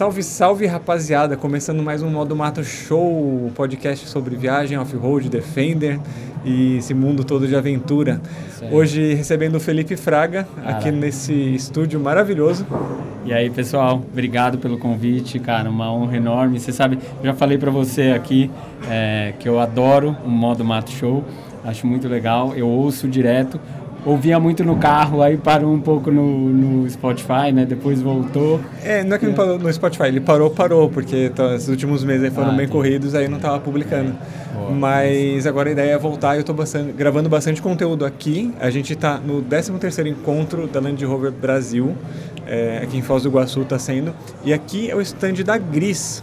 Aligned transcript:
Salve, 0.00 0.22
salve 0.22 0.64
rapaziada! 0.64 1.36
Começando 1.36 1.82
mais 1.82 2.02
um 2.02 2.08
Modo 2.08 2.34
Mato 2.34 2.64
Show, 2.64 3.52
podcast 3.54 4.08
sobre 4.08 4.34
viagem, 4.34 4.78
off-road, 4.78 5.28
Defender 5.28 6.00
e 6.42 6.78
esse 6.78 6.94
mundo 6.94 7.22
todo 7.22 7.46
de 7.46 7.54
aventura. 7.54 8.18
Hoje 8.72 9.12
recebendo 9.12 9.56
o 9.56 9.60
Felipe 9.60 9.98
Fraga 9.98 10.48
Cara. 10.56 10.70
aqui 10.70 10.90
nesse 10.90 11.34
estúdio 11.34 12.00
maravilhoso. 12.00 12.66
E 13.26 13.34
aí, 13.34 13.50
pessoal, 13.50 14.02
obrigado 14.10 14.56
pelo 14.56 14.78
convite, 14.78 15.38
cara, 15.38 15.68
uma 15.68 15.92
honra 15.92 16.16
enorme. 16.16 16.58
Você 16.58 16.72
sabe, 16.72 16.98
já 17.22 17.34
falei 17.34 17.58
para 17.58 17.70
você 17.70 18.12
aqui 18.12 18.50
é, 18.88 19.34
que 19.38 19.46
eu 19.46 19.60
adoro 19.60 20.16
o 20.24 20.30
Modo 20.30 20.64
Mato 20.64 20.90
Show, 20.92 21.22
acho 21.62 21.86
muito 21.86 22.08
legal, 22.08 22.54
eu 22.56 22.66
ouço 22.66 23.06
direto. 23.06 23.60
Ouvia 24.04 24.40
muito 24.40 24.64
no 24.64 24.76
carro, 24.76 25.22
aí 25.22 25.36
parou 25.36 25.72
um 25.74 25.80
pouco 25.80 26.10
no, 26.10 26.48
no 26.48 26.88
Spotify, 26.88 27.52
né? 27.52 27.66
Depois 27.66 28.00
voltou. 28.00 28.58
É, 28.82 29.04
não 29.04 29.16
é 29.16 29.18
que 29.18 29.26
ele 29.26 29.34
parou 29.34 29.58
no 29.58 29.70
Spotify, 29.70 30.04
ele 30.04 30.20
parou, 30.20 30.50
parou, 30.50 30.88
porque 30.88 31.28
tá, 31.28 31.54
os 31.54 31.68
últimos 31.68 32.02
meses 32.02 32.32
foram 32.32 32.48
Ah, 32.48 32.52
bem 32.52 32.60
entendi. 32.64 32.72
corridos, 32.72 33.14
aí 33.14 33.28
não 33.28 33.38
tava 33.38 33.60
publicando. 33.60 34.14
Boa. 34.54 34.70
Mas 34.70 35.46
agora 35.46 35.68
a 35.68 35.72
ideia 35.72 35.92
é 35.92 35.98
voltar, 35.98 36.36
eu 36.38 36.42
tô 36.44 36.54
bastante, 36.54 36.92
gravando 36.92 37.28
bastante 37.28 37.60
conteúdo 37.60 38.06
aqui. 38.06 38.54
A 38.58 38.70
gente 38.70 38.96
tá 38.96 39.18
no 39.18 39.42
13º 39.42 40.06
encontro 40.06 40.66
da 40.66 40.80
Land 40.80 41.04
Rover 41.04 41.30
Brasil, 41.30 41.94
é, 42.46 42.80
aqui 42.82 42.96
em 42.96 43.02
Foz 43.02 43.22
do 43.22 43.28
Iguaçu 43.28 43.64
tá 43.66 43.78
sendo. 43.78 44.14
E 44.44 44.52
aqui 44.54 44.90
é 44.90 44.96
o 44.96 45.00
stand 45.02 45.34
da 45.44 45.58
Gris. 45.58 46.22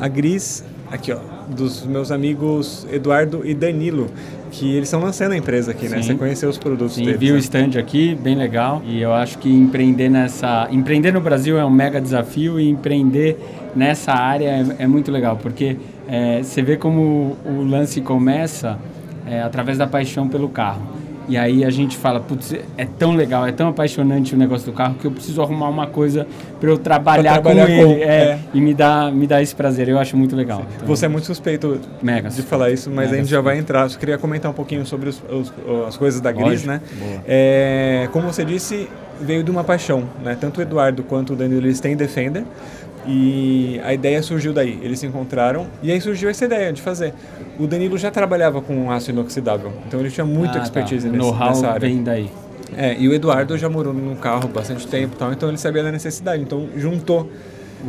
A 0.00 0.06
Gris, 0.06 0.64
aqui 0.90 1.12
ó, 1.12 1.18
dos 1.48 1.84
meus 1.84 2.12
amigos 2.12 2.86
Eduardo 2.92 3.42
e 3.44 3.54
Danilo, 3.54 4.08
que 4.50 4.74
eles 4.74 4.88
estão 4.88 5.00
lançando 5.00 5.32
a 5.32 5.36
empresa 5.36 5.70
aqui, 5.70 5.88
né? 5.88 5.98
Sim. 5.98 6.08
Você 6.08 6.14
conheceu 6.14 6.48
os 6.48 6.58
produtos 6.58 6.94
Sim, 6.94 7.04
deles. 7.04 7.20
vi 7.20 7.30
o 7.30 7.34
né? 7.34 7.40
stand 7.40 7.78
aqui, 7.78 8.14
bem 8.14 8.34
legal. 8.34 8.82
E 8.84 9.00
eu 9.00 9.12
acho 9.12 9.38
que 9.38 9.48
empreender 9.48 10.08
nessa. 10.08 10.68
Empreender 10.70 11.12
no 11.12 11.20
Brasil 11.20 11.58
é 11.58 11.64
um 11.64 11.70
mega 11.70 12.00
desafio 12.00 12.58
e 12.58 12.68
empreender 12.68 13.38
nessa 13.74 14.12
área 14.12 14.48
é, 14.48 14.82
é 14.84 14.86
muito 14.86 15.10
legal, 15.10 15.38
porque 15.40 15.76
é, 16.08 16.42
você 16.42 16.60
vê 16.62 16.76
como 16.76 17.36
o 17.44 17.62
lance 17.62 18.00
começa 18.00 18.78
é, 19.26 19.40
através 19.40 19.78
da 19.78 19.86
paixão 19.86 20.28
pelo 20.28 20.48
carro. 20.48 20.99
E 21.30 21.36
aí 21.36 21.64
a 21.64 21.70
gente 21.70 21.96
fala, 21.96 22.18
putz, 22.18 22.52
é 22.76 22.84
tão 22.98 23.14
legal, 23.14 23.46
é 23.46 23.52
tão 23.52 23.68
apaixonante 23.68 24.34
o 24.34 24.36
negócio 24.36 24.66
do 24.66 24.72
carro 24.76 24.96
que 25.00 25.06
eu 25.06 25.12
preciso 25.12 25.40
arrumar 25.40 25.68
uma 25.68 25.86
coisa 25.86 26.26
para 26.60 26.68
eu 26.68 26.76
trabalhar, 26.76 27.34
trabalhar 27.34 27.68
com 27.68 27.72
com, 27.84 27.92
ele. 27.92 28.02
é, 28.02 28.06
é. 28.06 28.38
E 28.52 28.60
me 28.60 28.74
dá, 28.74 29.12
me 29.12 29.28
dá 29.28 29.40
esse 29.40 29.54
prazer, 29.54 29.88
eu 29.88 29.96
acho 29.98 30.16
muito 30.16 30.34
legal. 30.34 30.64
Então, 30.74 30.88
Você 30.88 31.06
é 31.06 31.08
muito 31.08 31.26
suspeito 31.26 31.80
Mega 32.02 32.28
de 32.28 32.42
falar 32.42 32.70
isso, 32.72 32.90
mas 32.90 33.06
Mega 33.06 33.12
a 33.12 33.16
gente 33.22 33.30
já 33.30 33.40
vai 33.40 33.58
entrar. 33.58 33.88
Só 33.88 33.96
queria 33.96 34.18
comentar 34.18 34.50
um 34.50 34.54
pouquinho 34.54 34.84
sobre 34.84 35.08
os- 35.10 35.22
os- 35.30 35.52
as 35.86 35.96
coisas 35.96 36.20
da 36.20 36.32
Gris, 36.32 36.64
Lógico. 36.64 36.68
né? 36.68 36.80
É, 37.28 38.08
como 38.12 38.26
você 38.26 38.44
disse, 38.44 38.88
veio 39.20 39.44
de 39.44 39.52
uma 39.52 39.62
paixão, 39.62 40.02
né? 40.24 40.36
Tanto 40.40 40.58
o 40.58 40.62
Eduardo 40.62 41.04
quanto 41.04 41.34
o 41.34 41.36
Danilo, 41.36 41.60
eles 41.64 41.78
têm 41.78 41.94
Defender. 41.96 42.42
E 43.06 43.80
a 43.84 43.94
ideia 43.94 44.22
surgiu 44.22 44.52
daí. 44.52 44.78
Eles 44.82 44.98
se 44.98 45.06
encontraram 45.06 45.66
e 45.82 45.90
aí 45.90 46.00
surgiu 46.00 46.28
essa 46.28 46.44
ideia 46.44 46.72
de 46.72 46.82
fazer. 46.82 47.14
O 47.58 47.66
Danilo 47.66 47.96
já 47.98 48.10
trabalhava 48.10 48.60
com 48.60 48.90
aço 48.90 49.10
inoxidável, 49.10 49.72
então 49.86 50.00
ele 50.00 50.10
tinha 50.10 50.24
muita 50.26 50.54
Ah, 50.54 50.58
tá. 50.58 50.62
expertise 50.64 51.08
O 51.08 51.12
nesse, 51.12 51.32
nessa 51.32 51.68
área. 51.68 51.80
vem 51.88 52.02
daí. 52.02 52.30
É, 52.76 52.96
e 52.98 53.08
o 53.08 53.12
Eduardo 53.12 53.56
já 53.58 53.68
morou 53.68 53.92
num 53.92 54.14
carro 54.14 54.48
bastante 54.48 54.86
tempo, 54.86 55.16
tal, 55.16 55.32
então 55.32 55.48
ele 55.48 55.58
sabia 55.58 55.82
da 55.82 55.90
necessidade. 55.90 56.42
Então 56.42 56.68
juntou 56.76 57.28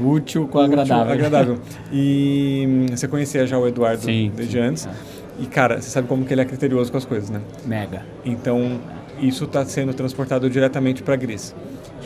O 0.01 0.09
útil 0.11 0.47
com 0.47 0.57
o 0.57 0.61
útil 0.61 0.73
agradável. 0.81 1.13
agradável. 1.13 1.59
E 1.93 2.65
hum, 2.67 2.85
você 2.95 3.07
conhecia 3.07 3.45
já 3.45 3.57
o 3.59 3.67
Eduardo 3.67 4.03
Sim, 4.03 4.31
desde 4.35 4.57
sim. 4.57 4.63
antes. 4.63 4.89
E 5.39 5.45
cara, 5.45 5.81
você 5.81 5.89
sabe 5.89 6.07
como 6.07 6.25
que 6.25 6.33
ele 6.33 6.41
é 6.41 6.45
criterioso 6.45 6.91
com 6.91 6.97
as 6.97 7.05
coisas, 7.05 7.29
né? 7.29 7.41
Mega. 7.65 8.03
Então 8.25 8.79
isso 9.19 9.43
está 9.43 9.63
sendo 9.65 9.93
transportado 9.93 10.49
diretamente 10.49 11.03
para 11.03 11.15
Gris. 11.15 11.53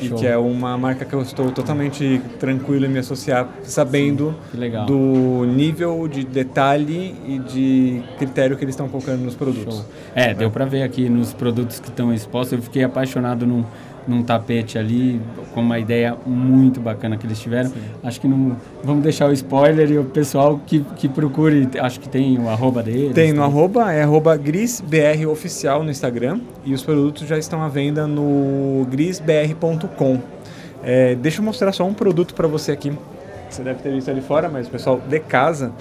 E 0.01 0.07
Show. 0.07 0.17
que 0.17 0.27
é 0.27 0.37
uma 0.37 0.77
marca 0.77 1.05
que 1.05 1.13
eu 1.13 1.21
estou 1.21 1.51
totalmente 1.51 2.21
tranquilo 2.39 2.85
em 2.85 2.89
me 2.89 2.99
associar, 2.99 3.49
sabendo 3.63 4.35
do 4.87 5.45
nível 5.45 6.07
de 6.07 6.23
detalhe 6.23 7.15
e 7.25 7.39
de 7.39 8.03
critério 8.17 8.57
que 8.57 8.63
eles 8.63 8.73
estão 8.73 8.89
colocando 8.89 9.21
nos 9.21 9.35
produtos. 9.35 9.75
Show. 9.75 9.85
É, 10.13 10.33
deu 10.33 10.51
pra 10.51 10.65
ver 10.65 10.83
aqui 10.83 11.09
nos 11.09 11.33
produtos 11.33 11.79
que 11.79 11.89
estão 11.89 12.13
expostos. 12.13 12.53
Eu 12.53 12.61
fiquei 12.61 12.83
apaixonado 12.83 13.45
num, 13.45 13.63
num 14.07 14.23
tapete 14.23 14.77
ali, 14.77 15.21
com 15.53 15.61
uma 15.61 15.79
ideia 15.79 16.15
muito 16.25 16.79
bacana 16.79 17.17
que 17.17 17.25
eles 17.25 17.39
tiveram. 17.39 17.71
Acho 18.03 18.21
que 18.21 18.27
não. 18.27 18.55
Vamos 18.83 19.03
deixar 19.03 19.29
o 19.29 19.33
spoiler 19.33 19.89
e 19.91 19.97
o 19.97 20.05
pessoal 20.05 20.59
que, 20.65 20.81
que 20.95 21.07
procure. 21.07 21.67
Acho 21.79 21.99
que 21.99 22.07
tem 22.07 22.37
o 22.37 22.49
arroba 22.49 22.83
deles. 22.83 23.13
Tem 23.13 23.33
no 23.33 23.43
arroba, 23.43 23.91
é 23.91 24.03
arroba 24.03 24.35
grisbr 24.37 25.27
oficial 25.29 25.83
no 25.83 25.89
Instagram 25.89 26.39
e 26.63 26.73
os 26.73 26.83
produtos 26.83 27.27
já 27.27 27.37
estão 27.37 27.61
à 27.63 27.67
venda 27.67 28.07
no 28.07 28.85
grisbr.com. 28.89 30.19
É, 30.83 31.15
deixa 31.15 31.39
eu 31.39 31.43
mostrar 31.45 31.71
só 31.71 31.83
um 31.85 31.93
produto 31.93 32.33
para 32.33 32.47
você 32.47 32.71
aqui. 32.71 32.93
Você 33.49 33.63
deve 33.63 33.81
ter 33.81 33.91
visto 33.91 34.09
ali 34.09 34.21
fora, 34.21 34.49
mas 34.49 34.67
o 34.67 34.69
pessoal 34.69 34.99
de 34.99 35.19
casa 35.19 35.71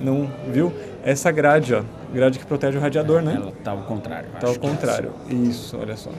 não 0.00 0.30
viu. 0.50 0.72
Essa 1.02 1.30
grade, 1.30 1.74
ó, 1.74 1.82
grade 2.12 2.38
que 2.38 2.46
protege 2.46 2.78
o 2.78 2.80
radiador, 2.80 3.20
né? 3.20 3.34
Ela 3.36 3.52
tá 3.62 3.72
ao 3.72 3.78
contrário. 3.78 4.28
Tá 4.40 4.46
ao 4.46 4.52
acho 4.52 4.60
que 4.60 4.66
é 4.66 4.70
contrário. 4.70 5.10
Isso, 5.28 5.76
olha 5.78 5.96
só. 5.96 6.10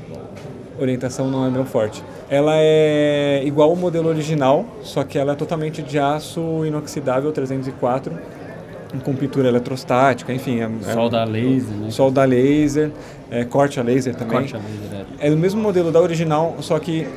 Orientação 0.80 1.30
não 1.30 1.46
é 1.46 1.50
meu 1.50 1.66
forte. 1.66 2.04
Ela 2.30 2.54
é 2.56 3.42
igual 3.46 3.70
ao 3.70 3.76
modelo 3.76 4.10
original, 4.10 4.66
só 4.82 5.04
que 5.04 5.18
ela 5.18 5.34
é 5.34 5.36
totalmente 5.36 5.82
de 5.82 5.98
aço 5.98 6.66
inoxidável 6.66 7.32
304, 7.32 8.12
com 9.04 9.16
pintura 9.16 9.48
eletrostática, 9.48 10.34
enfim. 10.34 10.62
É. 10.62 10.94
Solda 10.94 11.24
laser, 11.24 11.76
né? 11.78 11.92
solda 11.92 12.26
laser, 12.26 12.92
é, 13.32 13.46
corte 13.46 13.80
a 13.80 13.84
laser 13.84 14.16
também. 14.16 14.40
Corte 14.40 14.56
a 14.56 14.60
laser. 14.60 15.06
é. 15.20 15.28
É 15.28 15.30
do 15.30 15.38
mesmo 15.38 15.62
modelo 15.62 15.92
da 15.92 16.02
original, 16.02 16.56
só 16.60 16.78
que 16.80 17.08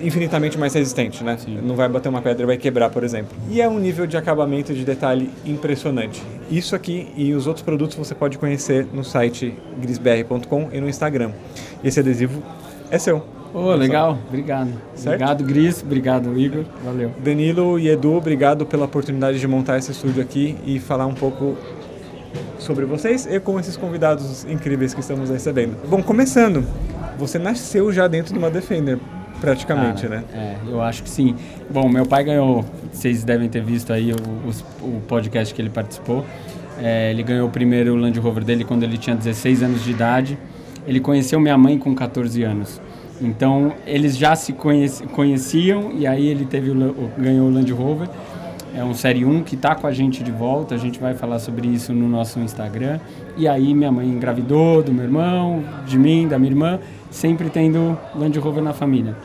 infinitamente 0.00 0.58
mais 0.58 0.74
resistente, 0.74 1.24
né? 1.24 1.36
Sim. 1.38 1.58
Não 1.62 1.74
vai 1.74 1.88
bater 1.88 2.08
uma 2.08 2.22
pedra 2.22 2.42
e 2.42 2.46
vai 2.46 2.56
quebrar, 2.56 2.90
por 2.90 3.02
exemplo. 3.02 3.36
E 3.50 3.60
é 3.60 3.68
um 3.68 3.78
nível 3.78 4.06
de 4.06 4.16
acabamento 4.16 4.72
de 4.72 4.84
detalhe 4.84 5.30
impressionante. 5.44 6.22
Isso 6.50 6.74
aqui 6.74 7.08
e 7.16 7.34
os 7.34 7.46
outros 7.46 7.64
produtos 7.64 7.96
você 7.96 8.14
pode 8.14 8.38
conhecer 8.38 8.86
no 8.92 9.04
site 9.04 9.54
grisbr.com 9.80 10.68
e 10.72 10.80
no 10.80 10.88
Instagram. 10.88 11.32
Esse 11.82 12.00
adesivo 12.00 12.42
é 12.90 12.98
seu. 12.98 13.24
Ô, 13.52 13.72
legal. 13.74 14.18
Obrigado. 14.28 14.70
Certo? 14.94 15.14
Obrigado, 15.14 15.44
Gris. 15.44 15.82
Obrigado, 15.82 16.38
Igor. 16.38 16.64
Valeu. 16.84 17.10
Danilo 17.22 17.78
e 17.78 17.88
Edu, 17.88 18.14
obrigado 18.14 18.66
pela 18.66 18.84
oportunidade 18.84 19.40
de 19.40 19.48
montar 19.48 19.78
esse 19.78 19.90
estúdio 19.90 20.22
aqui 20.22 20.56
e 20.66 20.78
falar 20.78 21.06
um 21.06 21.14
pouco 21.14 21.56
sobre 22.58 22.84
vocês 22.84 23.26
e 23.26 23.40
com 23.40 23.58
esses 23.58 23.76
convidados 23.76 24.44
incríveis 24.44 24.92
que 24.92 25.00
estamos 25.00 25.30
recebendo. 25.30 25.76
Bom, 25.88 26.02
começando, 26.02 26.64
você 27.18 27.38
nasceu 27.38 27.90
já 27.92 28.06
dentro 28.06 28.32
de 28.32 28.38
uma 28.38 28.50
Defender, 28.50 28.98
praticamente, 29.40 30.02
Cara, 30.02 30.20
né? 30.20 30.24
É, 30.34 30.56
eu 30.70 30.82
acho 30.82 31.02
que 31.02 31.08
sim. 31.08 31.34
Bom, 31.70 31.88
meu 31.88 32.04
pai 32.04 32.24
ganhou, 32.24 32.64
vocês 32.92 33.24
devem 33.24 33.48
ter 33.48 33.62
visto 33.62 33.92
aí 33.92 34.12
o, 34.12 34.86
o 34.86 35.00
podcast 35.08 35.54
que 35.54 35.62
ele 35.62 35.70
participou. 35.70 36.24
É, 36.80 37.10
ele 37.10 37.22
ganhou 37.22 37.48
o 37.48 37.50
primeiro 37.50 37.94
Land 37.96 38.18
Rover 38.20 38.44
dele 38.44 38.64
quando 38.64 38.82
ele 38.82 38.98
tinha 38.98 39.16
16 39.16 39.62
anos 39.62 39.82
de 39.82 39.90
idade. 39.90 40.38
Ele 40.88 40.98
conheceu 41.00 41.38
minha 41.38 41.56
mãe 41.56 41.78
com 41.78 41.94
14 41.94 42.42
anos. 42.42 42.80
Então, 43.20 43.72
eles 43.86 44.16
já 44.16 44.34
se 44.34 44.52
conheci- 44.52 45.04
conheciam 45.08 45.92
e 45.92 46.06
aí 46.06 46.26
ele 46.26 46.44
teve 46.46 46.70
o, 46.70 47.10
ganhou 47.18 47.46
o 47.48 47.50
Land 47.52 47.70
Rover. 47.72 48.08
É 48.74 48.82
um 48.84 48.94
Série 48.94 49.24
1 49.24 49.42
que 49.42 49.54
está 49.56 49.74
com 49.74 49.86
a 49.86 49.92
gente 49.92 50.22
de 50.22 50.30
volta. 50.30 50.74
A 50.74 50.78
gente 50.78 50.98
vai 51.00 51.12
falar 51.14 51.38
sobre 51.40 51.66
isso 51.68 51.92
no 51.92 52.08
nosso 52.08 52.38
Instagram. 52.38 53.00
E 53.36 53.46
aí 53.48 53.74
minha 53.74 53.90
mãe 53.92 54.06
engravidou 54.08 54.82
do 54.82 54.92
meu 54.92 55.04
irmão, 55.04 55.62
de 55.86 55.98
mim, 55.98 56.26
da 56.28 56.38
minha 56.38 56.52
irmã, 56.52 56.78
sempre 57.10 57.50
tendo 57.50 57.98
Land 58.14 58.38
Rover 58.38 58.62
na 58.62 58.72
família. 58.72 59.16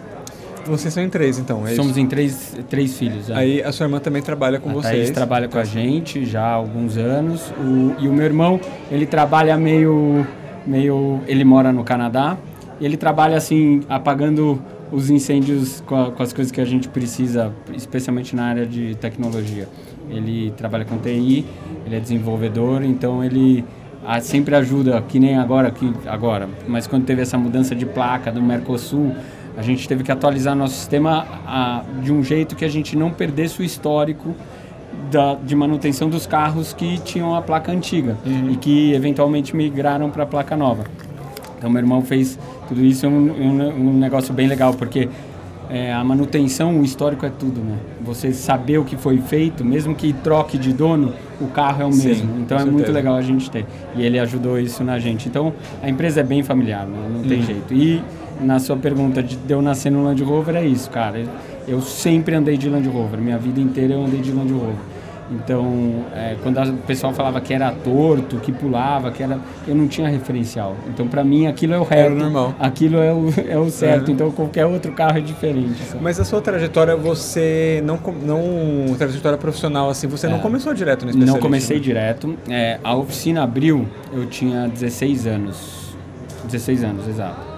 Vocês 0.65 0.93
são 0.93 1.03
em 1.03 1.09
três, 1.09 1.37
então, 1.37 1.67
é 1.67 1.75
Somos 1.75 1.97
em 1.97 2.07
três, 2.07 2.55
três 2.69 2.97
filhos. 2.97 3.29
é. 3.29 3.35
Aí 3.35 3.61
a 3.61 3.71
sua 3.73 3.85
irmã 3.85 3.99
também 3.99 4.21
trabalha 4.21 4.59
com 4.59 4.69
a 4.69 4.73
vocês. 4.73 4.93
Thaís 4.95 5.11
trabalha 5.11 5.47
com 5.49 5.57
a 5.59 5.63
gente 5.65 6.25
já 6.25 6.41
há 6.41 6.53
alguns 6.53 6.95
anos. 6.97 7.51
O- 7.59 7.93
e 8.01 8.07
o 8.07 8.13
meu 8.13 8.25
irmão, 8.25 8.59
ele 8.89 9.05
trabalha 9.05 9.57
meio, 9.57 10.25
meio... 10.65 11.21
Ele 11.27 11.43
mora 11.43 11.71
no 11.71 11.83
Canadá. 11.83 12.37
Ele 12.81 12.97
trabalha, 12.97 13.37
assim, 13.37 13.81
apagando 13.87 14.61
os 14.91 15.09
incêndios 15.09 15.81
com, 15.85 15.95
a- 15.95 16.11
com 16.11 16.21
as 16.21 16.31
coisas 16.33 16.51
que 16.51 16.61
a 16.61 16.65
gente 16.65 16.87
precisa, 16.87 17.51
especialmente 17.73 18.35
na 18.35 18.45
área 18.45 18.65
de 18.65 18.95
tecnologia. 18.95 19.67
Ele 20.09 20.51
trabalha 20.55 20.85
com 20.85 20.97
TI, 20.97 21.45
ele 21.85 21.95
é 21.95 21.99
desenvolvedor, 21.99 22.83
então 22.83 23.23
ele 23.23 23.63
ah, 24.05 24.19
sempre 24.19 24.55
ajuda, 24.55 25.01
que 25.01 25.19
nem 25.19 25.37
agora, 25.37 25.71
que, 25.71 25.91
agora, 26.05 26.47
mas 26.67 26.85
quando 26.85 27.05
teve 27.05 27.21
essa 27.21 27.37
mudança 27.37 27.73
de 27.73 27.85
placa 27.85 28.31
do 28.31 28.41
Mercosul, 28.41 29.13
a 29.57 29.61
gente 29.61 29.87
teve 29.87 30.03
que 30.03 30.11
atualizar 30.11 30.55
nosso 30.55 30.75
sistema 30.75 31.25
ah, 31.45 31.83
de 32.01 32.11
um 32.11 32.23
jeito 32.23 32.55
que 32.55 32.65
a 32.65 32.69
gente 32.69 32.95
não 32.97 33.11
perdesse 33.11 33.61
o 33.61 33.63
histórico 33.63 34.35
da, 35.11 35.35
de 35.35 35.55
manutenção 35.55 36.09
dos 36.09 36.25
carros 36.25 36.73
que 36.73 36.99
tinham 36.99 37.35
a 37.35 37.41
placa 37.41 37.71
antiga 37.71 38.17
e 38.51 38.55
que 38.55 38.93
eventualmente 38.93 39.55
migraram 39.55 40.09
para 40.09 40.23
a 40.23 40.25
placa 40.25 40.55
nova. 40.57 40.83
Então 41.57 41.69
meu 41.69 41.79
irmão 41.81 42.01
fez 42.01 42.37
tudo 42.67 42.83
isso, 42.83 43.05
é 43.05 43.09
um, 43.09 43.31
um, 43.31 43.89
um 43.89 43.93
negócio 43.97 44.33
bem 44.33 44.47
legal, 44.47 44.73
porque 44.73 45.07
é, 45.69 45.93
a 45.93 46.03
manutenção, 46.03 46.79
o 46.79 46.83
histórico 46.83 47.25
é 47.25 47.29
tudo, 47.29 47.61
né? 47.61 47.77
Você 48.01 48.33
saber 48.33 48.77
o 48.77 48.83
que 48.83 48.97
foi 48.97 49.17
feito, 49.19 49.63
mesmo 49.63 49.95
que 49.95 50.11
troque 50.13 50.57
de 50.57 50.73
dono, 50.73 51.13
o 51.41 51.47
carro 51.47 51.81
é 51.81 51.85
o 51.85 51.91
Sim, 51.93 52.07
mesmo. 52.09 52.39
Então 52.41 52.57
é 52.57 52.61
muito 52.65 52.77
certeza. 52.79 52.97
legal 52.97 53.15
a 53.15 53.21
gente 53.21 53.49
ter. 53.49 53.65
E 53.95 54.03
ele 54.03 54.19
ajudou 54.19 54.59
isso 54.59 54.83
na 54.83 54.99
gente. 54.99 55.27
Então 55.29 55.53
a 55.81 55.89
empresa 55.89 56.19
é 56.19 56.23
bem 56.23 56.43
familiar, 56.43 56.85
né? 56.85 56.97
não 57.11 57.23
tem 57.23 57.39
Uhum. 57.39 57.45
jeito. 57.45 57.73
E 57.73 58.03
na 58.41 58.59
sua 58.59 58.75
pergunta 58.75 59.23
de 59.23 59.35
de 59.37 59.53
eu 59.53 59.61
nascer 59.61 59.89
no 59.91 60.03
Land 60.03 60.21
Rover 60.23 60.55
é 60.57 60.65
isso, 60.65 60.89
cara. 60.89 61.23
Eu 61.67 61.81
sempre 61.81 62.35
andei 62.35 62.57
de 62.57 62.69
Land 62.69 62.87
Rover, 62.87 63.19
minha 63.19 63.37
vida 63.37 63.59
inteira 63.59 63.93
eu 63.93 64.03
andei 64.03 64.21
de 64.21 64.31
Land 64.31 64.51
Rover. 64.51 64.75
Então, 65.31 66.05
é, 66.13 66.35
quando 66.43 66.61
o 66.61 66.77
pessoal 66.77 67.13
falava 67.13 67.39
que 67.41 67.53
era 67.53 67.71
torto, 67.71 68.37
que 68.37 68.51
pulava, 68.51 69.11
que 69.11 69.23
era, 69.23 69.39
eu 69.67 69.75
não 69.75 69.87
tinha 69.87 70.07
referencial. 70.07 70.75
Então, 70.87 71.07
para 71.07 71.23
mim, 71.23 71.47
aquilo 71.47 71.73
é 71.73 71.79
o 71.79 71.83
reto. 71.83 71.93
Era 71.93 72.15
normal. 72.15 72.53
Aquilo 72.59 72.97
é 72.97 73.11
o, 73.11 73.33
é 73.47 73.57
o 73.57 73.69
certo. 73.69 74.11
Então, 74.11 74.31
qualquer 74.31 74.65
outro 74.65 74.91
carro 74.91 75.17
é 75.17 75.21
diferente. 75.21 75.81
Sabe? 75.83 76.03
Mas 76.03 76.19
a 76.19 76.25
sua 76.25 76.41
trajetória, 76.41 76.95
você 76.95 77.81
não, 77.85 77.99
não 78.21 78.95
trajetória 78.95 79.37
profissional 79.37 79.89
assim, 79.89 80.07
você 80.07 80.27
é, 80.27 80.29
não 80.29 80.39
começou 80.39 80.73
direto 80.73 80.99
especialista? 80.99 81.33
Não 81.33 81.39
comecei 81.39 81.77
né? 81.77 81.83
direto. 81.83 82.37
É, 82.49 82.79
a 82.83 82.95
oficina 82.95 83.43
abriu, 83.43 83.87
eu 84.13 84.25
tinha 84.25 84.67
16 84.67 85.27
anos. 85.27 85.95
16 86.45 86.83
anos, 86.83 87.07
exato. 87.07 87.52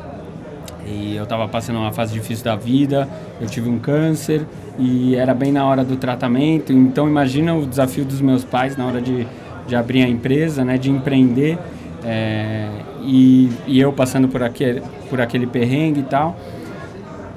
E 0.86 1.16
eu 1.16 1.24
estava 1.24 1.48
passando 1.48 1.80
uma 1.80 1.92
fase 1.92 2.14
difícil 2.14 2.46
da 2.46 2.56
vida, 2.56 3.10
eu 3.42 3.48
tive 3.48 3.70
um 3.70 3.80
câncer 3.80 4.46
e 4.78 5.16
era 5.16 5.34
bem 5.34 5.52
na 5.52 5.66
hora 5.66 5.84
do 5.84 5.96
tratamento. 5.96 6.72
Então 6.72 7.08
imagina 7.08 7.56
o 7.56 7.66
desafio 7.66 8.06
dos 8.06 8.22
meus 8.22 8.44
pais 8.44 8.78
na 8.78 8.86
hora 8.86 9.02
de, 9.02 9.26
de 9.68 9.76
abrir 9.76 10.04
a 10.04 10.08
empresa, 10.08 10.64
né, 10.64 10.78
de 10.78 10.92
empreender 10.92 11.58
é, 12.04 12.70
e, 13.02 13.50
e 13.66 13.80
eu 13.80 13.92
passando 13.92 14.28
por 14.28 14.44
aquele, 14.44 14.82
por 15.10 15.20
aquele 15.20 15.48
perrengue 15.48 16.02
e 16.02 16.04
tal. 16.04 16.38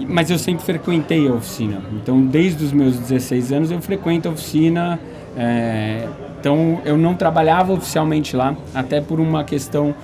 Mas 0.07 0.31
eu 0.31 0.39
sempre 0.39 0.63
frequentei 0.63 1.27
a 1.27 1.33
oficina. 1.33 1.81
Então 1.93 2.21
desde 2.21 2.65
os 2.65 2.73
meus 2.73 2.99
16 2.99 3.53
anos 3.53 3.71
eu 3.71 3.81
frequento 3.81 4.29
a 4.29 4.33
oficina. 4.33 5.01
É, 5.37 6.07
então 6.39 6.81
eu 6.85 6.99
não 6.99 7.15
trabalhava 7.15 7.73
oficialmente 7.73 8.37
lá, 8.37 8.55
até 8.75 9.01
por 9.01 9.19
uma 9.19 9.43
questão 9.43 9.95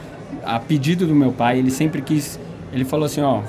a 0.44 0.58
pedido 0.58 1.06
do 1.06 1.14
meu 1.14 1.30
pai. 1.30 1.58
Ele 1.58 1.70
sempre 1.70 2.00
quis 2.00 2.40
ele 2.74 2.84
falou 2.84 3.06
assim, 3.06 3.20
ó, 3.20 3.40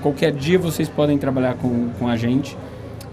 qualquer 0.00 0.32
dia 0.32 0.58
vocês 0.58 0.88
podem 0.88 1.18
trabalhar 1.18 1.54
com, 1.54 1.90
com 1.98 2.08
a 2.08 2.16
gente. 2.16 2.56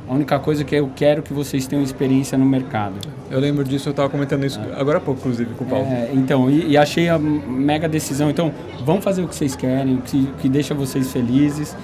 A 0.07 0.13
única 0.13 0.39
coisa 0.39 0.63
que 0.63 0.73
eu 0.73 0.89
quero 0.95 1.21
que 1.21 1.33
vocês 1.33 1.67
tenham 1.67 1.83
experiência 1.83 2.38
no 2.38 2.45
mercado. 2.45 2.95
Eu 3.29 3.39
lembro 3.39 3.63
disso, 3.63 3.89
eu 3.89 3.91
estava 3.91 4.09
comentando 4.09 4.45
isso 4.45 4.59
é. 4.59 4.79
agora 4.79 4.97
há 4.97 5.01
pouco, 5.01 5.19
inclusive, 5.19 5.53
com 5.53 5.65
o 5.65 5.67
Paulo. 5.67 5.85
É, 5.85 6.09
então, 6.13 6.50
e, 6.50 6.69
e, 6.69 6.77
achei 6.77 7.09
a 7.09 7.19
mega 7.19 7.88
decisão. 7.88 8.29
Então, 8.29 8.51
vão 8.83 9.01
fazer 9.01 9.21
o 9.21 9.27
que 9.27 9.35
vocês 9.35 9.56
querem, 9.56 9.95
o 9.95 10.01
que, 10.01 10.25
que 10.41 10.50
deixa 10.50 10.73
vocês 10.73 11.11
felizes. 11.11 11.75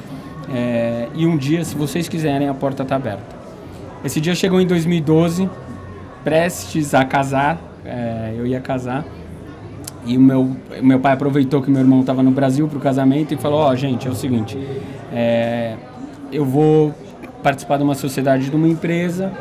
É, 0.51 1.07
e 1.13 1.27
um 1.27 1.37
dia, 1.37 1.63
se 1.63 1.75
vocês 1.75 2.07
quiserem, 2.07 2.47
a 2.47 2.53
porta 2.53 2.81
está 2.81 2.95
aberta. 2.95 3.35
Esse 4.03 4.21
dia 4.21 4.33
chegou 4.33 4.59
em 4.59 4.65
2012, 4.65 5.49
prestes 6.23 6.93
a 6.93 7.03
casar, 7.03 7.59
é, 7.83 8.33
eu 8.35 8.47
ia 8.47 8.59
casar. 8.59 9.05
E 10.05 10.17
o 10.17 10.21
meu, 10.21 10.55
meu 10.81 10.99
pai 10.99 11.13
aproveitou 11.13 11.61
que 11.61 11.71
meu 11.71 11.81
irmão 11.81 12.01
estava 12.01 12.21
no 12.21 12.29
Brasil 12.29 12.67
para 12.67 12.77
o 12.77 12.81
casamento 12.81 13.33
e 13.33 13.37
falou: 13.37 13.59
Ó, 13.59 13.71
oh, 13.71 13.75
gente, 13.75 14.07
é 14.07 14.11
o 14.11 14.15
seguinte, 14.15 14.57
é, 15.11 15.75
eu 16.31 16.45
vou 16.45 16.93
participar 17.41 17.77
de 17.77 17.83
uma 17.83 17.95
sociedade 17.95 18.49
de 18.49 18.55
uma 18.55 18.67
empresa 18.67 19.31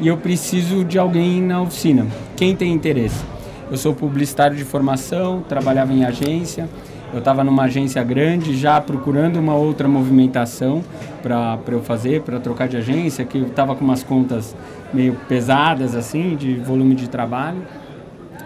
e 0.00 0.06
eu 0.06 0.16
preciso 0.16 0.84
de 0.84 0.98
alguém 0.98 1.42
na 1.42 1.60
oficina. 1.60 2.06
Quem 2.36 2.54
tem 2.54 2.72
interesse? 2.72 3.24
Eu 3.70 3.76
sou 3.76 3.94
publicitário 3.94 4.56
de 4.56 4.64
formação, 4.64 5.42
trabalhava 5.48 5.92
em 5.92 6.04
agência. 6.04 6.68
Eu 7.12 7.18
estava 7.18 7.44
numa 7.44 7.64
agência 7.64 8.02
grande 8.02 8.56
já 8.56 8.80
procurando 8.80 9.36
uma 9.36 9.54
outra 9.54 9.86
movimentação 9.86 10.82
para 11.22 11.58
eu 11.68 11.82
fazer, 11.82 12.22
para 12.22 12.40
trocar 12.40 12.68
de 12.68 12.76
agência, 12.76 13.24
que 13.24 13.38
eu 13.38 13.46
estava 13.46 13.74
com 13.74 13.84
umas 13.84 14.02
contas 14.02 14.56
meio 14.94 15.14
pesadas 15.28 15.94
assim, 15.94 16.36
de 16.36 16.54
volume 16.54 16.94
de 16.94 17.08
trabalho 17.08 17.62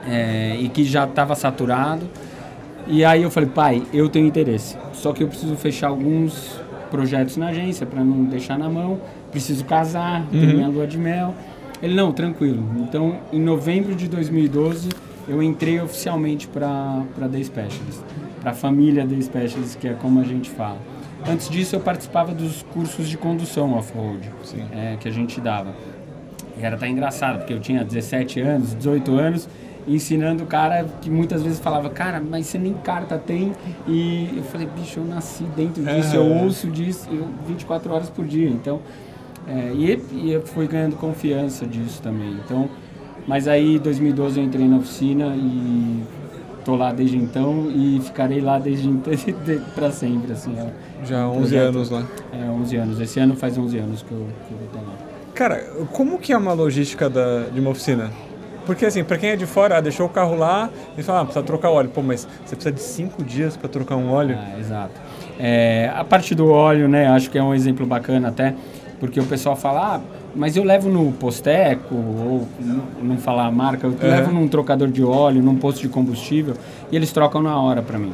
é, 0.06 0.56
e 0.58 0.69
que 0.69 0.85
já 0.85 1.05
estava 1.05 1.35
saturado. 1.35 2.06
E 2.87 3.05
aí 3.05 3.23
eu 3.23 3.31
falei, 3.31 3.49
pai, 3.49 3.82
eu 3.93 4.08
tenho 4.08 4.26
interesse, 4.26 4.76
só 4.93 5.12
que 5.12 5.23
eu 5.23 5.29
preciso 5.29 5.56
fechar 5.56 5.88
alguns 5.88 6.61
projetos 6.91 7.37
na 7.37 7.49
agência 7.49 7.85
para 7.85 8.03
não 8.05 8.25
deixar 8.25 8.56
na 8.56 8.69
mão, 8.69 9.00
preciso 9.31 9.64
casar, 9.64 10.23
uhum. 10.23 10.41
ter 10.41 10.55
minha 10.55 10.69
lua 10.69 10.87
de 10.87 10.97
mel. 10.97 11.35
Ele, 11.82 11.94
não, 11.94 12.12
tranquilo. 12.12 12.64
Então, 12.79 13.19
em 13.32 13.41
novembro 13.41 13.94
de 13.94 14.08
2012, 14.08 14.88
eu 15.29 15.43
entrei 15.43 15.81
oficialmente 15.81 16.47
para 16.47 17.05
The 17.31 17.43
Specialist, 17.43 18.00
para 18.41 18.52
a 18.52 18.55
família 18.55 19.06
The 19.06 19.20
Specialist, 19.20 19.79
que 19.79 19.88
é 19.88 19.94
como 19.94 20.20
a 20.20 20.25
gente 20.25 20.49
fala. 20.49 20.79
Antes 21.29 21.50
disso, 21.50 21.75
eu 21.75 21.81
participava 21.81 22.32
dos 22.32 22.62
cursos 22.62 23.09
de 23.09 23.19
condução 23.19 23.75
off-road 23.75 24.31
é, 24.73 24.97
que 24.99 25.09
a 25.09 25.11
gente 25.11 25.41
dava. 25.41 25.75
E 26.56 26.64
era 26.64 26.76
até 26.76 26.88
engraçado, 26.88 27.38
porque 27.38 27.52
eu 27.52 27.61
tinha 27.61 27.85
17 27.85 28.41
anos, 28.41 28.75
18 28.75 29.12
anos, 29.19 29.49
ensinando 29.87 30.44
o 30.44 30.47
cara 30.47 30.85
que 31.00 31.11
muitas 31.11 31.43
vezes 31.43 31.59
falava, 31.59 31.88
cara, 31.91 32.21
mas 32.21 32.47
você 32.47 32.59
nem 32.59 32.75
carta 32.75 33.17
tem. 33.19 33.53
E 33.87 34.35
eu 34.37 34.43
falei, 34.44 34.67
bicho, 34.67 35.00
eu 35.00 35.05
nasci 35.05 35.44
dentro 35.56 35.83
disso, 35.85 36.17
eu 36.17 36.25
ouço 36.25 36.69
disso 36.69 37.09
24 37.47 37.93
horas 37.93 38.11
por 38.11 38.25
dia. 38.25 38.49
Então, 38.49 38.81
é, 39.47 39.73
e, 39.75 40.05
e 40.12 40.33
eu 40.33 40.43
fui 40.43 40.67
ganhando 40.67 40.97
confiança 40.97 41.67
disso 41.67 42.03
também. 42.03 42.33
Então, 42.44 42.69
mas 43.27 43.49
aí, 43.49 43.77
em 43.77 43.79
2012, 43.79 44.38
eu 44.38 44.44
entrei 44.44 44.69
na 44.69 44.77
oficina 44.77 45.35
e 45.37 46.03
tô 46.65 46.75
lá 46.75 46.93
desde 46.93 47.17
então 47.17 47.71
e 47.71 48.00
ficarei 48.03 48.41
lá 48.41 48.59
desde 48.59 48.88
então 48.88 49.12
para 49.75 49.91
sempre, 49.93 50.33
assim. 50.33 50.53
É, 50.59 50.73
Já 51.05 51.29
11 51.29 51.38
projeto, 51.38 51.77
anos 51.77 51.91
lá. 51.91 52.06
É, 52.33 52.50
11 52.50 52.77
anos. 52.77 53.00
Esse 53.00 53.21
ano 53.21 53.37
faz 53.37 53.56
11 53.56 53.79
anos 53.79 54.03
que 54.03 54.12
eu, 54.12 54.27
que 54.49 54.53
eu 54.53 54.69
tô 54.73 54.79
lá. 54.79 54.94
Cara, 55.35 55.59
como 55.93 56.19
que 56.19 56.33
é 56.33 56.37
uma 56.37 56.53
logística 56.53 57.11
da, 57.11 57.44
de 57.53 57.61
uma 57.61 57.71
oficina? 57.71 58.11
Porque 58.66 58.84
assim, 58.84 59.04
para 59.04 59.16
quem 59.16 59.30
é 59.30 59.36
de 59.36 59.46
fora, 59.46 59.78
ah, 59.78 59.80
deixou 59.80 60.06
o 60.06 60.08
carro 60.08 60.36
lá 60.36 60.68
e 60.98 61.02
fala, 61.02 61.20
ah, 61.20 61.24
precisa 61.24 61.44
trocar 61.44 61.70
óleo. 61.70 61.88
Pô, 61.88 62.02
mas 62.02 62.26
você 62.44 62.56
precisa 62.56 62.72
de 62.72 62.82
cinco 62.82 63.22
dias 63.22 63.56
para 63.56 63.68
trocar 63.68 63.96
um 63.96 64.10
óleo? 64.10 64.36
Ah, 64.38 64.58
exato. 64.58 65.00
É, 65.38 65.92
a 65.94 66.02
parte 66.02 66.34
do 66.34 66.50
óleo, 66.50 66.88
né, 66.88 67.06
acho 67.06 67.30
que 67.30 67.38
é 67.38 67.42
um 67.42 67.54
exemplo 67.54 67.86
bacana 67.86 68.28
até, 68.28 68.54
porque 68.98 69.20
o 69.20 69.24
pessoal 69.24 69.54
fala, 69.54 69.96
ah, 69.96 70.00
mas 70.34 70.56
eu 70.56 70.64
levo 70.64 70.88
no 70.88 71.12
posteco, 71.12 71.94
ou 71.94 72.48
não 73.02 73.18
falar 73.18 73.46
a 73.46 73.50
marca, 73.50 73.86
eu 73.86 73.90
uhum. 73.90 73.98
levo 74.00 74.32
num 74.32 74.48
trocador 74.48 74.88
de 74.88 75.04
óleo, 75.04 75.42
num 75.42 75.56
posto 75.56 75.82
de 75.82 75.88
combustível, 75.88 76.54
e 76.90 76.96
eles 76.96 77.12
trocam 77.12 77.42
na 77.42 77.58
hora 77.58 77.82
para 77.82 77.98
mim. 77.98 78.12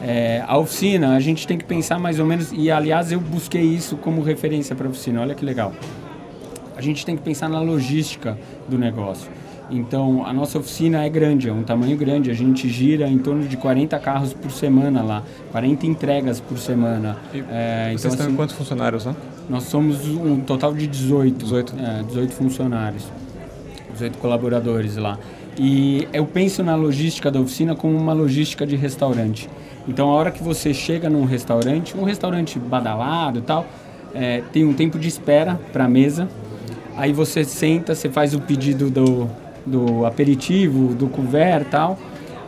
É, 0.00 0.42
a 0.46 0.58
oficina, 0.58 1.14
a 1.14 1.20
gente 1.20 1.46
tem 1.46 1.58
que 1.58 1.64
pensar 1.64 1.98
mais 1.98 2.18
ou 2.18 2.26
menos, 2.26 2.50
e 2.52 2.70
aliás 2.70 3.12
eu 3.12 3.20
busquei 3.20 3.62
isso 3.62 3.96
como 3.96 4.22
referência 4.22 4.74
para 4.74 4.86
a 4.86 4.90
oficina, 4.90 5.20
olha 5.20 5.34
que 5.34 5.44
legal. 5.44 5.72
A 6.76 6.80
gente 6.80 7.04
tem 7.04 7.16
que 7.16 7.22
pensar 7.22 7.48
na 7.48 7.60
logística 7.60 8.38
do 8.68 8.78
negócio. 8.78 9.30
Então, 9.70 10.26
a 10.26 10.32
nossa 10.32 10.58
oficina 10.58 11.04
é 11.04 11.08
grande, 11.08 11.48
é 11.48 11.52
um 11.52 11.62
tamanho 11.62 11.96
grande. 11.96 12.30
A 12.30 12.34
gente 12.34 12.68
gira 12.68 13.08
em 13.08 13.18
torno 13.18 13.46
de 13.46 13.56
40 13.56 13.98
carros 13.98 14.34
por 14.34 14.50
semana 14.50 15.02
lá, 15.02 15.22
40 15.50 15.86
entregas 15.86 16.40
por 16.40 16.58
semana. 16.58 17.16
É, 17.32 17.88
vocês 17.88 18.00
então, 18.00 18.10
estão 18.10 18.26
assim, 18.26 18.36
quantos 18.36 18.54
funcionários 18.54 19.04
lá? 19.04 19.16
Nós 19.48 19.64
somos 19.64 20.06
um 20.06 20.40
total 20.40 20.74
de 20.74 20.86
18. 20.86 21.44
18? 21.44 21.74
É, 21.78 22.02
18 22.02 22.32
funcionários, 22.32 23.04
18 23.92 24.18
colaboradores 24.18 24.96
lá. 24.96 25.18
E 25.56 26.08
eu 26.12 26.26
penso 26.26 26.62
na 26.62 26.74
logística 26.74 27.30
da 27.30 27.40
oficina 27.40 27.74
como 27.74 27.96
uma 27.96 28.12
logística 28.12 28.66
de 28.66 28.76
restaurante. 28.76 29.48
Então, 29.86 30.10
a 30.10 30.14
hora 30.14 30.30
que 30.30 30.42
você 30.42 30.72
chega 30.72 31.10
num 31.10 31.24
restaurante, 31.24 31.96
um 31.96 32.04
restaurante 32.04 32.58
badalado 32.58 33.40
e 33.40 33.42
tal, 33.42 33.66
é, 34.14 34.42
tem 34.52 34.64
um 34.64 34.72
tempo 34.72 34.98
de 34.98 35.08
espera 35.08 35.58
para 35.72 35.84
a 35.84 35.88
mesa. 35.88 36.28
Aí 36.96 37.12
você 37.12 37.44
senta, 37.44 37.94
você 37.94 38.08
faz 38.08 38.34
o 38.34 38.40
pedido 38.40 38.90
do, 38.90 39.28
do 39.66 40.04
aperitivo, 40.04 40.94
do 40.94 41.08
couvert 41.08 41.66
tal. 41.70 41.98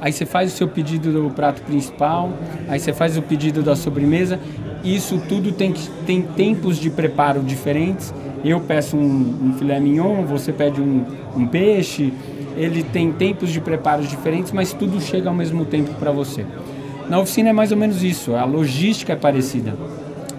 Aí 0.01 0.13
você 0.13 0.27
faz 0.27 0.53
o 0.53 0.57
seu 0.57 0.69
pedido 0.69 1.13
do 1.13 1.31
prato 1.31 1.63
principal, 1.63 2.31
aí 2.69 2.79
você 2.79 2.93
faz 2.93 3.17
o 3.17 3.23
pedido 3.23 3.63
da 3.63 3.75
sobremesa. 3.75 4.39
Isso 4.85 5.19
tudo 5.29 5.51
tem, 5.53 5.73
tem 6.07 6.21
tempos 6.21 6.77
de 6.77 6.91
preparo 6.91 7.41
diferentes. 7.41 8.13
Eu 8.45 8.61
peço 8.61 8.97
um, 8.97 9.47
um 9.47 9.55
filé 9.55 9.81
mignon, 9.81 10.27
você 10.27 10.53
pede 10.53 10.81
um, 10.81 11.05
um 11.35 11.47
peixe. 11.47 12.13
Ele 12.57 12.83
tem 12.83 13.11
tempos 13.11 13.51
de 13.51 13.61
preparos 13.61 14.09
diferentes, 14.09 14.53
mas 14.53 14.73
tudo 14.73 15.01
chega 15.01 15.29
ao 15.29 15.35
mesmo 15.35 15.65
tempo 15.65 15.95
para 15.95 16.13
você. 16.13 16.45
Na 17.09 17.19
oficina 17.19 17.51
é 17.51 17.53
mais 17.53 17.73
ou 17.73 17.77
menos 17.77 18.03
isso, 18.03 18.35
a 18.35 18.45
logística 18.45 19.13
é 19.13 19.17
parecida. 19.17 19.75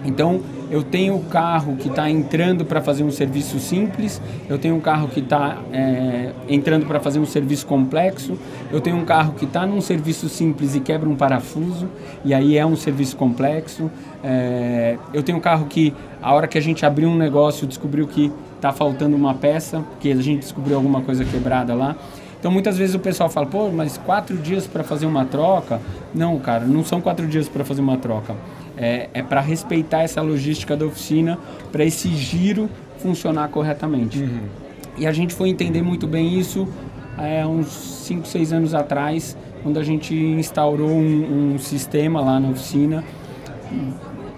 Então, 0.04 0.40
eu 0.70 0.82
tenho 0.82 1.14
o 1.14 1.24
carro 1.24 1.76
que 1.76 1.88
está 1.88 2.10
entrando 2.10 2.64
para 2.64 2.80
fazer 2.80 3.04
um 3.04 3.10
serviço 3.10 3.58
simples, 3.58 4.20
eu 4.48 4.58
tenho 4.58 4.74
um 4.74 4.80
carro 4.80 5.08
que 5.08 5.20
está 5.20 5.58
é, 5.72 6.32
entrando 6.48 6.86
para 6.86 6.98
fazer 6.98 7.18
um 7.18 7.26
serviço 7.26 7.66
complexo, 7.66 8.36
eu 8.72 8.80
tenho 8.80 8.96
um 8.96 9.04
carro 9.04 9.34
que 9.34 9.44
está 9.44 9.66
num 9.66 9.80
serviço 9.80 10.28
simples 10.28 10.74
e 10.74 10.80
quebra 10.80 11.08
um 11.08 11.14
parafuso, 11.14 11.88
e 12.24 12.34
aí 12.34 12.56
é 12.56 12.66
um 12.66 12.76
serviço 12.76 13.16
complexo. 13.16 13.90
É, 14.24 14.98
eu 15.12 15.22
tenho 15.22 15.38
um 15.38 15.40
carro 15.40 15.66
que, 15.66 15.94
a 16.20 16.34
hora 16.34 16.48
que 16.48 16.58
a 16.58 16.62
gente 16.62 16.84
abriu 16.84 17.08
um 17.08 17.16
negócio, 17.16 17.66
descobriu 17.66 18.06
que 18.06 18.32
está 18.56 18.72
faltando 18.72 19.14
uma 19.14 19.34
peça, 19.34 19.80
porque 19.90 20.10
a 20.10 20.16
gente 20.16 20.40
descobriu 20.40 20.76
alguma 20.76 21.00
coisa 21.00 21.24
quebrada 21.24 21.74
lá. 21.74 21.94
Então 22.38 22.50
muitas 22.50 22.76
vezes 22.76 22.94
o 22.94 22.98
pessoal 22.98 23.28
fala, 23.28 23.46
pô, 23.46 23.70
mas 23.70 23.98
quatro 23.98 24.36
dias 24.36 24.66
para 24.66 24.84
fazer 24.84 25.06
uma 25.06 25.24
troca? 25.24 25.80
Não, 26.14 26.38
cara, 26.38 26.64
não 26.64 26.84
são 26.84 27.00
quatro 27.00 27.26
dias 27.26 27.48
para 27.48 27.64
fazer 27.64 27.80
uma 27.80 27.96
troca 27.96 28.34
é, 28.76 29.08
é 29.12 29.22
para 29.22 29.40
respeitar 29.40 30.02
essa 30.02 30.20
logística 30.20 30.76
da 30.76 30.86
oficina, 30.86 31.38
para 31.72 31.84
esse 31.84 32.08
giro 32.10 32.68
funcionar 32.98 33.48
corretamente. 33.48 34.18
Uhum. 34.18 34.40
E 34.98 35.06
a 35.06 35.12
gente 35.12 35.34
foi 35.34 35.48
entender 35.48 35.82
muito 35.82 36.06
bem 36.06 36.38
isso 36.38 36.66
é, 37.18 37.46
uns 37.46 37.68
5, 37.68 38.26
6 38.26 38.52
anos 38.52 38.74
atrás, 38.74 39.36
quando 39.62 39.78
a 39.78 39.82
gente 39.82 40.14
instaurou 40.14 40.90
um, 40.90 41.54
um, 41.54 41.58
sistema 41.58 42.20
lá 42.20 42.38
na 42.38 42.48
oficina. 42.50 43.02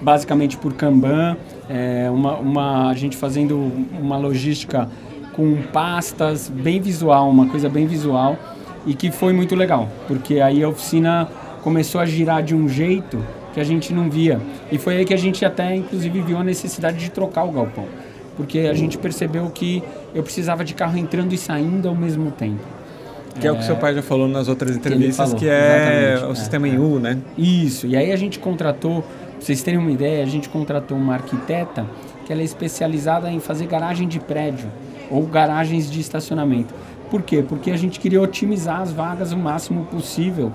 basicamente 0.00 0.56
por 0.56 0.72
Kanban, 0.74 1.36
é, 1.68 2.08
uma, 2.10 2.36
uma, 2.36 2.88
a 2.88 2.94
gente 2.94 3.16
fazendo 3.16 3.70
uma 3.98 4.16
logística 4.16 4.88
com 5.34 5.60
pastas, 5.72 6.48
bem 6.48 6.80
visual, 6.80 7.28
uma 7.28 7.46
coisa 7.46 7.68
bem 7.68 7.86
visual 7.86 8.36
e 8.86 8.94
que 8.94 9.10
foi 9.10 9.32
muito 9.32 9.54
legal, 9.54 9.88
porque 10.06 10.40
aí 10.40 10.62
a 10.62 10.68
oficina 10.68 11.28
começou 11.62 12.00
a 12.00 12.06
girar 12.06 12.42
de 12.42 12.54
um 12.54 12.68
jeito 12.68 13.18
que 13.52 13.60
a 13.60 13.64
gente 13.64 13.92
não 13.92 14.10
via. 14.10 14.40
E 14.70 14.78
foi 14.78 14.98
aí 14.98 15.04
que 15.04 15.14
a 15.14 15.18
gente 15.18 15.44
até, 15.44 15.74
inclusive, 15.74 16.20
viu 16.20 16.38
a 16.38 16.44
necessidade 16.44 16.98
de 16.98 17.10
trocar 17.10 17.44
o 17.44 17.52
galpão. 17.52 17.86
Porque 18.36 18.60
a 18.60 18.74
gente 18.74 18.96
percebeu 18.98 19.50
que 19.50 19.82
eu 20.14 20.22
precisava 20.22 20.64
de 20.64 20.74
carro 20.74 20.96
entrando 20.96 21.32
e 21.32 21.38
saindo 21.38 21.88
ao 21.88 21.94
mesmo 21.94 22.30
tempo. 22.30 22.62
Que 23.40 23.46
é, 23.46 23.50
é 23.50 23.52
o 23.52 23.56
que 23.56 23.64
seu 23.64 23.76
pai 23.76 23.94
já 23.94 24.02
falou 24.02 24.28
nas 24.28 24.48
outras 24.48 24.76
entrevistas, 24.76 25.32
que, 25.32 25.40
que 25.40 25.48
é 25.48 26.20
o 26.28 26.34
sistema 26.34 26.68
é, 26.68 26.78
U, 26.78 26.98
né? 26.98 27.18
Isso. 27.36 27.86
E 27.86 27.96
aí 27.96 28.12
a 28.12 28.16
gente 28.16 28.38
contratou, 28.38 29.02
pra 29.02 29.40
vocês 29.40 29.62
terem 29.62 29.78
uma 29.78 29.90
ideia, 29.90 30.22
a 30.22 30.26
gente 30.26 30.48
contratou 30.48 30.96
uma 30.96 31.14
arquiteta 31.14 31.86
que 32.26 32.32
ela 32.32 32.42
é 32.42 32.44
especializada 32.44 33.30
em 33.30 33.40
fazer 33.40 33.66
garagem 33.66 34.06
de 34.06 34.20
prédio 34.20 34.68
ou 35.10 35.22
garagens 35.22 35.90
de 35.90 36.00
estacionamento. 36.00 36.74
Por 37.10 37.22
quê? 37.22 37.42
Porque 37.46 37.70
a 37.70 37.76
gente 37.76 37.98
queria 37.98 38.20
otimizar 38.20 38.80
as 38.80 38.92
vagas 38.92 39.32
o 39.32 39.36
máximo 39.36 39.86
possível 39.86 40.52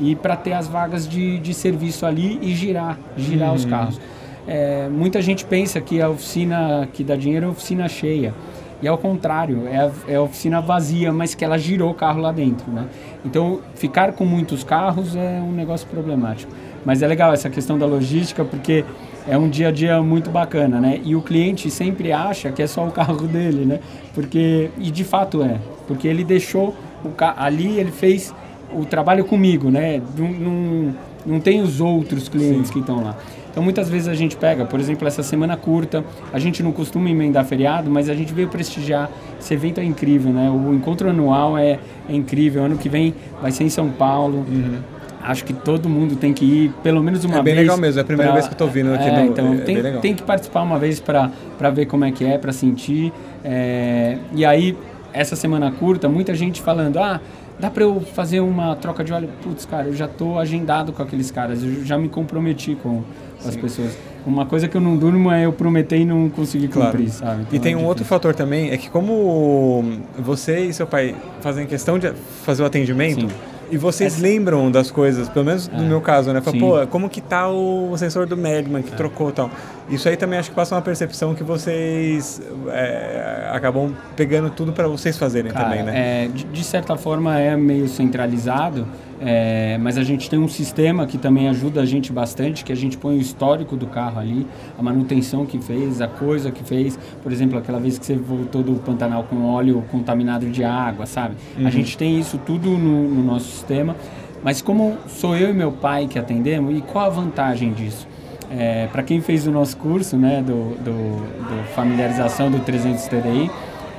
e 0.00 0.14
para 0.14 0.36
ter 0.36 0.52
as 0.52 0.68
vagas 0.68 1.08
de, 1.08 1.38
de 1.38 1.54
serviço 1.54 2.04
ali 2.06 2.38
e 2.42 2.54
girar, 2.54 2.98
girar 3.16 3.50
uhum. 3.50 3.54
os 3.54 3.64
carros. 3.64 4.00
É, 4.46 4.88
muita 4.88 5.20
gente 5.20 5.44
pensa 5.44 5.80
que 5.80 6.00
a 6.00 6.08
oficina 6.08 6.88
que 6.92 7.02
dá 7.02 7.16
dinheiro 7.16 7.46
é 7.46 7.48
a 7.48 7.52
oficina 7.52 7.88
cheia. 7.88 8.32
E 8.80 8.86
ao 8.86 8.98
contrário, 8.98 9.66
é 9.66 9.78
a, 9.78 9.90
é 10.06 10.16
a 10.16 10.22
oficina 10.22 10.60
vazia, 10.60 11.10
mas 11.10 11.34
que 11.34 11.44
ela 11.44 11.56
girou 11.56 11.90
o 11.90 11.94
carro 11.94 12.20
lá 12.20 12.30
dentro, 12.30 12.70
né? 12.70 12.86
Então, 13.24 13.60
ficar 13.74 14.12
com 14.12 14.24
muitos 14.24 14.62
carros 14.62 15.16
é 15.16 15.40
um 15.40 15.50
negócio 15.50 15.88
problemático. 15.88 16.52
Mas 16.84 17.02
é 17.02 17.06
legal 17.06 17.32
essa 17.32 17.48
questão 17.48 17.78
da 17.78 17.86
logística, 17.86 18.44
porque 18.44 18.84
é 19.26 19.36
um 19.36 19.48
dia 19.48 19.68
a 19.68 19.72
dia 19.72 20.00
muito 20.02 20.30
bacana, 20.30 20.78
né? 20.78 21.00
E 21.02 21.16
o 21.16 21.22
cliente 21.22 21.70
sempre 21.70 22.12
acha 22.12 22.52
que 22.52 22.62
é 22.62 22.66
só 22.66 22.86
o 22.86 22.90
carro 22.90 23.16
dele, 23.26 23.64
né? 23.64 23.80
Porque 24.14 24.70
e 24.78 24.90
de 24.90 25.04
fato 25.04 25.42
é, 25.42 25.58
porque 25.88 26.06
ele 26.06 26.22
deixou 26.22 26.74
o 27.04 27.12
ali, 27.36 27.78
ele 27.80 27.90
fez 27.90 28.34
o 28.72 28.84
trabalho 28.84 29.24
comigo, 29.24 29.70
né? 29.70 30.00
Não, 30.16 30.28
não, 30.28 30.94
não 31.24 31.40
tem 31.40 31.60
os 31.60 31.80
outros 31.80 32.28
clientes 32.28 32.68
Sim. 32.68 32.72
que 32.72 32.78
estão 32.80 33.02
lá. 33.02 33.16
Então 33.50 33.62
muitas 33.62 33.88
vezes 33.88 34.06
a 34.06 34.14
gente 34.14 34.36
pega, 34.36 34.66
por 34.66 34.78
exemplo, 34.78 35.08
essa 35.08 35.22
semana 35.22 35.56
curta, 35.56 36.04
a 36.30 36.38
gente 36.38 36.62
não 36.62 36.72
costuma 36.72 37.08
emendar 37.08 37.44
feriado, 37.46 37.90
mas 37.90 38.10
a 38.10 38.14
gente 38.14 38.34
veio 38.34 38.48
prestigiar. 38.48 39.10
Esse 39.40 39.54
evento 39.54 39.80
é 39.80 39.84
incrível, 39.84 40.30
né? 40.30 40.50
O 40.50 40.74
encontro 40.74 41.08
anual 41.08 41.56
é, 41.56 41.78
é 42.08 42.14
incrível. 42.14 42.64
Ano 42.64 42.76
que 42.76 42.88
vem 42.88 43.14
vai 43.40 43.50
ser 43.50 43.64
em 43.64 43.70
São 43.70 43.88
Paulo. 43.88 44.44
Uhum 44.48 44.96
acho 45.26 45.44
que 45.44 45.52
todo 45.52 45.88
mundo 45.88 46.16
tem 46.16 46.32
que 46.32 46.44
ir 46.44 46.72
pelo 46.82 47.02
menos 47.02 47.24
uma 47.24 47.34
vez. 47.34 47.40
É 47.40 47.42
bem 47.42 47.54
vez 47.54 47.66
legal 47.66 47.76
mesmo, 47.76 47.98
é 47.98 48.02
a 48.02 48.04
primeira 48.04 48.32
pra, 48.32 48.40
vez 48.40 48.46
que 48.46 48.52
eu 48.52 48.54
estou 48.54 48.68
vindo 48.68 48.94
aqui. 48.94 49.08
É, 49.08 49.22
no, 49.22 49.26
então 49.26 49.54
é, 49.54 49.56
tem, 49.58 50.00
tem 50.00 50.14
que 50.14 50.22
participar 50.22 50.62
uma 50.62 50.78
vez 50.78 51.00
para 51.00 51.70
ver 51.74 51.86
como 51.86 52.04
é 52.04 52.12
que 52.12 52.24
é, 52.24 52.38
para 52.38 52.52
sentir. 52.52 53.12
É, 53.44 54.18
e 54.32 54.44
aí, 54.44 54.76
essa 55.12 55.34
semana 55.34 55.70
curta, 55.72 56.08
muita 56.08 56.34
gente 56.34 56.62
falando, 56.62 56.98
ah, 56.98 57.20
dá 57.58 57.70
para 57.70 57.82
eu 57.82 58.00
fazer 58.00 58.40
uma 58.40 58.76
troca 58.76 59.02
de 59.02 59.12
óleo? 59.12 59.28
Putz, 59.42 59.64
cara, 59.64 59.88
eu 59.88 59.94
já 59.94 60.06
estou 60.06 60.38
agendado 60.38 60.92
com 60.92 61.02
aqueles 61.02 61.30
caras, 61.30 61.62
eu 61.62 61.84
já 61.84 61.98
me 61.98 62.08
comprometi 62.08 62.74
com, 62.74 63.02
as 63.44 63.56
pessoas. 63.56 63.96
Uma 64.26 64.44
coisa 64.44 64.66
que 64.66 64.76
eu 64.76 64.80
não 64.80 64.96
durmo 64.96 65.30
é 65.30 65.46
eu 65.46 65.52
prometer 65.52 65.98
e 65.98 66.04
não 66.04 66.28
conseguir 66.28 66.68
cumprir, 66.68 67.10
claro. 67.10 67.10
sabe? 67.10 67.42
Então 67.42 67.56
e 67.56 67.60
tem 67.60 67.74
é 67.74 67.76
um 67.76 67.84
outro 67.84 68.04
fator 68.04 68.34
também, 68.34 68.70
é 68.70 68.76
que 68.76 68.90
como 68.90 69.84
você 70.18 70.60
e 70.60 70.72
seu 70.72 70.86
pai 70.86 71.14
fazem 71.40 71.66
questão 71.66 71.98
de 71.98 72.12
fazer 72.44 72.62
o 72.62 72.66
atendimento... 72.66 73.28
Sim 73.28 73.55
e 73.70 73.76
vocês 73.76 74.18
lembram 74.18 74.70
das 74.70 74.90
coisas, 74.90 75.28
pelo 75.28 75.44
menos 75.44 75.68
no 75.68 75.84
é. 75.84 75.88
meu 75.88 76.00
caso, 76.00 76.32
né? 76.32 76.40
Fala, 76.40 76.58
pô, 76.58 76.86
como 76.88 77.08
que 77.08 77.20
tá 77.20 77.48
o 77.48 77.96
sensor 77.96 78.26
do 78.26 78.36
Magman 78.36 78.82
que 78.82 78.92
é. 78.92 78.96
trocou 78.96 79.30
e 79.30 79.32
tal. 79.32 79.50
Isso 79.88 80.08
aí 80.08 80.16
também 80.16 80.38
acho 80.38 80.50
que 80.50 80.56
passa 80.56 80.74
uma 80.74 80.82
percepção 80.82 81.34
que 81.34 81.44
vocês 81.44 82.40
é, 82.68 83.48
acabam 83.52 83.94
pegando 84.16 84.50
tudo 84.50 84.72
para 84.72 84.88
vocês 84.88 85.16
fazerem 85.16 85.52
Cara, 85.52 85.64
também, 85.64 85.82
né? 85.82 86.24
É, 86.24 86.28
de, 86.28 86.44
de, 86.44 86.64
certa 86.64 86.96
forma 86.96 87.38
é 87.38 87.56
meio 87.56 87.88
centralizado, 87.88 88.86
é, 89.20 89.78
mas 89.78 89.96
a 89.96 90.02
gente 90.02 90.28
tem 90.28 90.38
um 90.38 90.48
sistema 90.48 91.06
que 91.06 91.16
também 91.16 91.48
ajuda 91.48 91.80
a 91.80 91.86
gente 91.86 92.12
bastante, 92.12 92.64
que 92.64 92.72
a 92.72 92.76
gente 92.76 92.98
põe 92.98 93.16
o 93.16 93.20
histórico 93.20 93.76
do 93.76 93.86
carro 93.86 94.20
ali, 94.20 94.46
a 94.78 94.82
manutenção 94.82 95.46
que 95.46 95.58
fez, 95.58 96.00
a 96.00 96.08
coisa 96.08 96.50
que 96.50 96.62
fez. 96.62 96.98
Por 97.22 97.32
exemplo, 97.32 97.58
aquela 97.58 97.80
vez 97.80 97.98
que 97.98 98.04
você 98.04 98.14
voltou 98.14 98.62
do 98.62 98.74
Pantanal 98.74 99.24
com 99.24 99.44
óleo 99.44 99.82
contaminado 99.90 100.46
de 100.46 100.62
água, 100.64 101.06
sabe? 101.06 101.36
Uhum. 101.58 101.66
A 101.66 101.70
gente 101.70 101.96
tem 101.96 102.18
isso 102.18 102.38
tudo 102.38 102.70
no, 102.70 103.08
no 103.08 103.22
nosso 103.22 103.46
sistema. 103.46 103.96
Mas 104.42 104.60
como 104.60 104.96
sou 105.08 105.36
eu 105.36 105.50
e 105.50 105.52
meu 105.52 105.72
pai 105.72 106.06
que 106.06 106.18
atendemos, 106.18 106.76
e 106.76 106.80
qual 106.80 107.06
a 107.06 107.08
vantagem 107.08 107.72
disso? 107.72 108.06
É, 108.50 108.86
para 108.92 109.02
quem 109.02 109.20
fez 109.20 109.46
o 109.46 109.50
nosso 109.50 109.76
curso 109.76 110.16
né, 110.16 110.40
do, 110.40 110.76
do, 110.76 110.92
do 110.92 111.64
familiarização 111.74 112.48
do 112.48 112.60
300 112.60 113.08
TDI, 113.08 113.50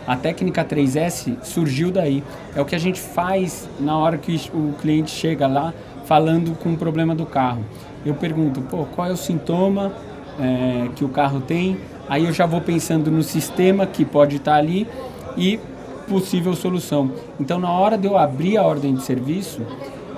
a 0.07 0.15
técnica 0.15 0.63
3S 0.63 1.43
surgiu 1.43 1.91
daí. 1.91 2.23
É 2.55 2.61
o 2.61 2.65
que 2.65 2.75
a 2.75 2.79
gente 2.79 2.99
faz 2.99 3.69
na 3.77 3.97
hora 3.97 4.17
que 4.17 4.39
o 4.53 4.73
cliente 4.79 5.11
chega 5.11 5.45
lá 5.45 5.73
falando 6.05 6.57
com 6.57 6.71
o 6.71 6.77
problema 6.77 7.13
do 7.13 7.25
carro. 7.25 7.63
Eu 8.05 8.15
pergunto, 8.15 8.61
pô, 8.61 8.85
qual 8.85 9.09
é 9.09 9.11
o 9.11 9.17
sintoma 9.17 9.91
é, 10.39 10.87
que 10.95 11.03
o 11.03 11.09
carro 11.09 11.41
tem? 11.41 11.77
Aí 12.07 12.23
eu 12.23 12.31
já 12.31 12.45
vou 12.45 12.61
pensando 12.61 13.11
no 13.11 13.21
sistema 13.21 13.85
que 13.85 14.05
pode 14.05 14.37
estar 14.37 14.55
ali 14.55 14.87
e 15.35 15.59
possível 16.07 16.53
solução. 16.55 17.11
Então, 17.37 17.59
na 17.59 17.69
hora 17.69 17.97
de 17.97 18.07
eu 18.07 18.17
abrir 18.17 18.57
a 18.57 18.63
ordem 18.63 18.95
de 18.95 19.03
serviço, 19.03 19.61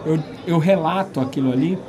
eu, 0.05 0.19
eu 0.46 0.60
relato 0.60 1.19
aquilo 1.19 1.51
ali 1.51 1.79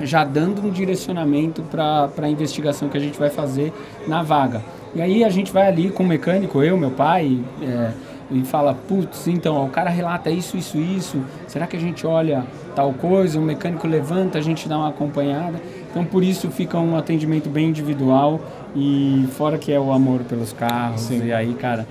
já 0.00 0.24
dando 0.24 0.66
um 0.66 0.70
direcionamento 0.70 1.62
para 1.62 2.10
a 2.20 2.28
investigação 2.28 2.88
que 2.88 2.96
a 2.96 3.00
gente 3.00 3.18
vai 3.18 3.30
fazer 3.30 3.72
na 4.08 4.22
vaga. 4.24 4.62
E 4.94 5.02
aí 5.02 5.24
a 5.24 5.28
gente 5.28 5.52
vai 5.52 5.66
ali 5.66 5.90
com 5.90 6.02
o 6.02 6.06
mecânico, 6.06 6.62
eu, 6.62 6.76
meu 6.76 6.90
pai, 6.90 7.38
é, 7.62 7.90
e 8.30 8.42
fala, 8.44 8.74
putz, 8.74 9.26
então, 9.26 9.64
o 9.64 9.70
cara 9.70 9.88
relata 9.88 10.30
isso, 10.30 10.56
isso, 10.56 10.76
isso, 10.76 11.22
será 11.46 11.66
que 11.66 11.76
a 11.76 11.80
gente 11.80 12.06
olha 12.06 12.44
tal 12.74 12.92
coisa? 12.92 13.38
O 13.38 13.42
mecânico 13.42 13.86
levanta, 13.86 14.38
a 14.38 14.40
gente 14.42 14.68
dá 14.68 14.76
uma 14.76 14.88
acompanhada. 14.88 15.60
Então, 15.90 16.04
por 16.04 16.22
isso 16.22 16.50
fica 16.50 16.78
um 16.78 16.96
atendimento 16.96 17.48
bem 17.48 17.68
individual 17.68 18.40
e 18.76 19.26
fora 19.32 19.56
que 19.56 19.72
é 19.72 19.80
o 19.80 19.92
amor 19.92 20.20
pelos 20.20 20.52
carros. 20.52 21.02
Sim. 21.02 21.24
E 21.24 21.32
aí, 21.32 21.54
cara, 21.54 21.86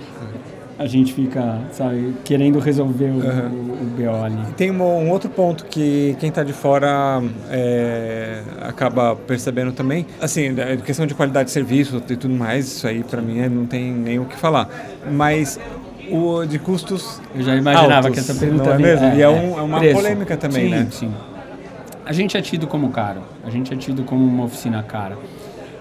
a 0.79 0.85
gente 0.85 1.13
fica, 1.13 1.59
sabe, 1.71 2.13
querendo 2.23 2.59
resolver 2.59 3.05
o, 3.05 3.15
uhum. 3.15 3.49
o, 3.51 3.83
o 3.83 3.85
BO 3.97 4.23
ali. 4.23 4.53
Tem 4.55 4.69
um, 4.69 4.83
um, 4.83 5.09
outro 5.09 5.29
ponto 5.29 5.65
que 5.65 6.15
quem 6.19 6.29
está 6.29 6.43
de 6.43 6.53
fora 6.53 7.21
é, 7.49 8.41
acaba 8.61 9.15
percebendo 9.15 9.71
também, 9.71 10.05
assim, 10.21 10.49
a 10.59 10.77
questão 10.77 11.07
de 11.07 11.15
qualidade 11.15 11.45
de 11.45 11.51
serviço 11.51 12.01
e 12.09 12.15
tudo 12.15 12.33
mais, 12.33 12.67
isso 12.67 12.87
aí 12.87 13.03
para 13.03 13.21
mim 13.21 13.39
é, 13.39 13.49
não 13.49 13.65
tem 13.65 13.91
nem 13.91 14.19
o 14.19 14.25
que 14.25 14.35
falar. 14.35 14.69
Mas 15.11 15.59
o 16.11 16.45
de 16.45 16.59
custos 16.59 17.21
Eu 17.35 17.41
já 17.41 17.55
imaginava 17.55 18.07
altos, 18.07 18.11
que 18.11 18.19
essa 18.19 18.35
pergunta 18.35 18.63
não 18.63 18.73
é 18.73 18.77
mesmo? 18.77 19.05
É, 19.05 19.15
e 19.15 19.21
é, 19.21 19.29
um, 19.29 19.57
é 19.57 19.61
uma 19.61 19.79
preço. 19.79 19.95
polêmica 19.95 20.37
também, 20.37 20.65
sim, 20.65 20.69
né? 20.69 20.87
Sim, 20.91 21.13
A 22.05 22.13
gente 22.13 22.37
é 22.37 22.41
tido 22.41 22.67
como 22.67 22.89
caro, 22.89 23.21
a 23.43 23.49
gente 23.49 23.73
é 23.73 23.77
tido 23.77 24.03
como 24.03 24.23
uma 24.23 24.45
oficina 24.45 24.83
cara. 24.83 25.17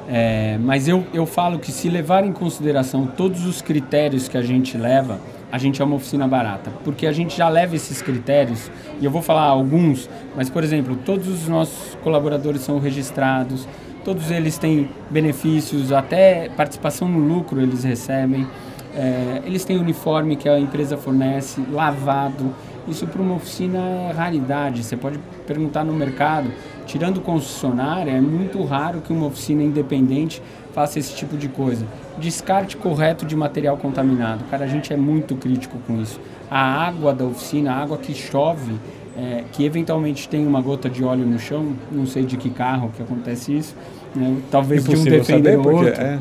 É, 0.08 0.56
mas 0.60 0.86
eu, 0.86 1.04
eu 1.12 1.26
falo 1.26 1.58
que 1.58 1.72
se 1.72 1.88
levar 1.88 2.24
em 2.24 2.32
consideração 2.32 3.06
todos 3.06 3.44
os 3.44 3.60
critérios 3.60 4.28
que 4.28 4.38
a 4.38 4.42
gente 4.42 4.78
leva, 4.78 5.18
a 5.50 5.58
gente 5.58 5.80
é 5.80 5.84
uma 5.84 5.96
oficina 5.96 6.26
barata. 6.28 6.70
Porque 6.84 7.06
a 7.06 7.12
gente 7.12 7.36
já 7.36 7.48
leva 7.48 7.74
esses 7.74 8.00
critérios, 8.00 8.70
e 9.00 9.04
eu 9.04 9.10
vou 9.10 9.22
falar 9.22 9.42
alguns, 9.42 10.08
mas, 10.36 10.48
por 10.48 10.62
exemplo, 10.62 10.96
todos 11.04 11.28
os 11.28 11.48
nossos 11.48 11.96
colaboradores 12.02 12.60
são 12.60 12.78
registrados, 12.78 13.66
todos 14.04 14.30
eles 14.30 14.56
têm 14.58 14.88
benefícios, 15.10 15.90
até 15.90 16.48
participação 16.50 17.08
no 17.08 17.18
lucro 17.18 17.60
eles 17.60 17.82
recebem. 17.82 18.46
É, 18.94 19.42
eles 19.44 19.64
têm 19.64 19.76
uniforme 19.76 20.36
que 20.36 20.48
a 20.48 20.58
empresa 20.58 20.96
fornece, 20.96 21.60
lavado. 21.70 22.54
Isso 22.88 23.06
para 23.06 23.20
uma 23.20 23.34
oficina 23.34 23.78
é 23.78 24.12
raridade. 24.12 24.82
Você 24.82 24.96
pode 24.96 25.18
perguntar 25.46 25.84
no 25.84 25.92
mercado 25.92 26.50
tirando 26.86 27.20
concessionária, 27.20 28.12
é 28.12 28.20
muito 28.20 28.62
raro 28.64 29.00
que 29.00 29.12
uma 29.12 29.26
oficina 29.26 29.62
independente 29.62 30.40
faça 30.72 30.98
esse 30.98 31.14
tipo 31.14 31.36
de 31.36 31.48
coisa. 31.48 31.84
Descarte 32.18 32.76
correto 32.76 33.26
de 33.26 33.34
material 33.34 33.76
contaminado. 33.76 34.44
Cara, 34.50 34.64
a 34.64 34.68
gente 34.68 34.92
é 34.92 34.96
muito 34.96 35.34
crítico 35.34 35.78
com 35.86 36.00
isso. 36.00 36.20
A 36.50 36.86
água 36.86 37.12
da 37.12 37.24
oficina, 37.24 37.72
a 37.72 37.82
água 37.82 37.98
que 37.98 38.14
chove, 38.14 38.74
é, 39.16 39.44
que 39.52 39.64
eventualmente 39.64 40.28
tem 40.28 40.46
uma 40.46 40.60
gota 40.60 40.88
de 40.88 41.02
óleo 41.02 41.26
no 41.26 41.38
chão, 41.38 41.72
não 41.90 42.06
sei 42.06 42.24
de 42.24 42.36
que 42.36 42.50
carro 42.50 42.92
que 42.94 43.02
acontece 43.02 43.56
isso, 43.56 43.74
né? 44.14 44.36
talvez 44.50 44.84
de 44.84 44.94
um 44.94 45.04
Defender 45.04 45.58
ou 45.58 45.74
outro. 45.74 45.88
É. 45.88 46.18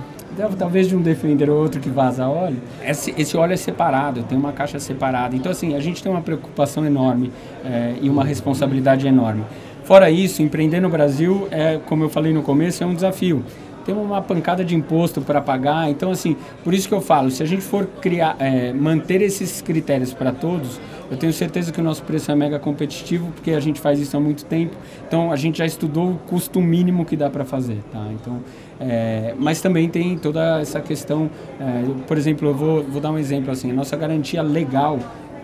Talvez 0.58 0.88
de 0.88 0.96
um 0.96 1.02
Defender 1.02 1.50
ou 1.50 1.62
outro 1.62 1.80
que 1.80 1.90
vaza 1.90 2.28
óleo. 2.28 2.58
Esse, 2.84 3.14
esse 3.18 3.38
óleo 3.38 3.54
é 3.54 3.58
separado, 3.58 4.24
tem 4.24 4.38
uma 4.38 4.52
caixa 4.52 4.80
separada. 4.80 5.36
Então, 5.36 5.52
assim, 5.52 5.76
a 5.76 5.80
gente 5.80 6.02
tem 6.02 6.12
uma 6.12 6.22
preocupação 6.22 6.86
enorme 6.86 7.32
é, 7.64 7.96
e 8.02 8.10
uma 8.10 8.24
responsabilidade 8.24 9.08
enorme. 9.08 9.44
Fora 9.86 10.10
isso, 10.10 10.42
empreender 10.42 10.80
no 10.80 10.90
Brasil 10.90 11.48
é, 11.52 11.80
como 11.86 12.04
eu 12.04 12.10
falei 12.10 12.34
no 12.34 12.42
começo, 12.42 12.84
é 12.84 12.88
um 12.88 12.96
desafio. 12.96 13.44
temos 13.86 14.04
uma 14.04 14.20
pancada 14.20 14.66
de 14.66 14.76
imposto 14.76 15.22
para 15.22 15.40
pagar. 15.40 15.92
Então, 15.92 16.10
assim, 16.10 16.36
por 16.64 16.74
isso 16.74 16.88
que 16.88 16.94
eu 16.96 17.02
falo, 17.02 17.30
se 17.30 17.44
a 17.44 17.46
gente 17.46 17.62
for 17.62 17.86
criar, 18.02 18.36
é, 18.40 18.74
manter 18.74 19.22
esses 19.22 19.62
critérios 19.62 20.12
para 20.12 20.32
todos, 20.32 20.82
eu 21.12 21.16
tenho 21.16 21.32
certeza 21.32 21.72
que 21.72 21.80
o 21.80 21.84
nosso 21.84 22.02
preço 22.02 22.32
é 22.32 22.36
mega 22.36 22.58
competitivo, 22.58 23.32
porque 23.36 23.52
a 23.52 23.60
gente 23.60 23.80
faz 23.80 24.00
isso 24.00 24.18
há 24.18 24.20
muito 24.20 24.44
tempo. 24.46 24.76
Então, 25.08 25.32
a 25.32 25.36
gente 25.36 25.60
já 25.60 25.68
estudou 25.68 26.14
o 26.14 26.16
custo 26.18 26.60
mínimo 26.60 27.06
que 27.06 27.16
dá 27.16 27.30
para 27.30 27.46
fazer, 27.46 27.78
tá? 27.92 28.08
Então, 28.12 28.40
é, 28.80 29.36
mas 29.38 29.62
também 29.62 29.88
tem 29.88 30.18
toda 30.18 30.60
essa 30.60 30.82
questão, 30.82 31.30
é, 31.60 31.84
por 32.08 32.18
exemplo, 32.18 32.50
eu 32.50 32.56
vou, 32.56 32.84
vou 32.84 33.00
dar 33.00 33.12
um 33.12 33.20
exemplo 33.20 33.52
assim, 33.52 33.70
a 33.70 33.74
nossa 33.76 33.96
garantia 33.96 34.42
legal 34.42 34.98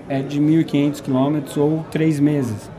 é 0.10 0.20
de 0.20 0.42
1.500 0.42 1.02
quilômetros 1.04 1.58
ou 1.58 1.86
três 1.92 2.20
meses, 2.20 2.72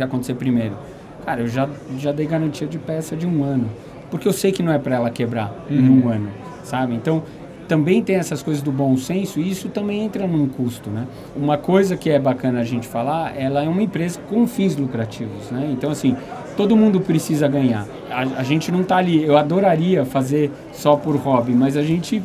que 0.00 0.04
acontecer 0.04 0.34
primeiro. 0.34 0.76
Cara, 1.24 1.42
eu 1.42 1.48
já, 1.48 1.68
já 1.98 2.12
dei 2.12 2.26
garantia 2.26 2.66
de 2.66 2.78
peça 2.78 3.16
de 3.16 3.26
um 3.26 3.44
ano 3.44 3.68
porque 4.10 4.26
eu 4.26 4.32
sei 4.32 4.52
que 4.52 4.62
não 4.62 4.72
é 4.72 4.78
para 4.78 4.96
ela 4.96 5.10
quebrar 5.10 5.54
uhum. 5.70 5.76
em 5.76 6.02
um 6.02 6.08
ano, 6.08 6.28
sabe? 6.64 6.94
Então, 6.94 7.22
também 7.68 8.02
tem 8.02 8.16
essas 8.16 8.42
coisas 8.42 8.60
do 8.60 8.72
bom 8.72 8.96
senso 8.96 9.38
e 9.38 9.48
isso 9.48 9.68
também 9.68 10.04
entra 10.04 10.26
num 10.26 10.48
custo, 10.48 10.90
né? 10.90 11.06
Uma 11.36 11.56
coisa 11.56 11.96
que 11.96 12.10
é 12.10 12.18
bacana 12.18 12.60
a 12.60 12.64
gente 12.64 12.88
falar, 12.88 13.32
ela 13.38 13.62
é 13.62 13.68
uma 13.68 13.80
empresa 13.80 14.18
com 14.28 14.46
fins 14.46 14.76
lucrativos, 14.76 15.50
né? 15.52 15.70
Então, 15.72 15.90
assim, 15.90 16.16
todo 16.56 16.76
mundo 16.76 17.00
precisa 17.00 17.46
ganhar. 17.46 17.86
A, 18.10 18.40
a 18.40 18.42
gente 18.42 18.72
não 18.72 18.80
está 18.80 18.96
ali, 18.96 19.24
eu 19.24 19.38
adoraria 19.38 20.04
fazer 20.04 20.50
só 20.72 20.96
por 20.96 21.14
hobby, 21.16 21.52
mas 21.52 21.76
a 21.76 21.82
gente, 21.82 22.20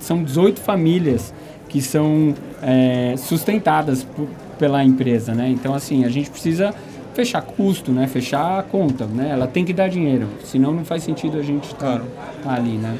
são 0.00 0.24
18 0.24 0.60
famílias 0.60 1.32
que 1.68 1.80
são 1.80 2.34
é, 2.60 3.14
sustentadas 3.16 4.02
por, 4.02 4.26
pela 4.58 4.84
empresa, 4.84 5.32
né? 5.32 5.48
Então, 5.48 5.74
assim, 5.74 6.04
a 6.04 6.08
gente 6.08 6.28
precisa 6.28 6.74
fechar 7.14 7.42
custo, 7.42 7.92
né? 7.92 8.06
Fechar 8.06 8.58
a 8.58 8.62
conta, 8.62 9.06
né? 9.06 9.30
Ela 9.30 9.46
tem 9.46 9.64
que 9.64 9.72
dar 9.72 9.88
dinheiro, 9.88 10.28
senão 10.44 10.72
não 10.72 10.84
faz 10.84 11.02
sentido 11.02 11.38
a 11.38 11.42
gente 11.42 11.64
estar 11.64 11.98
tá, 11.98 12.04
tá 12.42 12.54
ali, 12.54 12.78
né? 12.78 12.96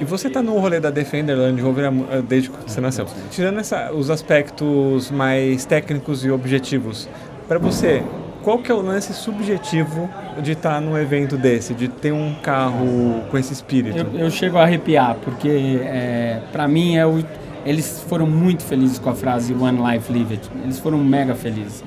E 0.00 0.04
você 0.04 0.26
está 0.26 0.42
no 0.42 0.58
rolê 0.58 0.80
da 0.80 0.90
Defender 0.90 1.36
Land 1.36 1.60
Rover 1.62 1.84
eh, 1.84 2.22
desde 2.22 2.50
que 2.50 2.56
você 2.66 2.80
nasceu. 2.80 3.06
Tirando 3.30 3.60
essa, 3.60 3.92
os 3.92 4.10
aspectos 4.10 5.10
mais 5.10 5.64
técnicos 5.64 6.24
e 6.24 6.30
objetivos, 6.30 7.08
para 7.46 7.60
você, 7.60 8.02
qual 8.42 8.58
que 8.58 8.72
é 8.72 8.74
o 8.74 8.82
lance 8.82 9.14
subjetivo 9.14 10.10
de 10.42 10.52
estar 10.52 10.74
tá 10.74 10.80
num 10.80 10.98
evento 10.98 11.36
desse, 11.36 11.74
de 11.74 11.86
ter 11.86 12.12
um 12.12 12.34
carro 12.42 13.22
com 13.30 13.38
esse 13.38 13.52
espírito? 13.52 13.96
Eu, 13.96 14.20
eu 14.20 14.30
chego 14.30 14.58
a 14.58 14.64
arrepiar, 14.64 15.16
porque 15.22 15.80
é, 15.82 16.40
para 16.50 16.66
mim 16.66 16.96
é 16.96 17.06
o, 17.06 17.24
eles 17.64 18.04
foram 18.08 18.26
muito 18.26 18.64
felizes 18.64 18.98
com 18.98 19.10
a 19.10 19.14
frase 19.14 19.54
One 19.54 19.78
Life 19.78 20.12
Live 20.12 20.34
It. 20.34 20.50
Eles 20.62 20.78
foram 20.78 20.98
mega 20.98 21.34
felizes. 21.34 21.84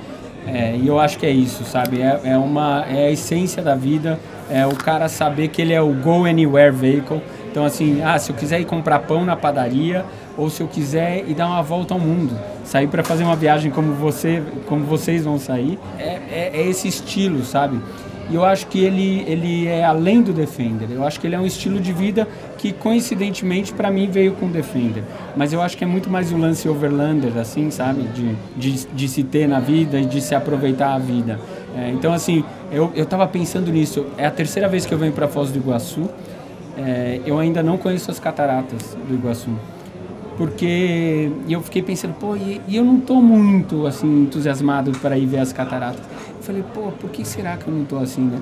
É, 0.48 0.76
e 0.76 0.88
eu 0.88 1.00
acho 1.00 1.18
que 1.18 1.26
é 1.26 1.32
isso, 1.32 1.64
sabe? 1.66 2.02
É, 2.02 2.22
é, 2.24 2.38
uma, 2.38 2.86
é 2.90 3.08
a 3.08 3.12
essência 3.12 3.62
da 3.62 3.76
vida, 3.76 4.20
é 4.50 4.66
o 4.66 4.76
cara 4.76 5.10
saber 5.10 5.50
que 5.50 5.62
ele 5.62 5.74
é 5.74 5.82
o 5.82 5.94
go 5.94 6.26
anywhere 6.26 6.72
vehicle. 6.72 7.22
Então, 7.52 7.66
assim, 7.66 8.02
ah, 8.04 8.18
se 8.18 8.32
eu 8.32 8.36
quiser 8.36 8.62
ir 8.62 8.66
comprar 8.66 9.00
pão 9.00 9.26
na 9.26 9.36
padaria, 9.36 10.06
ou 10.38 10.50
se 10.50 10.62
eu 10.62 10.68
quiser 10.68 11.28
ir 11.28 11.34
dar 11.34 11.48
uma 11.48 11.62
volta 11.62 11.94
ao 11.94 12.00
mundo, 12.00 12.38
sair 12.64 12.88
para 12.88 13.04
fazer 13.04 13.24
uma 13.24 13.36
viagem 13.36 13.72
como 13.72 13.94
você, 13.94 14.44
como 14.68 14.86
vocês 14.86 15.26
vão 15.26 15.40
sair, 15.40 15.80
é, 15.98 16.20
é, 16.32 16.52
é 16.54 16.68
esse 16.68 16.88
estilo, 16.88 17.44
sabe? 17.44 17.82
E 18.30 18.36
eu 18.36 18.44
acho 18.44 18.68
que 18.68 18.84
ele, 18.84 19.24
ele 19.28 19.68
é 19.68 19.86
além 19.86 20.22
do 20.22 20.34
Defender. 20.34 20.90
Eu 20.92 21.06
acho 21.06 21.20
que 21.20 21.28
ele 21.28 21.36
é 21.36 21.40
um 21.40 21.46
estilo 21.46 21.80
de 21.80 21.94
vida 21.94 22.28
que, 22.58 22.74
coincidentemente, 22.74 23.74
para 23.74 23.90
mim 23.90 24.10
veio 24.10 24.34
com 24.34 24.48
o 24.48 24.50
Defender. 24.50 25.04
Mas 25.36 25.54
eu 25.54 25.62
acho 25.62 25.78
que 25.78 25.84
é 25.84 25.88
muito 25.88 26.10
mais 26.10 26.32
o 26.32 26.38
lance 26.38 26.68
overlander, 26.68 27.38
assim, 27.38 27.72
sabe? 27.72 28.04
De, 28.04 28.36
de, 28.56 28.88
de 28.88 29.08
se 29.08 29.24
ter 29.24 29.48
na 29.48 29.60
vida 29.60 30.00
e 30.00 30.06
de 30.06 30.20
se 30.20 30.36
aproveitar 30.36 30.94
a 30.94 31.00
vida. 31.00 31.40
É, 31.76 31.90
então, 31.90 32.14
assim, 32.14 32.44
eu, 32.72 32.92
eu 32.96 33.04
pensando 33.28 33.72
nisso. 33.72 34.06
É 34.18 34.26
a 34.26 34.32
terceira 34.32 34.68
vez 34.68 34.86
que 34.86 34.94
eu 34.94 34.98
venho 34.98 35.14
para 35.14 35.28
Foz 35.28 35.52
do 35.52 35.58
Iguaçu. 35.58 36.10
É, 36.78 37.22
eu 37.26 37.40
ainda 37.40 37.64
não 37.64 37.78
conheço 37.78 38.12
as 38.12 38.20
cataratas 38.20 38.98
do 39.08 39.16
Iguaçu 39.16 39.52
porque 40.38 41.32
eu 41.50 41.62
fiquei 41.62 41.82
pensando, 41.82 42.14
pô, 42.14 42.36
e, 42.36 42.62
e 42.68 42.76
eu 42.76 42.86
não 42.86 43.00
estou 43.00 43.22
muito 43.22 43.88
assim 43.88 44.24
entusiasmado 44.24 44.92
para 45.00 45.18
ir 45.18 45.26
ver 45.26 45.40
as 45.40 45.52
cataratas. 45.52 46.02
Eu 46.38 46.44
falei, 46.44 46.64
pô, 46.74 46.92
por 46.92 47.10
que 47.10 47.26
será 47.26 47.58
que 47.58 47.68
eu 47.68 47.74
não 47.74 47.84
estou 47.84 48.00
assim, 48.00 48.22
né? 48.22 48.40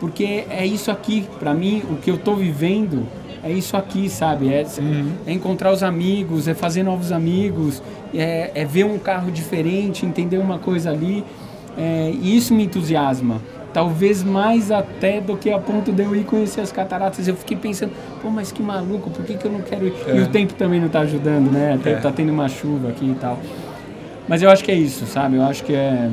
Porque 0.00 0.44
é 0.48 0.66
isso 0.66 0.90
aqui, 0.90 1.26
para 1.38 1.52
mim, 1.54 1.82
o 1.90 1.96
que 1.96 2.10
eu 2.10 2.16
estou 2.16 2.34
vivendo 2.34 3.06
é 3.42 3.52
isso 3.52 3.76
aqui, 3.76 4.08
sabe? 4.08 4.52
É, 4.52 4.66
uhum. 4.78 5.12
é, 5.26 5.32
encontrar 5.32 5.70
os 5.70 5.82
amigos, 5.82 6.48
é 6.48 6.54
fazer 6.54 6.82
novos 6.82 7.12
amigos, 7.12 7.82
é, 8.14 8.50
é 8.54 8.64
ver 8.64 8.84
um 8.84 8.98
carro 8.98 9.30
diferente, 9.30 10.06
entender 10.06 10.38
uma 10.38 10.58
coisa 10.58 10.90
ali. 10.90 11.22
É, 11.76 12.10
e 12.10 12.36
isso 12.36 12.54
me 12.54 12.64
entusiasma 12.64 13.40
talvez 13.74 14.22
mais 14.22 14.70
até 14.70 15.20
do 15.20 15.36
que 15.36 15.50
a 15.50 15.58
ponto 15.58 15.92
de 15.92 16.02
eu 16.02 16.14
ir 16.14 16.24
conhecer 16.24 16.60
as 16.60 16.70
cataratas. 16.70 17.26
Eu 17.26 17.34
fiquei 17.34 17.56
pensando, 17.56 17.92
pô, 18.22 18.30
mas 18.30 18.52
que 18.52 18.62
maluco, 18.62 19.10
por 19.10 19.24
que, 19.24 19.36
que 19.36 19.44
eu 19.44 19.52
não 19.52 19.60
quero 19.60 19.88
ir? 19.88 19.94
É. 20.06 20.16
E 20.16 20.22
o 20.22 20.28
tempo 20.28 20.54
também 20.54 20.78
não 20.78 20.86
está 20.86 21.00
ajudando, 21.00 21.50
né? 21.50 21.74
Até, 21.74 21.90
é. 21.90 21.96
Tá 21.96 22.12
tendo 22.12 22.32
uma 22.32 22.48
chuva 22.48 22.88
aqui 22.88 23.04
e 23.04 23.14
tal. 23.16 23.38
Mas 24.28 24.40
eu 24.40 24.48
acho 24.48 24.62
que 24.64 24.70
é 24.70 24.74
isso, 24.74 25.04
sabe? 25.06 25.36
Eu 25.36 25.42
acho 25.42 25.64
que 25.64 25.74
é 25.74 26.08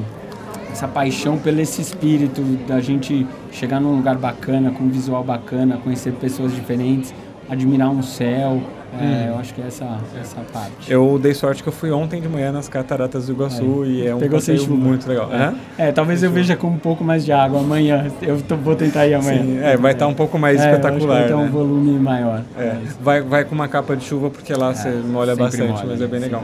essa 0.72 0.88
paixão 0.88 1.38
pelo 1.38 1.62
esse 1.62 1.82
espírito 1.82 2.42
da 2.68 2.80
gente 2.82 3.28
chegar 3.52 3.80
num 3.80 3.96
lugar 3.96 4.18
bacana, 4.18 4.72
com 4.72 4.84
um 4.84 4.90
visual 4.90 5.24
bacana, 5.24 5.78
conhecer 5.78 6.14
pessoas 6.14 6.54
diferentes, 6.54 7.14
admirar 7.52 7.90
um 7.90 8.02
céu, 8.02 8.62
é, 8.98 9.04
hum. 9.04 9.28
eu 9.28 9.38
acho 9.38 9.54
que 9.54 9.62
é 9.62 9.68
essa, 9.68 10.00
essa 10.20 10.40
parte. 10.54 10.90
Eu 10.90 11.20
dei 11.22 11.34
sorte 11.34 11.62
que 11.62 11.68
eu 11.68 11.74
fui 11.74 11.92
ontem 11.92 12.22
de 12.22 12.30
manhã 12.30 12.50
nas 12.50 12.70
cataratas 12.70 13.28
do 13.28 13.34
Iguaçu 13.34 13.84
é. 13.84 13.88
e 13.88 14.08
é 14.08 14.16
um 14.16 14.20
Pegou 14.20 14.40
passeio 14.40 14.70
muito 14.70 15.06
legal. 15.06 15.30
É, 15.78 15.90
é 15.90 15.92
talvez 15.92 16.24
eu 16.24 16.32
veja 16.32 16.56
com 16.56 16.68
um 16.68 16.78
pouco 16.78 17.04
mais 17.04 17.26
de 17.26 17.34
água 17.34 17.60
amanhã. 17.60 18.10
Eu 18.22 18.42
tô, 18.42 18.56
vou 18.56 18.74
tentar 18.74 19.06
ir 19.06 19.16
amanhã. 19.16 19.44
Sim, 19.44 19.60
é, 19.60 19.76
vai 19.76 19.92
estar 19.92 20.06
tá 20.06 20.12
um 20.12 20.14
pouco 20.14 20.40
mais 20.40 20.62
é, 20.62 20.72
espetacular. 20.72 21.20
vai 21.20 21.28
ter 21.28 21.36
né? 21.36 21.44
um 21.44 21.50
volume 21.50 22.00
maior. 22.00 22.42
É. 22.58 22.78
Vai, 23.02 23.22
vai 23.22 23.44
com 23.44 23.54
uma 23.54 23.68
capa 23.68 23.98
de 23.98 24.06
chuva 24.06 24.30
porque 24.30 24.54
lá 24.54 24.74
você 24.74 24.90
molha 24.90 25.36
bastante, 25.36 25.74
molha, 25.74 25.86
mas 25.88 26.02
é 26.02 26.08
bem 26.08 26.22
legal. 26.22 26.44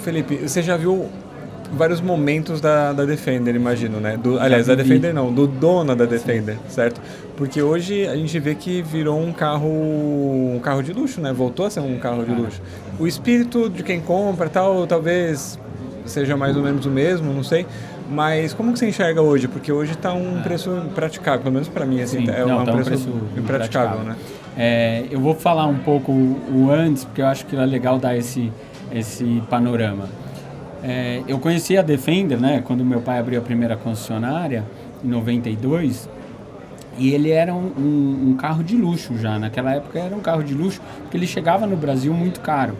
Felipe, 0.00 0.36
você 0.48 0.60
já 0.60 0.76
viu 0.76 1.08
vários 1.72 2.00
momentos 2.00 2.60
da, 2.60 2.92
da 2.92 3.04
Defender, 3.04 3.54
imagino, 3.54 4.00
né? 4.00 4.16
Do, 4.16 4.38
aliás, 4.38 4.66
da 4.66 4.74
Defender 4.74 5.12
não, 5.12 5.32
do 5.32 5.46
dono 5.46 5.94
da 5.94 6.04
Defender, 6.04 6.54
Sim. 6.54 6.60
certo? 6.68 7.00
Porque 7.36 7.62
hoje 7.62 8.06
a 8.06 8.16
gente 8.16 8.38
vê 8.38 8.54
que 8.54 8.82
virou 8.82 9.20
um 9.20 9.32
carro 9.32 9.68
um 9.68 10.60
carro 10.62 10.82
de 10.82 10.92
luxo, 10.92 11.20
né? 11.20 11.32
Voltou 11.32 11.66
a 11.66 11.70
ser 11.70 11.80
um 11.80 11.98
carro 11.98 12.24
de 12.24 12.32
luxo. 12.32 12.60
O 12.98 13.06
espírito 13.06 13.68
de 13.68 13.82
quem 13.82 14.00
compra 14.00 14.48
tal, 14.48 14.86
talvez 14.86 15.58
seja 16.04 16.36
mais 16.36 16.56
ou 16.56 16.62
menos 16.62 16.86
o 16.86 16.90
mesmo, 16.90 17.32
não 17.32 17.44
sei. 17.44 17.66
Mas 18.10 18.54
como 18.54 18.72
que 18.72 18.78
você 18.78 18.88
enxerga 18.88 19.20
hoje? 19.20 19.46
Porque 19.46 19.70
hoje 19.70 19.92
está 19.92 20.14
um 20.14 20.40
preço 20.42 20.70
impraticável, 20.70 21.40
pelo 21.40 21.52
menos 21.52 21.68
para 21.68 21.84
mim, 21.84 22.00
assim, 22.00 22.24
Sim, 22.24 22.30
é 22.30 22.44
não, 22.44 22.62
um, 22.62 22.64
tá 22.64 22.72
preço 22.72 22.90
um, 22.90 22.94
preço 22.94 23.22
impraticável, 23.36 23.98
né? 24.00 24.16
É, 24.56 25.04
eu 25.10 25.20
vou 25.20 25.34
falar 25.34 25.66
um 25.66 25.78
pouco 25.78 26.10
o 26.10 26.70
antes, 26.70 27.04
porque 27.04 27.20
eu 27.20 27.26
acho 27.26 27.44
que 27.46 27.54
é 27.54 27.64
legal 27.64 27.98
dar 27.98 28.16
esse, 28.16 28.50
esse 28.90 29.42
panorama. 29.50 30.08
É, 30.82 31.22
eu 31.26 31.38
conheci 31.38 31.76
a 31.76 31.82
Defender, 31.82 32.38
né, 32.38 32.62
quando 32.64 32.84
meu 32.84 33.00
pai 33.00 33.18
abriu 33.18 33.40
a 33.40 33.42
primeira 33.42 33.76
concessionária, 33.76 34.64
em 35.04 35.08
92, 35.08 36.08
e 36.98 37.14
ele 37.14 37.30
era 37.30 37.54
um, 37.54 37.72
um, 37.78 38.30
um, 38.30 38.36
carro 38.36 38.62
de 38.62 38.76
luxo 38.76 39.16
já. 39.16 39.38
Naquela 39.38 39.74
época 39.74 39.98
era 39.98 40.14
um 40.14 40.20
carro 40.20 40.42
de 40.42 40.52
luxo, 40.54 40.80
porque 41.02 41.16
ele 41.16 41.26
chegava 41.26 41.66
no 41.66 41.76
Brasil 41.76 42.12
muito 42.12 42.40
caro. 42.40 42.76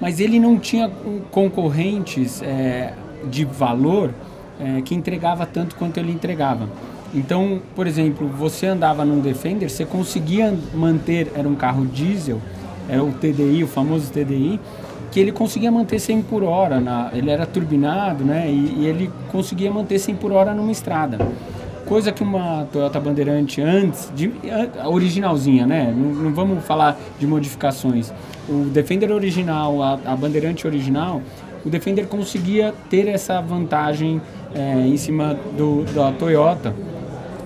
Mas 0.00 0.18
ele 0.18 0.40
não 0.40 0.58
tinha 0.58 0.90
concorrentes 1.30 2.42
é, 2.42 2.92
de 3.30 3.44
valor 3.44 4.10
é, 4.60 4.80
que 4.82 4.94
entregava 4.94 5.46
tanto 5.46 5.76
quanto 5.76 5.98
ele 5.98 6.10
entregava. 6.10 6.68
Então, 7.14 7.60
por 7.76 7.86
exemplo, 7.86 8.26
você 8.26 8.66
andava 8.66 9.04
num 9.04 9.20
Defender, 9.20 9.70
você 9.70 9.84
conseguia 9.84 10.52
manter, 10.74 11.30
era 11.36 11.46
um 11.46 11.54
carro 11.54 11.86
diesel, 11.86 12.40
era 12.88 13.04
o 13.04 13.12
TDI, 13.12 13.62
o 13.62 13.68
famoso 13.68 14.10
TDI, 14.10 14.58
que 15.12 15.20
ele 15.20 15.30
conseguia 15.30 15.70
manter 15.70 16.00
100 16.00 16.22
por 16.22 16.42
hora, 16.42 16.80
na, 16.80 17.10
ele 17.12 17.30
era 17.30 17.44
turbinado, 17.44 18.24
né? 18.24 18.50
E, 18.50 18.78
e, 18.78 18.86
ele 18.86 19.10
conseguia 19.30 19.70
manter 19.70 19.98
100 19.98 20.16
por 20.16 20.32
hora 20.32 20.54
numa 20.54 20.72
estrada. 20.72 21.18
Coisa 21.86 22.10
que 22.10 22.22
uma 22.22 22.66
Toyota 22.72 22.98
Bandeirante 22.98 23.60
antes, 23.60 24.10
de, 24.16 24.32
originalzinha, 24.86 25.66
né? 25.66 25.94
Não, 25.94 26.14
não, 26.14 26.32
vamos 26.32 26.64
falar 26.64 26.98
de 27.18 27.26
modificações. 27.26 28.10
O 28.48 28.64
Defender 28.70 29.12
original, 29.12 29.82
a, 29.82 29.98
a 30.06 30.16
Bandeirante 30.16 30.66
original, 30.66 31.20
o 31.64 31.68
Defender 31.68 32.06
conseguia 32.06 32.72
ter 32.88 33.06
essa 33.06 33.38
vantagem 33.42 34.18
é, 34.54 34.86
em 34.86 34.96
cima 34.96 35.36
do, 35.58 35.84
da 35.92 36.10
Toyota. 36.12 36.74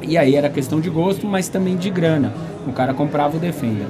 E 0.03 0.17
aí 0.17 0.37
era 0.37 0.49
questão 0.49 0.81
de 0.81 0.89
gosto, 0.89 1.27
mas 1.27 1.49
também 1.49 1.77
de 1.77 1.91
grana. 1.91 2.33
O 2.65 2.73
cara 2.73 2.95
comprava 2.95 3.37
o 3.37 3.41
Defender. 3.41 3.87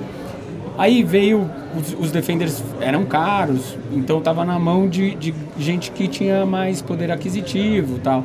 Aí 0.78 1.02
veio, 1.02 1.48
os, 1.74 1.96
os 1.98 2.12
Defenders 2.12 2.62
eram 2.80 3.04
caros, 3.04 3.76
então 3.92 4.18
estava 4.18 4.44
na 4.44 4.58
mão 4.58 4.88
de, 4.88 5.14
de 5.14 5.34
gente 5.58 5.90
que 5.90 6.06
tinha 6.06 6.44
mais 6.44 6.82
poder 6.82 7.10
aquisitivo 7.10 7.98
tal. 7.98 8.24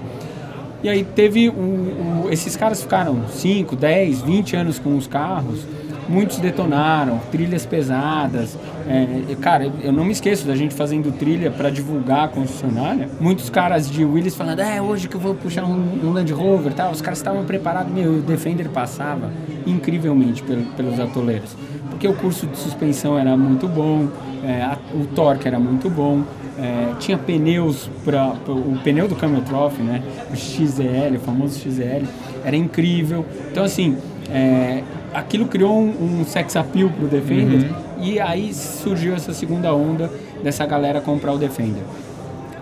E 0.83 0.89
aí 0.89 1.03
teve, 1.03 1.47
o, 1.47 1.53
o, 1.53 2.27
esses 2.31 2.55
caras 2.57 2.81
ficaram 2.81 3.27
5, 3.29 3.75
10, 3.75 4.21
20 4.21 4.55
anos 4.55 4.79
com 4.79 4.97
os 4.97 5.07
carros, 5.07 5.65
muitos 6.11 6.39
detonaram, 6.39 7.19
trilhas 7.31 7.65
pesadas. 7.65 8.57
É, 8.87 9.35
cara, 9.35 9.71
eu 9.81 9.91
não 9.93 10.03
me 10.03 10.11
esqueço 10.11 10.45
da 10.45 10.55
gente 10.55 10.75
fazendo 10.75 11.11
trilha 11.11 11.49
para 11.49 11.69
divulgar 11.69 12.25
a 12.25 12.27
concessionária. 12.27 13.09
Muitos 13.19 13.49
caras 13.49 13.89
de 13.89 14.03
Willis 14.03 14.35
falando, 14.35 14.59
é 14.59 14.81
hoje 14.81 15.07
que 15.07 15.15
eu 15.15 15.19
vou 15.19 15.33
puxar 15.33 15.63
um, 15.63 15.99
um 16.03 16.11
Land 16.11 16.31
Rover, 16.33 16.73
tal. 16.73 16.91
Os 16.91 17.01
caras 17.01 17.19
estavam 17.19 17.45
preparados, 17.45 17.91
meu, 17.91 18.15
o 18.15 18.21
Defender 18.21 18.67
passava 18.69 19.31
incrivelmente 19.65 20.43
pelo, 20.43 20.63
pelos 20.73 20.99
atoleiros, 20.99 21.55
porque 21.89 22.07
o 22.07 22.13
curso 22.13 22.45
de 22.47 22.57
suspensão 22.57 23.17
era 23.17 23.37
muito 23.37 23.67
bom, 23.67 24.07
é, 24.43 24.61
a, 24.61 24.77
o 24.93 25.05
torque 25.07 25.47
era 25.47 25.59
muito 25.59 25.89
bom. 25.89 26.23
É, 26.59 26.93
tinha 26.99 27.17
pneus 27.17 27.89
para 28.03 28.35
o 28.47 28.77
pneu 28.83 29.07
do 29.07 29.15
Camel 29.15 29.41
Trophy, 29.41 29.81
né? 29.81 30.03
O 30.31 30.35
XL, 30.35 31.15
o 31.15 31.19
famoso 31.19 31.57
XL, 31.57 32.05
era 32.43 32.55
incrível. 32.55 33.25
Então 33.49 33.63
assim, 33.63 33.97
é, 34.29 34.83
aquilo 35.13 35.45
criou 35.45 35.77
um, 35.79 36.21
um 36.21 36.25
sex 36.25 36.55
appeal 36.55 36.89
pro 36.89 37.07
Defender 37.07 37.69
uhum. 37.69 37.75
e 38.01 38.19
aí 38.19 38.53
surgiu 38.53 39.15
essa 39.15 39.33
segunda 39.33 39.73
onda 39.73 40.09
dessa 40.43 40.65
galera 40.65 41.01
comprar 41.01 41.33
o 41.33 41.37
Defender. 41.37 41.83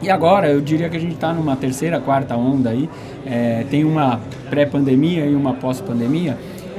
E 0.02 0.10
agora 0.10 0.50
eu 0.50 0.62
diria 0.62 0.90
que 0.90 0.96
a 0.96 1.00
gente 1.00 1.16
está 1.16 1.34
numa 1.34 1.56
terceira, 1.56 2.00
quarta 2.00 2.36
onda 2.36 2.70
aí. 2.70 2.90
É, 3.26 3.66
tem 3.70 3.84
uma 3.84 4.20
pré-pandemia 4.50 5.26
e 5.26 5.36
uma 5.36 5.54
pós-pandemia 5.54 6.38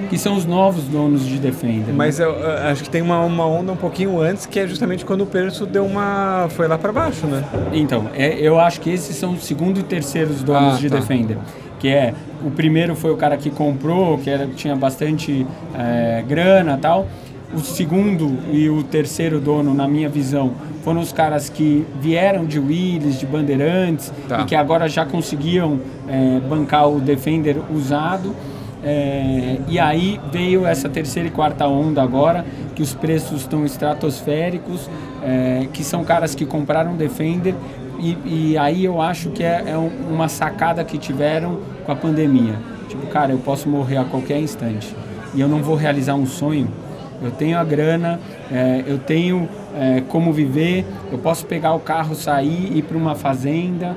que 0.09 0.17
são 0.17 0.35
os 0.35 0.47
novos 0.47 0.85
donos 0.85 1.27
de 1.27 1.39
Defender. 1.39 1.89
Né? 1.89 1.95
Mas 1.95 2.19
eu, 2.19 2.31
eu, 2.31 2.69
acho 2.69 2.83
que 2.83 2.89
tem 2.89 3.03
uma, 3.03 3.21
uma 3.21 3.47
onda 3.47 3.73
um 3.73 3.77
pouquinho 3.77 4.19
antes, 4.21 4.47
que 4.47 4.59
é 4.59 4.67
justamente 4.67 5.05
quando 5.05 5.23
o 5.23 5.27
preço 5.27 5.67
deu 5.67 5.85
uma. 5.85 6.49
foi 6.51 6.67
lá 6.67 6.79
para 6.79 6.91
baixo, 6.93 7.27
né? 7.27 7.45
Então, 7.73 8.07
é, 8.15 8.39
eu 8.41 8.59
acho 8.59 8.81
que 8.81 8.91
esses 8.91 9.15
são 9.17 9.35
os 9.35 9.45
segundo 9.45 9.79
e 9.79 9.83
terceiros 9.83 10.43
donos 10.43 10.77
ah, 10.77 10.79
de 10.79 10.89
tá. 10.89 10.97
Defender 10.97 11.37
que 11.81 11.89
é 11.89 12.15
o 12.45 12.51
primeiro 12.51 12.95
foi 12.95 13.11
o 13.11 13.17
cara 13.17 13.37
que 13.37 13.51
comprou, 13.51 14.19
que 14.19 14.31
era, 14.31 14.47
tinha 14.47 14.77
bastante 14.77 15.47
é, 15.77 16.23
grana 16.29 16.79
tal. 16.81 17.09
O 17.53 17.59
segundo 17.59 18.39
e 18.53 18.71
o 18.71 18.85
terceiro 18.85 19.41
dono, 19.41 19.75
na 19.75 19.89
minha 19.89 20.09
visão, 20.09 20.53
foram 20.85 21.01
os 21.01 21.13
caras 21.13 21.49
que 21.49 21.85
vieram 22.01 22.45
de 22.45 22.61
Willis, 22.61 23.19
de 23.19 23.27
Bandeirantes 23.27 24.13
tá. 24.29 24.43
e 24.43 24.45
que 24.45 24.55
agora 24.55 24.89
já 24.89 25.05
conseguiam 25.05 25.81
é, 26.09 26.39
bancar 26.49 26.89
o 26.89 27.01
Defender 27.01 27.57
usado. 27.75 28.37
É, 28.83 29.59
e 29.69 29.79
aí 29.79 30.19
veio 30.33 30.65
essa 30.65 30.89
terceira 30.89 31.29
e 31.29 31.31
quarta 31.31 31.67
onda 31.67 32.03
agora, 32.03 32.47
que 32.75 32.83
os 32.83 32.95
preços 32.95 33.43
estão 33.43 33.67
estratosféricos, 33.67 34.89
é, 35.23 35.67
que 35.73 35.85
são 35.85 36.05
caras 36.05 36.35
que 36.35 36.47
compraram 36.47 36.97
Defender 36.97 37.55
e, 38.01 38.51
e 38.53 38.59
aí 38.59 38.85
eu 38.85 39.01
acho 39.01 39.31
que 39.31 39.43
é, 39.43 39.65
é 39.67 39.77
uma 39.77 40.29
sacada 40.29 40.83
que 40.85 40.99
tiveram 40.99 41.61
com 41.85 41.93
a 41.93 41.97
pandemia. 41.97 42.55
Tipo, 42.89 43.07
cara, 43.07 43.33
eu 43.33 43.39
posso 43.39 43.69
morrer 43.69 43.99
a 43.99 44.05
qualquer 44.05 44.41
instante 44.41 44.95
e 45.35 45.41
eu 45.41 45.49
não 45.49 45.63
vou 45.63 45.77
realizar 45.77 46.15
um 46.15 46.27
sonho. 46.27 46.69
Eu 47.23 47.31
tenho 47.31 47.59
a 47.59 47.65
grana, 47.65 48.19
é, 48.51 48.83
eu 48.87 48.99
tenho 48.99 49.49
é, 49.77 50.03
como 50.09 50.33
viver, 50.33 50.87
eu 51.13 51.19
posso 51.19 51.45
pegar 51.45 51.75
o 51.75 51.81
carro, 51.81 52.15
sair, 52.15 52.77
ir 52.77 52.83
para 52.83 52.97
uma 52.97 53.15
fazenda, 53.15 53.95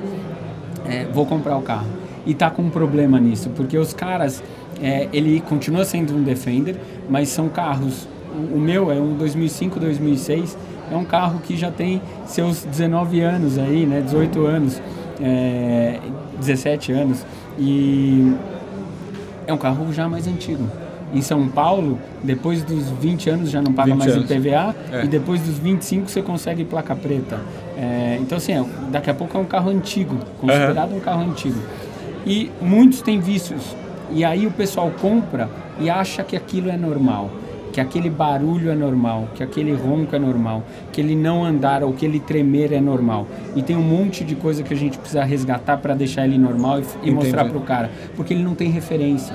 é, 0.86 1.06
vou 1.06 1.24
comprar 1.24 1.56
o 1.56 1.62
carro. 1.62 1.86
E 2.26 2.34
tá 2.34 2.50
com 2.50 2.62
um 2.62 2.70
problema 2.70 3.18
nisso, 3.18 3.50
porque 3.56 3.78
os 3.78 3.94
caras, 3.94 4.42
é, 4.82 5.08
ele 5.12 5.40
continua 5.40 5.84
sendo 5.84 6.14
um 6.14 6.22
Defender, 6.22 6.76
mas 7.08 7.30
são 7.30 7.48
carros. 7.48 8.06
O, 8.34 8.56
o 8.56 8.60
meu 8.60 8.92
é 8.92 8.96
um 8.96 9.14
2005, 9.16 9.80
2006 9.80 10.56
é 10.90 10.96
um 10.96 11.04
carro 11.04 11.40
que 11.40 11.56
já 11.56 11.70
tem 11.70 12.00
seus 12.26 12.64
19 12.64 13.20
anos 13.20 13.58
aí, 13.58 13.86
né, 13.86 14.00
18 14.00 14.46
anos, 14.46 14.80
é, 15.20 15.98
17 16.38 16.92
anos 16.92 17.24
e 17.58 18.34
é 19.46 19.52
um 19.52 19.58
carro 19.58 19.92
já 19.92 20.08
mais 20.08 20.26
antigo. 20.26 20.68
Em 21.12 21.22
São 21.22 21.46
Paulo, 21.48 21.98
depois 22.22 22.64
dos 22.64 22.88
20 22.90 23.30
anos 23.30 23.50
já 23.50 23.62
não 23.62 23.72
paga 23.72 23.94
mais 23.94 24.12
anos. 24.12 24.28
IPVA 24.28 24.74
é. 24.90 25.04
e 25.04 25.08
depois 25.08 25.40
dos 25.40 25.58
25 25.58 26.10
você 26.10 26.20
consegue 26.22 26.64
placa 26.64 26.96
preta. 26.96 27.40
É, 27.76 28.18
então 28.20 28.38
assim, 28.38 28.52
é, 28.52 28.64
daqui 28.90 29.10
a 29.10 29.14
pouco 29.14 29.36
é 29.36 29.40
um 29.40 29.44
carro 29.44 29.70
antigo, 29.70 30.16
considerado 30.40 30.90
uhum. 30.90 30.96
um 30.96 31.00
carro 31.00 31.22
antigo. 31.22 31.60
E 32.26 32.50
muitos 32.60 33.00
têm 33.00 33.20
vícios. 33.20 33.76
E 34.10 34.24
aí 34.24 34.46
o 34.46 34.50
pessoal 34.50 34.90
compra 35.00 35.48
e 35.78 35.88
acha 35.88 36.22
que 36.24 36.36
aquilo 36.36 36.68
é 36.68 36.76
normal 36.76 37.30
que 37.74 37.80
aquele 37.80 38.08
barulho 38.08 38.70
é 38.70 38.74
normal, 38.76 39.28
que 39.34 39.42
aquele 39.42 39.74
ronco 39.74 40.14
é 40.14 40.18
normal, 40.20 40.62
que 40.92 41.00
ele 41.00 41.16
não 41.16 41.44
andar 41.44 41.82
ou 41.82 41.92
que 41.92 42.06
ele 42.06 42.20
tremer 42.20 42.72
é 42.72 42.80
normal. 42.80 43.26
E 43.56 43.64
tem 43.64 43.74
um 43.74 43.82
monte 43.82 44.22
de 44.22 44.36
coisa 44.36 44.62
que 44.62 44.72
a 44.72 44.76
gente 44.76 44.96
precisa 44.96 45.24
resgatar 45.24 45.78
para 45.78 45.92
deixar 45.92 46.24
ele 46.24 46.38
normal 46.38 46.78
e, 46.78 47.08
e 47.08 47.10
mostrar 47.10 47.44
para 47.46 47.58
o 47.58 47.62
cara, 47.62 47.90
porque 48.14 48.32
ele 48.32 48.44
não 48.44 48.54
tem 48.54 48.70
referência. 48.70 49.34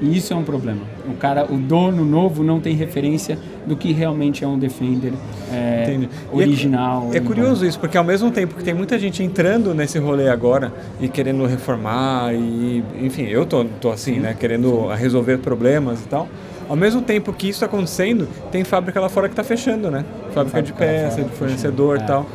E 0.00 0.16
isso 0.16 0.32
é 0.32 0.36
um 0.36 0.42
problema. 0.42 0.80
O 1.08 1.14
cara, 1.14 1.44
o 1.44 1.56
dono 1.56 2.04
novo 2.04 2.42
não 2.42 2.58
tem 2.58 2.74
referência 2.74 3.38
do 3.64 3.76
que 3.76 3.92
realmente 3.92 4.42
é 4.42 4.48
um 4.48 4.58
Defender 4.58 5.12
é, 5.52 6.00
original. 6.32 7.10
É, 7.12 7.18
é 7.18 7.20
curioso 7.20 7.64
isso, 7.64 7.78
porque 7.78 7.96
ao 7.96 8.04
mesmo 8.04 8.28
tempo 8.32 8.56
que 8.56 8.64
tem 8.64 8.74
muita 8.74 8.98
gente 8.98 9.22
entrando 9.22 9.72
nesse 9.72 10.00
rolê 10.00 10.28
agora 10.28 10.72
e 11.00 11.06
querendo 11.06 11.46
reformar 11.46 12.34
e, 12.34 12.82
enfim, 13.00 13.22
eu 13.22 13.46
tô, 13.46 13.64
tô 13.64 13.92
assim, 13.92 14.14
Sim. 14.14 14.20
né, 14.20 14.36
querendo 14.38 14.88
resolver 14.88 15.38
problemas 15.38 16.00
e 16.00 16.08
tal. 16.08 16.28
Ao 16.68 16.76
mesmo 16.76 17.00
tempo 17.00 17.32
que 17.32 17.48
isso 17.48 17.56
está 17.56 17.66
acontecendo, 17.66 18.28
tem 18.52 18.62
fábrica 18.62 19.00
lá 19.00 19.08
fora 19.08 19.28
que 19.28 19.32
está 19.32 19.44
fechando, 19.44 19.90
né? 19.90 20.04
Fábrica, 20.32 20.62
de 20.62 20.72
peça, 20.72 21.22
de 21.22 21.30
fornecedor 21.30 21.98
e 21.98 22.02
é. 22.02 22.04
tal. 22.04 22.26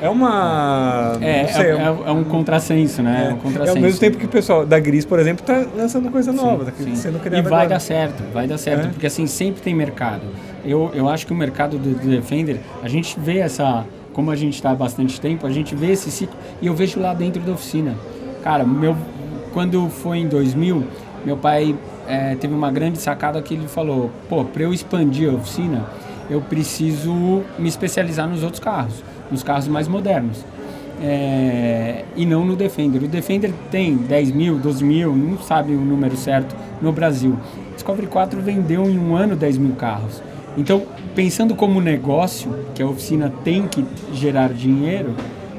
É 0.00 0.08
uma. 0.08 1.16
É, 1.20 1.46
sei, 1.48 1.66
é, 1.66 1.70
é, 1.70 1.86
é, 1.86 2.12
um 2.12 2.22
contrassenso, 2.22 3.02
né? 3.02 3.28
É, 3.30 3.34
um 3.34 3.38
contrassenso. 3.38 3.76
é 3.76 3.78
ao 3.78 3.82
mesmo 3.82 3.98
tempo 3.98 4.16
que 4.16 4.26
o 4.26 4.28
pessoal 4.28 4.64
da 4.64 4.78
Gris, 4.78 5.04
por 5.04 5.18
exemplo, 5.18 5.42
está 5.42 5.66
lançando 5.76 6.10
coisa 6.10 6.32
nova, 6.32 6.66
tá 6.66 6.72
sendo 6.94 7.16
E 7.26 7.30
vai 7.30 7.38
agora. 7.40 7.68
dar 7.68 7.80
certo, 7.80 8.22
vai 8.32 8.46
dar 8.46 8.58
certo, 8.58 8.86
é? 8.86 8.90
porque 8.90 9.06
assim, 9.06 9.26
sempre 9.26 9.60
tem 9.60 9.74
mercado. 9.74 10.22
Eu, 10.64 10.90
eu 10.94 11.08
acho 11.08 11.26
que 11.26 11.32
o 11.32 11.36
mercado 11.36 11.78
do, 11.78 11.94
do 11.94 12.08
Defender, 12.08 12.60
a 12.82 12.88
gente 12.88 13.18
vê 13.18 13.38
essa. 13.38 13.84
Como 14.12 14.32
a 14.32 14.36
gente 14.36 14.54
está 14.54 14.70
há 14.70 14.74
bastante 14.74 15.20
tempo, 15.20 15.46
a 15.46 15.50
gente 15.50 15.76
vê 15.76 15.92
esse 15.92 16.10
ciclo 16.10 16.36
e 16.60 16.66
eu 16.66 16.74
vejo 16.74 16.98
lá 16.98 17.14
dentro 17.14 17.40
da 17.40 17.52
oficina. 17.52 17.94
Cara, 18.42 18.64
meu, 18.64 18.96
quando 19.52 19.88
foi 19.88 20.18
em 20.18 20.26
2000, 20.26 20.84
meu 21.24 21.36
pai 21.36 21.76
é, 22.08 22.34
teve 22.34 22.54
uma 22.54 22.70
grande 22.72 22.98
sacada 22.98 23.40
que 23.42 23.54
ele 23.54 23.68
falou: 23.68 24.10
pô, 24.28 24.44
para 24.44 24.62
eu 24.62 24.72
expandir 24.72 25.30
a 25.30 25.34
oficina, 25.34 25.86
eu 26.30 26.40
preciso 26.40 27.42
me 27.58 27.68
especializar 27.68 28.26
nos 28.26 28.42
outros 28.42 28.60
carros, 28.60 29.04
nos 29.30 29.42
carros 29.42 29.68
mais 29.68 29.86
modernos. 29.86 30.44
É, 31.00 32.04
e 32.16 32.26
não 32.26 32.44
no 32.44 32.56
Defender. 32.56 33.02
O 33.04 33.08
Defender 33.08 33.52
tem 33.70 33.94
10 33.96 34.32
mil, 34.32 34.58
12 34.58 34.82
mil, 34.82 35.14
não 35.14 35.38
sabe 35.38 35.72
o 35.72 35.80
número 35.80 36.16
certo 36.16 36.56
no 36.82 36.90
Brasil. 36.90 37.38
Discovery 37.74 38.08
4 38.08 38.40
vendeu 38.40 38.84
em 38.90 38.98
um 38.98 39.14
ano 39.14 39.36
10 39.36 39.58
mil 39.58 39.76
carros. 39.76 40.20
Então, 40.56 40.82
pensando 41.14 41.54
como 41.54 41.80
negócio, 41.80 42.52
que 42.74 42.82
a 42.82 42.86
oficina 42.86 43.32
tem 43.44 43.68
que 43.68 43.84
gerar 44.12 44.52
dinheiro, 44.52 45.14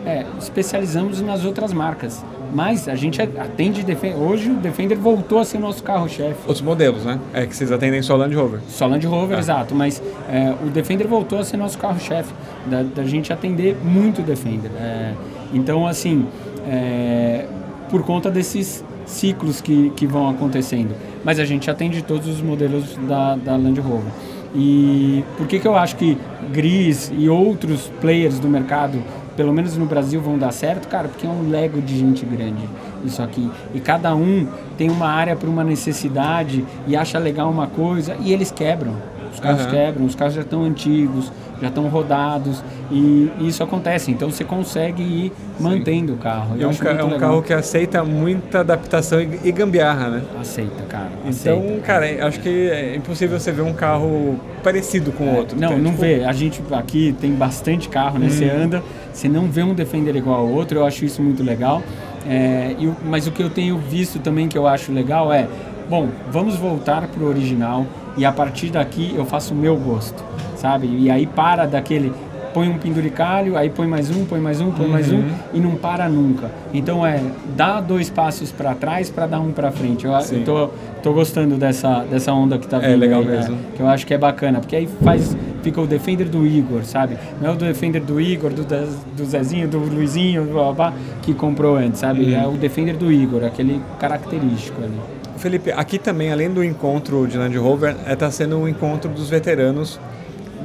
é, 0.05 0.25
especializamos 0.37 1.21
nas 1.21 1.45
outras 1.45 1.71
marcas. 1.71 2.23
Mas 2.53 2.87
a 2.87 2.95
gente 2.95 3.21
atende 3.21 3.83
Defender. 3.83 4.17
Hoje 4.17 4.49
o 4.49 4.55
Defender 4.55 4.97
voltou 4.97 5.39
a 5.39 5.45
ser 5.45 5.59
nosso 5.59 5.83
carro-chefe. 5.83 6.39
Outros 6.41 6.61
modelos, 6.61 7.05
né? 7.05 7.19
É 7.33 7.45
que 7.45 7.55
vocês 7.55 7.71
atendem 7.71 8.01
só 8.01 8.15
Land 8.15 8.35
Rover. 8.35 8.59
Só 8.67 8.87
Land 8.87 9.05
Rover, 9.05 9.37
é. 9.37 9.39
exato. 9.39 9.75
Mas 9.75 10.01
é, 10.29 10.53
o 10.63 10.69
Defender 10.69 11.07
voltou 11.07 11.39
a 11.39 11.43
ser 11.43 11.57
nosso 11.57 11.77
carro-chefe. 11.77 12.33
Da, 12.65 12.83
da, 12.83 13.03
gente 13.03 13.31
atender 13.31 13.77
muito 13.83 14.21
Defender. 14.21 14.71
É, 14.79 15.13
então, 15.53 15.87
assim, 15.87 16.25
é, 16.67 17.45
por 17.89 18.03
conta 18.03 18.29
desses 18.29 18.83
ciclos 19.05 19.61
que, 19.61 19.91
que 19.91 20.05
vão 20.05 20.29
acontecendo. 20.29 20.95
Mas 21.23 21.39
a 21.39 21.45
gente 21.45 21.69
atende 21.69 22.01
todos 22.01 22.27
os 22.27 22.41
modelos 22.41 22.95
da, 23.07 23.35
da 23.35 23.55
Land 23.55 23.79
Rover. 23.79 24.11
E 24.55 25.23
por 25.37 25.47
que, 25.47 25.59
que 25.59 25.67
eu 25.67 25.75
acho 25.75 25.95
que 25.95 26.17
Gris 26.51 27.11
e 27.15 27.29
outros 27.29 27.91
players 28.01 28.39
do 28.39 28.47
mercado 28.47 29.01
pelo 29.39 29.53
menos 29.53 29.77
no 29.77 29.85
Brasil, 29.85 30.19
vão 30.19 30.37
dar 30.37 30.51
certo, 30.51 30.89
cara, 30.89 31.07
porque 31.07 31.25
é 31.25 31.29
um 31.29 31.49
lego 31.49 31.81
de 31.81 31.97
gente 31.97 32.25
grande 32.25 32.67
isso 33.05 33.23
aqui. 33.23 33.49
E 33.73 33.79
cada 33.79 34.13
um 34.13 34.45
tem 34.77 34.89
uma 34.89 35.07
área 35.07 35.33
para 35.33 35.49
uma 35.49 35.63
necessidade 35.63 36.65
e 36.85 36.93
acha 36.93 37.17
legal 37.17 37.49
uma 37.49 37.67
coisa 37.67 38.17
e 38.19 38.33
eles 38.33 38.51
quebram. 38.51 38.95
Os 39.33 39.39
carros 39.39 39.63
uhum. 39.63 39.71
quebram, 39.71 40.05
os 40.05 40.13
carros 40.13 40.33
já 40.33 40.41
estão 40.41 40.63
antigos, 40.63 41.31
já 41.61 41.67
estão 41.67 41.87
rodados 41.87 42.63
e 42.91 43.31
isso 43.39 43.63
acontece. 43.63 44.11
Então 44.11 44.29
você 44.29 44.43
consegue 44.43 45.03
ir 45.03 45.31
Sim. 45.57 45.63
mantendo 45.63 46.13
o 46.13 46.17
carro. 46.17 46.55
é 46.59 46.67
um, 46.67 46.73
ca 46.73 46.89
é 46.91 47.03
um 47.03 47.17
carro 47.17 47.41
que 47.41 47.53
aceita 47.53 48.03
muita 48.03 48.59
adaptação 48.59 49.21
e, 49.21 49.39
e 49.43 49.51
gambiarra, 49.51 50.09
né? 50.09 50.23
Aceita, 50.39 50.83
cara. 50.83 51.11
Então, 51.25 51.59
aceita, 51.59 51.81
cara, 51.81 52.27
acho 52.27 52.39
que 52.39 52.69
é 52.69 52.95
impossível 52.95 53.39
você 53.39 53.51
ver 53.51 53.61
um 53.61 53.73
carro 53.73 54.39
parecido 54.63 55.11
com 55.11 55.25
o 55.25 55.29
é, 55.29 55.37
outro. 55.37 55.59
Não, 55.59 55.77
não 55.77 55.91
tipo... 55.91 56.01
vê. 56.01 56.23
A 56.23 56.33
gente 56.33 56.61
aqui 56.71 57.15
tem 57.19 57.31
bastante 57.31 57.87
carro, 57.89 58.19
né? 58.19 58.27
Hum. 58.27 58.29
Você 58.29 58.45
anda, 58.45 58.83
você 59.11 59.27
não 59.29 59.45
vê 59.47 59.63
um 59.63 59.73
Defender 59.73 60.15
igual 60.15 60.39
ao 60.41 60.47
outro. 60.49 60.79
Eu 60.79 60.85
acho 60.85 61.05
isso 61.05 61.21
muito 61.21 61.43
legal. 61.43 61.81
É, 62.27 62.75
mas 63.05 63.27
o 63.27 63.31
que 63.31 63.41
eu 63.41 63.49
tenho 63.49 63.77
visto 63.77 64.19
também 64.19 64.47
que 64.47 64.57
eu 64.57 64.67
acho 64.67 64.91
legal 64.91 65.31
é, 65.31 65.47
bom, 65.89 66.09
vamos 66.31 66.55
voltar 66.55 67.07
para 67.07 67.23
o 67.23 67.27
original 67.27 67.85
e 68.17 68.25
a 68.25 68.31
partir 68.31 68.69
daqui 68.69 69.13
eu 69.15 69.25
faço 69.25 69.53
o 69.53 69.57
meu 69.57 69.75
gosto, 69.77 70.23
sabe? 70.55 70.87
E 70.99 71.09
aí 71.09 71.25
para 71.25 71.65
daquele 71.65 72.11
põe 72.53 72.67
um 72.67 72.77
penduricalho, 72.77 73.55
aí 73.55 73.69
põe 73.69 73.87
mais 73.87 74.09
um, 74.09 74.25
põe 74.25 74.39
mais 74.39 74.59
um, 74.59 74.71
põe 74.71 74.87
mais 74.87 75.11
um 75.11 75.17
Uhum. 75.17 75.29
e 75.53 75.59
não 75.59 75.71
para 75.75 76.09
nunca. 76.09 76.49
Então 76.73 77.05
é 77.05 77.21
dá 77.55 77.79
dois 77.79 78.09
passos 78.09 78.51
para 78.51 78.73
trás 78.75 79.09
para 79.09 79.25
dar 79.27 79.39
um 79.39 79.51
para 79.51 79.71
frente. 79.71 80.05
Eu, 80.05 80.19
Sim. 80.21 80.39
eu 80.39 80.43
tô, 80.45 80.69
tô 81.01 81.13
gostando 81.13 81.55
dessa, 81.55 81.99
dessa 82.09 82.33
onda 82.33 82.57
que 82.57 82.67
tá 82.67 82.77
É, 82.77 82.89
vindo. 82.89 82.99
legal 82.99 83.21
aí, 83.21 83.27
mesmo. 83.27 83.57
que 83.75 83.81
eu 83.81 83.87
acho 83.87 84.05
que 84.05 84.13
é 84.13 84.17
bacana, 84.17 84.59
porque 84.59 84.75
aí 84.75 84.87
faz 85.03 85.37
fica 85.61 85.81
o 85.81 85.87
defender 85.87 86.27
do 86.27 86.45
Igor, 86.45 86.83
sabe? 86.83 87.17
Não 87.41 87.49
é 87.49 87.53
o 87.53 87.55
defender 87.55 88.01
do 88.01 88.19
Igor, 88.19 88.51
do, 88.51 88.63
do 88.63 89.25
Zezinho, 89.25 89.67
do 89.67 89.79
Luizinho, 89.79 90.45
blá, 90.45 90.71
blá, 90.71 90.93
que 91.21 91.33
comprou 91.33 91.75
antes, 91.75 91.99
sabe? 91.99 92.23
Uhum. 92.25 92.39
É 92.39 92.47
o 92.47 92.51
defender 92.51 92.95
do 92.95 93.11
Igor, 93.11 93.43
aquele 93.43 93.81
característico 93.99 94.81
ali. 94.83 94.99
Felipe, 95.37 95.71
aqui 95.71 95.97
também, 95.97 96.31
além 96.31 96.49
do 96.49 96.63
encontro 96.63 97.25
de 97.25 97.37
Land 97.37 97.57
Rover, 97.57 97.95
está 98.07 98.29
sendo 98.29 98.57
o 98.59 98.67
encontro 98.67 99.09
dos 99.09 99.29
veteranos 99.29 99.99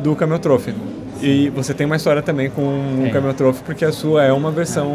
do 0.02 0.16
Camel 0.16 0.38
Trophy. 0.40 0.74
E 1.22 1.48
você 1.50 1.72
tem 1.72 1.86
uma 1.86 1.96
história 1.96 2.20
também 2.20 2.50
com 2.50 2.62
o 2.62 3.02
Tem. 3.02 3.12
Camel 3.12 3.32
Trophy, 3.34 3.62
porque 3.62 3.84
a 3.84 3.92
sua 3.92 4.24
é 4.24 4.32
uma 4.32 4.50
versão 4.50 4.92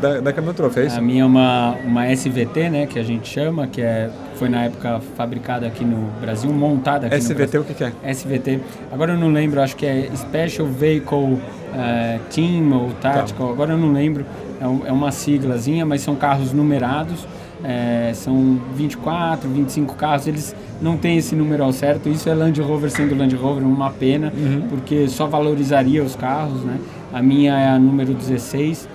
da, 0.00 0.20
da 0.20 0.32
Camel 0.32 0.54
Trophy, 0.54 0.80
é 0.80 0.86
isso? 0.86 0.98
A 0.98 1.02
minha 1.02 1.22
é 1.22 1.26
uma, 1.26 1.76
uma 1.84 2.10
SVT, 2.10 2.70
né, 2.70 2.86
que 2.86 2.98
a 2.98 3.02
gente 3.02 3.28
chama, 3.28 3.66
que 3.66 3.82
é, 3.82 4.10
foi 4.36 4.48
na 4.48 4.64
época 4.64 5.00
fabricada 5.16 5.66
aqui 5.66 5.84
no 5.84 6.08
Brasil, 6.20 6.52
montada 6.52 7.06
aqui 7.06 7.16
no 7.16 7.22
Brasil. 7.34 7.36
SVT, 7.46 7.58
o 7.58 7.64
que, 7.64 7.74
que 7.74 7.84
é? 7.84 7.92
SVT. 8.12 8.60
Agora 8.92 9.12
eu 9.14 9.18
não 9.18 9.32
lembro, 9.32 9.60
acho 9.60 9.74
que 9.76 9.86
é 9.86 10.08
Special 10.14 10.66
Vehicle 10.66 11.38
eh, 11.74 12.18
Team 12.34 12.72
ou 12.72 12.90
Tactical, 13.00 13.50
agora 13.50 13.72
eu 13.72 13.78
não 13.78 13.92
lembro. 13.92 14.24
É, 14.60 14.66
um- 14.66 14.86
é 14.86 14.92
uma 14.92 15.10
siglazinha, 15.12 15.84
mas 15.84 16.00
são 16.02 16.14
carros 16.16 16.52
numerados. 16.52 17.26
eh, 17.64 18.12
são 18.14 18.60
24, 18.74 19.48
25 19.48 19.94
carros, 19.96 20.26
eles 20.28 20.54
não 20.80 20.96
têm 20.98 21.16
esse 21.16 21.34
número 21.34 21.64
ao 21.64 21.72
certo. 21.72 22.06
Isso 22.08 22.28
é 22.28 22.34
Land 22.34 22.60
Rover 22.60 22.90
sendo 22.90 23.16
Land 23.16 23.34
Rover, 23.34 23.64
uma 23.66 23.90
pena, 23.90 24.30
porque 24.68 25.08
só 25.08 25.26
valorizaria 25.26 26.02
os 26.04 26.14
carros, 26.14 26.62
né? 26.62 26.76
A 27.12 27.22
minha 27.22 27.58
é 27.58 27.68
a 27.70 27.78
número 27.78 28.12
16, 28.12 28.86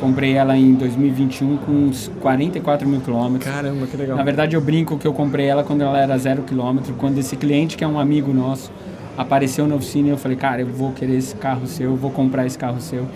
comprei 0.00 0.32
ela 0.34 0.56
em 0.56 0.74
2021 0.74 1.56
com 1.58 1.72
uns 1.72 2.10
44 2.20 2.88
mil 2.88 3.00
quilômetros. 3.00 3.50
Caramba, 3.52 3.86
que 3.86 3.96
legal. 3.96 4.16
Na 4.16 4.22
verdade, 4.24 4.56
eu 4.56 4.60
brinco 4.60 4.96
que 4.98 5.06
eu 5.06 5.12
comprei 5.12 5.46
ela 5.46 5.62
quando 5.62 5.82
ela 5.82 5.98
era 5.98 6.16
zero 6.18 6.42
quilômetro. 6.42 6.94
Quando 6.94 7.18
esse 7.18 7.36
cliente, 7.36 7.76
que 7.76 7.84
é 7.84 7.86
um 7.88 7.98
amigo 7.98 8.32
nosso, 8.32 8.72
apareceu 9.16 9.66
na 9.66 9.74
oficina, 9.74 10.08
eu 10.08 10.16
falei, 10.18 10.36
cara, 10.36 10.62
eu 10.62 10.66
vou 10.66 10.92
querer 10.92 11.16
esse 11.16 11.34
carro 11.36 11.66
seu, 11.66 11.90
eu 11.90 11.96
vou 11.96 12.10
comprar 12.10 12.46
esse 12.46 12.56
carro 12.58 12.80
seu. 12.80 13.06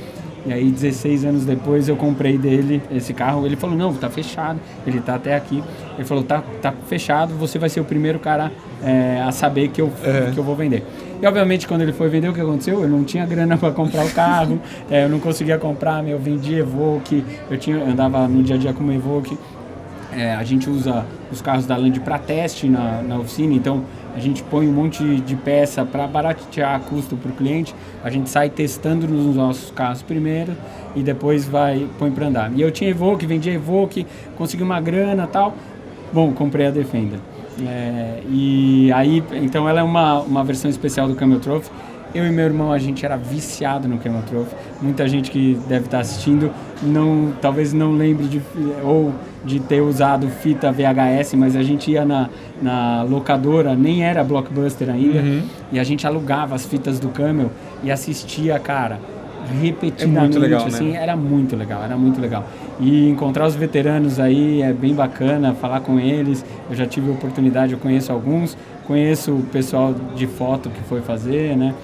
E 0.46 0.52
aí, 0.52 0.70
16 0.70 1.24
anos 1.24 1.44
depois, 1.46 1.88
eu 1.88 1.96
comprei 1.96 2.36
dele 2.36 2.82
esse 2.90 3.14
carro. 3.14 3.46
Ele 3.46 3.56
falou, 3.56 3.74
não, 3.78 3.94
tá 3.94 4.10
fechado. 4.10 4.60
Ele 4.86 5.00
tá 5.00 5.14
até 5.14 5.34
aqui. 5.34 5.64
Ele 5.96 6.04
falou, 6.06 6.22
tá, 6.22 6.42
tá 6.60 6.70
fechado, 6.86 7.32
você 7.34 7.58
vai 7.58 7.70
ser 7.70 7.80
o 7.80 7.84
primeiro 7.84 8.18
cara 8.18 8.52
é, 8.82 9.22
a 9.26 9.32
saber 9.32 9.68
que 9.68 9.80
eu, 9.80 9.90
É. 10.04 10.30
que 10.34 10.38
eu 10.38 10.44
vou 10.44 10.54
vender. 10.54 10.84
E, 11.24 11.26
obviamente, 11.26 11.66
quando 11.66 11.80
ele 11.80 11.92
foi 11.94 12.10
vender, 12.10 12.28
o 12.28 12.34
que 12.34 12.40
aconteceu? 12.42 12.82
Eu 12.82 12.88
não 12.88 13.02
tinha 13.02 13.24
grana 13.24 13.56
para 13.56 13.72
comprar 13.72 14.04
o 14.04 14.10
carro, 14.10 14.60
é, 14.90 15.04
eu 15.04 15.08
não 15.08 15.18
conseguia 15.18 15.56
comprar, 15.56 16.06
eu 16.06 16.18
vendi 16.18 16.54
Evoque, 16.54 17.24
eu, 17.50 17.56
tinha, 17.56 17.82
andava 17.82 18.28
no 18.28 18.42
dia 18.42 18.56
a 18.56 18.58
dia 18.58 18.74
com 18.74 18.84
o 18.84 18.92
Evoque. 18.92 19.38
É, 20.12 20.34
a 20.34 20.44
gente 20.44 20.68
usa 20.68 21.06
os 21.32 21.40
carros 21.40 21.64
da 21.64 21.78
Land 21.78 21.98
para 22.00 22.18
teste 22.18 22.68
na, 22.68 23.00
na 23.00 23.18
oficina, 23.18 23.54
então 23.54 23.84
a 24.14 24.20
gente 24.20 24.42
põe 24.42 24.68
um 24.68 24.72
monte 24.72 25.02
de 25.22 25.34
peça 25.34 25.82
para 25.82 26.06
baratear 26.06 26.78
custo 26.80 27.16
para 27.16 27.30
o 27.30 27.34
cliente. 27.34 27.74
A 28.04 28.10
gente 28.10 28.28
sai 28.28 28.50
testando 28.50 29.08
nos 29.08 29.34
nossos 29.34 29.70
carros 29.70 30.02
primeiro 30.02 30.52
e 30.94 31.02
depois 31.02 31.46
vai 31.46 31.88
põe 31.98 32.10
para 32.10 32.26
andar. 32.26 32.52
E 32.54 32.60
eu 32.60 32.70
tinha 32.70 32.90
Evoque, 32.90 33.24
vendia 33.24 33.54
Evoque, 33.54 34.06
consegui 34.36 34.62
uma 34.62 34.78
grana 34.78 35.26
tal. 35.26 35.56
Bom, 36.12 36.32
comprei 36.32 36.66
a 36.66 36.70
Defender. 36.70 37.18
É, 37.62 38.22
e 38.28 38.92
aí, 38.92 39.22
então 39.34 39.68
ela 39.68 39.80
é 39.80 39.82
uma, 39.82 40.20
uma 40.20 40.44
versão 40.44 40.70
especial 40.70 41.08
do 41.08 41.14
Camel 41.14 41.40
Trophy. 41.40 41.70
Eu 42.14 42.24
e 42.24 42.30
meu 42.30 42.44
irmão, 42.44 42.70
a 42.70 42.78
gente 42.78 43.04
era 43.04 43.16
viciado 43.16 43.88
no 43.88 43.98
Camel 43.98 44.22
Trophy. 44.22 44.54
Muita 44.80 45.08
gente 45.08 45.32
que 45.32 45.58
deve 45.66 45.86
estar 45.86 45.98
assistindo 45.98 46.52
não, 46.80 47.32
talvez 47.40 47.72
não 47.72 47.92
lembre 47.92 48.28
de 48.28 48.40
ou 48.84 49.12
de 49.44 49.58
ter 49.58 49.80
usado 49.80 50.28
fita 50.28 50.72
VHS, 50.72 51.34
mas 51.34 51.56
a 51.56 51.62
gente 51.62 51.90
ia 51.90 52.04
na, 52.04 52.30
na 52.62 53.02
locadora, 53.02 53.74
nem 53.74 54.04
era 54.04 54.24
Blockbuster 54.24 54.88
ainda, 54.88 55.20
e 55.72 55.78
a 55.78 55.84
gente 55.84 56.06
alugava 56.06 56.54
as 56.54 56.64
fitas 56.64 56.98
do 56.98 57.08
Camel 57.08 57.50
e 57.82 57.90
assistia, 57.90 58.58
cara, 58.58 58.98
repetidamente, 59.60 60.38
legal, 60.38 60.60
né? 60.62 60.66
assim, 60.66 60.96
era 60.96 61.16
muito 61.16 61.56
legal, 61.56 61.82
era 61.82 61.96
muito 61.96 62.20
legal. 62.20 62.44
E 62.80 63.08
encontrar 63.08 63.46
os 63.46 63.54
veteranos 63.54 64.18
aí 64.18 64.62
é 64.62 64.72
bem 64.72 64.94
bacana, 64.94 65.54
falar 65.54 65.80
com 65.80 65.98
eles. 65.98 66.44
Eu 66.68 66.76
já 66.76 66.86
tive 66.86 67.10
a 67.10 67.12
oportunidade, 67.12 67.72
eu 67.72 67.78
conheço 67.78 68.12
alguns, 68.12 68.56
conheço 68.86 69.32
o 69.32 69.42
pessoal 69.42 69.94
de 70.14 70.26
foto 70.26 70.70
que 70.70 70.80
foi 70.82 71.00
fazer, 71.00 71.56
né? 71.56 71.74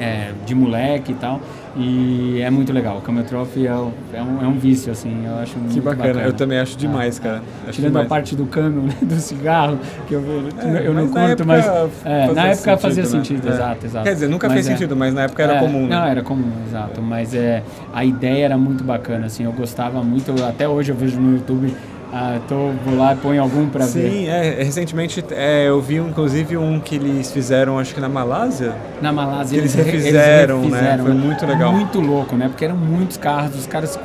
É, 0.00 0.32
de 0.46 0.54
moleque 0.54 1.12
e 1.12 1.14
tal. 1.14 1.40
E 1.74 2.40
é 2.42 2.50
muito 2.50 2.70
legal. 2.72 2.98
O 2.98 3.00
Camel 3.00 3.24
Trophy 3.24 3.66
é, 3.66 3.70
é 3.70 4.22
um, 4.22 4.42
é 4.42 4.46
um 4.46 4.58
vício, 4.58 4.92
assim, 4.92 5.24
eu 5.26 5.38
acho 5.38 5.54
Que 5.54 5.58
muito 5.60 5.80
bacana. 5.82 6.20
eu 6.20 6.32
também 6.34 6.58
acho 6.58 6.76
demais, 6.76 7.18
Ah, 7.18 7.22
cara. 7.22 7.36
ah. 7.38 7.62
Acho 7.64 7.72
Tirando 7.72 7.90
demais. 7.92 8.06
a 8.06 8.08
parte 8.10 8.36
do 8.36 8.44
Camel, 8.46 8.82
né, 8.82 8.94
do 9.00 9.14
cigarro, 9.14 9.78
que 10.06 10.12
eu, 10.14 10.22
É, 10.62 10.86
eu 10.86 10.92
não 10.92 11.08
curto, 11.08 11.46
mas 11.46 11.64
é, 12.04 12.32
na 12.34 12.48
época 12.48 12.76
fazia 12.76 13.06
sentido, 13.06 13.44
né? 13.46 13.50
É. 13.50 13.54
exato, 13.54 13.86
exato. 13.86 14.04
Quer 14.04 14.12
dizer, 14.14 14.28
nunca 14.28 14.48
Mas 14.48 14.54
fez 14.54 14.66
é- 14.66 14.70
sentido, 14.72 14.94
mas 14.94 15.14
na 15.14 15.22
época 15.22 15.42
era 15.42 15.54
é, 15.54 15.60
comum, 15.60 15.86
né? 15.86 15.96
Não, 15.96 16.04
era 16.04 16.22
comum, 16.22 16.52
exato. 16.68 17.00
Mas 17.00 17.34
é, 17.34 17.62
a 17.94 18.04
ideia 18.04 18.44
era 18.44 18.58
muito 18.58 18.84
bacana, 18.84 19.26
assim, 19.26 19.44
eu 19.44 19.52
gostava 19.52 20.02
muito. 20.02 20.32
Até 20.44 20.68
hoje 20.68 20.92
eu 20.92 20.96
vejo 20.96 21.18
no 21.18 21.32
YouTube, 21.36 21.74
ah, 22.12 22.38
tô, 22.46 22.70
vou 22.84 22.96
lá 22.98 23.14
e 23.14 23.16
ponho 23.16 23.40
algum 23.42 23.68
pra 23.68 23.86
ver. 23.86 24.10
Sim, 24.10 24.28
é, 24.28 24.62
recentemente 24.62 25.24
é, 25.30 25.68
eu 25.68 25.80
vi 25.80 25.96
inclusive 25.96 26.56
um 26.56 26.78
que 26.78 26.96
eles 26.96 27.30
fizeram, 27.32 27.78
acho 27.78 27.94
que 27.94 28.00
na 28.00 28.08
Malásia. 28.08 28.74
Na 29.00 29.12
Malásia 29.12 29.56
Eles 29.56 29.74
re- 29.74 29.82
refizeram, 29.82 30.60
né? 30.68 30.98
Foi 31.02 31.14
muito 31.14 31.46
legal. 31.46 31.72
Muito 31.72 32.00
louco, 32.00 32.36
né? 32.36 32.48
Porque 32.48 32.64
eram 32.64 32.76
muitos 32.76 33.16
carros, 33.16 33.56
os 33.56 33.66
caras 33.66 33.98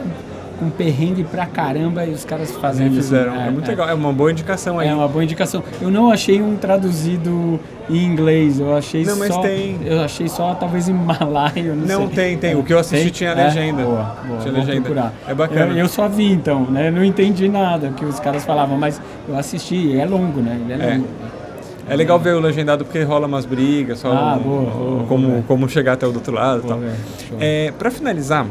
com, 0.60 0.70
perrengue 0.70 1.24
pra 1.24 1.46
caramba 1.46 2.06
e 2.06 2.12
os 2.12 2.26
caras 2.26 2.52
fazendo 2.52 2.94
fizeram. 2.96 3.34
assim, 3.34 3.48
É, 3.48 3.52
muito 3.52 3.68
legal, 3.68 3.88
é 3.90 3.94
uma 3.94 4.12
boa 4.14 4.32
indicação 4.32 4.80
aí. 4.80 4.88
É 4.88 4.94
uma 4.94 5.08
boa 5.08 5.24
indicação. 5.24 5.64
Eu 5.82 5.90
não 5.92 6.12
achei 6.12 6.42
um 6.42 6.56
traduzido 6.56 7.60
em 7.90 8.04
inglês, 8.06 8.60
eu 8.60 8.76
achei 8.76 9.04
Não, 9.06 9.16
mas 9.18 9.34
só. 9.34 9.42
tem. 9.42 9.78
Eu 9.86 10.02
achei 10.02 10.28
só 10.28 10.54
talvez 10.56 10.90
em 10.90 10.94
malaio, 10.94 11.76
não, 11.76 11.86
Não, 12.02 12.08
sei. 12.08 12.16
tem, 12.16 12.38
tem. 12.38 12.56
O 12.56 12.64
que 12.64 12.74
eu 12.74 12.80
assisti 12.80 13.06
Tem? 13.06 13.12
tinha 13.14 13.30
É? 13.32 13.44
legenda. 13.46 13.84
Boa, 13.84 14.16
boa. 14.28 14.40
Tinha 14.42 14.54
legenda. 14.54 14.82
procurar. 14.82 15.14
É 15.28 15.34
bacana. 15.34 15.72
Eu, 15.74 15.78
eu 15.78 15.88
só 15.88 16.08
vi 16.08 16.32
então, 16.32 16.62
né? 16.66 16.92
Não 16.92 17.04
entendi 17.04 17.48
nada 17.48 17.90
que 17.96 18.04
os 18.06 18.20
caras 18.20 18.44
falavam, 18.46 18.78
mas 18.78 19.02
eu 19.28 19.38
assisti. 19.38 19.98
É 19.98 20.06
longo, 20.06 20.40
né? 20.42 20.60
Ele 20.64 20.74
é, 20.74 20.86
É. 20.86 20.94
longo. 20.96 21.08
É 21.90 21.96
legal 21.96 22.20
ver 22.20 22.34
o 22.36 22.40
legendado 22.42 22.84
porque 22.84 23.02
rola 23.04 23.28
umas 23.28 23.46
brigas, 23.46 24.00
só 24.00 24.12
Ah, 24.12 24.36
um- 24.38 24.44
boa, 24.44 24.62
boa, 24.72 25.04
como, 25.06 25.28
boa. 25.30 25.44
como 25.48 25.70
chegar 25.70 25.94
até 25.94 26.06
o 26.06 26.14
outro 26.14 26.34
lado 26.34 26.64
e 26.66 26.68
tal. 26.68 26.80
É, 27.40 27.72
para 27.80 27.90
finalizar, 27.90 28.46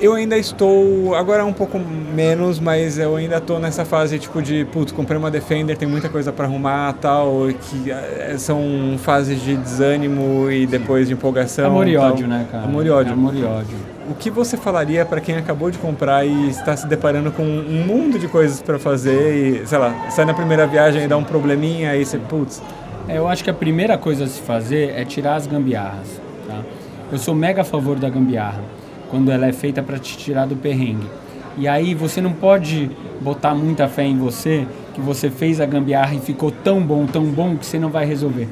eu 0.00 0.14
ainda 0.14 0.36
estou, 0.36 1.14
agora 1.14 1.44
um 1.44 1.52
pouco 1.52 1.78
menos, 1.78 2.58
mas 2.58 2.98
eu 2.98 3.16
ainda 3.16 3.36
estou 3.36 3.58
nessa 3.58 3.84
fase 3.84 4.18
tipo 4.18 4.42
de, 4.42 4.64
putz, 4.64 4.92
comprei 4.92 5.18
uma 5.18 5.30
Defender, 5.30 5.76
tem 5.76 5.88
muita 5.88 6.08
coisa 6.08 6.32
para 6.32 6.44
arrumar 6.44 6.92
tal, 6.94 7.48
que 7.70 7.90
é, 7.90 8.34
são 8.38 8.60
fases 8.98 9.40
de 9.40 9.56
desânimo 9.56 10.50
e 10.50 10.66
depois 10.66 11.08
de 11.08 11.14
empolgação. 11.14 11.66
Amor 11.66 11.86
e 11.86 11.94
tal. 11.94 12.12
ódio, 12.12 12.26
né, 12.26 12.46
cara? 12.50 12.64
Amor 12.64 12.84
e 12.84 12.90
ódio. 12.90 13.12
Amor 13.12 13.34
e 13.34 13.44
ódio. 13.44 13.76
O 14.10 14.14
que 14.14 14.30
você 14.30 14.56
falaria 14.56 15.04
para 15.04 15.20
quem 15.20 15.36
acabou 15.36 15.70
de 15.70 15.78
comprar 15.78 16.26
e 16.26 16.48
está 16.48 16.76
se 16.76 16.86
deparando 16.86 17.30
com 17.30 17.44
um 17.44 17.84
mundo 17.86 18.18
de 18.18 18.26
coisas 18.28 18.60
para 18.60 18.78
fazer 18.78 19.62
e, 19.62 19.66
sei 19.66 19.78
lá, 19.78 20.10
sai 20.10 20.24
na 20.24 20.34
primeira 20.34 20.66
viagem 20.66 21.04
e 21.04 21.08
dá 21.08 21.16
um 21.16 21.24
probleminha 21.24 21.90
aí 21.90 22.04
você, 22.04 22.18
putz, 22.18 22.60
É, 23.08 23.18
eu 23.18 23.28
acho 23.28 23.42
que 23.42 23.50
a 23.50 23.54
primeira 23.54 23.96
coisa 23.96 24.24
a 24.24 24.26
se 24.26 24.40
fazer 24.40 24.90
é 24.96 25.04
tirar 25.04 25.36
as 25.36 25.46
gambiarras. 25.46 26.20
Tá? 26.46 26.60
Eu 27.10 27.18
sou 27.18 27.34
mega 27.34 27.62
a 27.62 27.64
favor 27.64 27.96
da 27.98 28.08
gambiarra, 28.08 28.60
quando 29.12 29.30
ela 29.30 29.46
é 29.46 29.52
feita 29.52 29.82
para 29.82 29.98
te 29.98 30.16
tirar 30.16 30.46
do 30.46 30.56
perrengue. 30.56 31.06
E 31.58 31.68
aí 31.68 31.94
você 31.94 32.18
não 32.18 32.32
pode 32.32 32.90
botar 33.20 33.54
muita 33.54 33.86
fé 33.86 34.04
em 34.04 34.16
você, 34.16 34.66
que 34.94 35.02
você 35.02 35.28
fez 35.28 35.60
a 35.60 35.66
gambiarra 35.66 36.14
e 36.14 36.18
ficou 36.18 36.50
tão 36.50 36.80
bom, 36.80 37.04
tão 37.04 37.22
bom, 37.26 37.54
que 37.54 37.66
você 37.66 37.78
não 37.78 37.90
vai 37.90 38.06
resolver. 38.06 38.48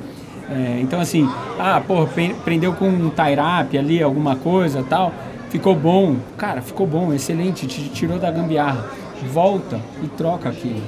É, 0.51 0.79
então 0.83 1.01
assim, 1.01 1.27
ah, 1.59 1.81
porra, 1.81 2.07
prendeu 2.45 2.75
com 2.75 2.89
um 2.89 3.09
tie-up 3.09 3.79
ali, 3.79 4.03
alguma 4.03 4.37
coisa 4.37 4.85
tal, 4.87 5.15
ficou 5.49 5.75
bom. 5.75 6.17
Cara, 6.37 6.61
ficou 6.61 6.87
bom, 6.87 7.11
excelente, 7.11 7.67
te 7.67 7.89
tirou 7.89 8.19
da 8.19 8.31
gambiarra. 8.31 8.85
Volta 9.33 9.81
e 10.03 10.09
troca 10.09 10.51
aquilo. 10.51 10.83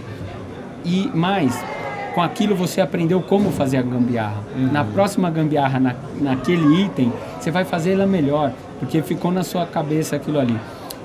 E 0.85 1.11
mais, 1.15 1.59
com 2.15 2.21
aquilo 2.21 2.55
você 2.55 2.83
aprendeu 2.83 3.23
como 3.23 3.51
fazer 3.51 3.79
a 3.79 3.83
gambiarra. 3.83 4.43
Na 4.71 4.85
próxima 4.85 5.31
gambiarra, 5.31 5.81
na, 5.81 5.95
naquele 6.21 6.83
item, 6.83 7.11
você 7.43 7.51
vai 7.51 7.65
fazer 7.65 7.93
ela 7.93 8.07
melhor, 8.07 8.53
porque 8.79 9.03
ficou 9.03 9.33
na 9.33 9.43
sua 9.43 9.67
cabeça 9.67 10.15
aquilo 10.15 10.39
ali. 10.39 10.57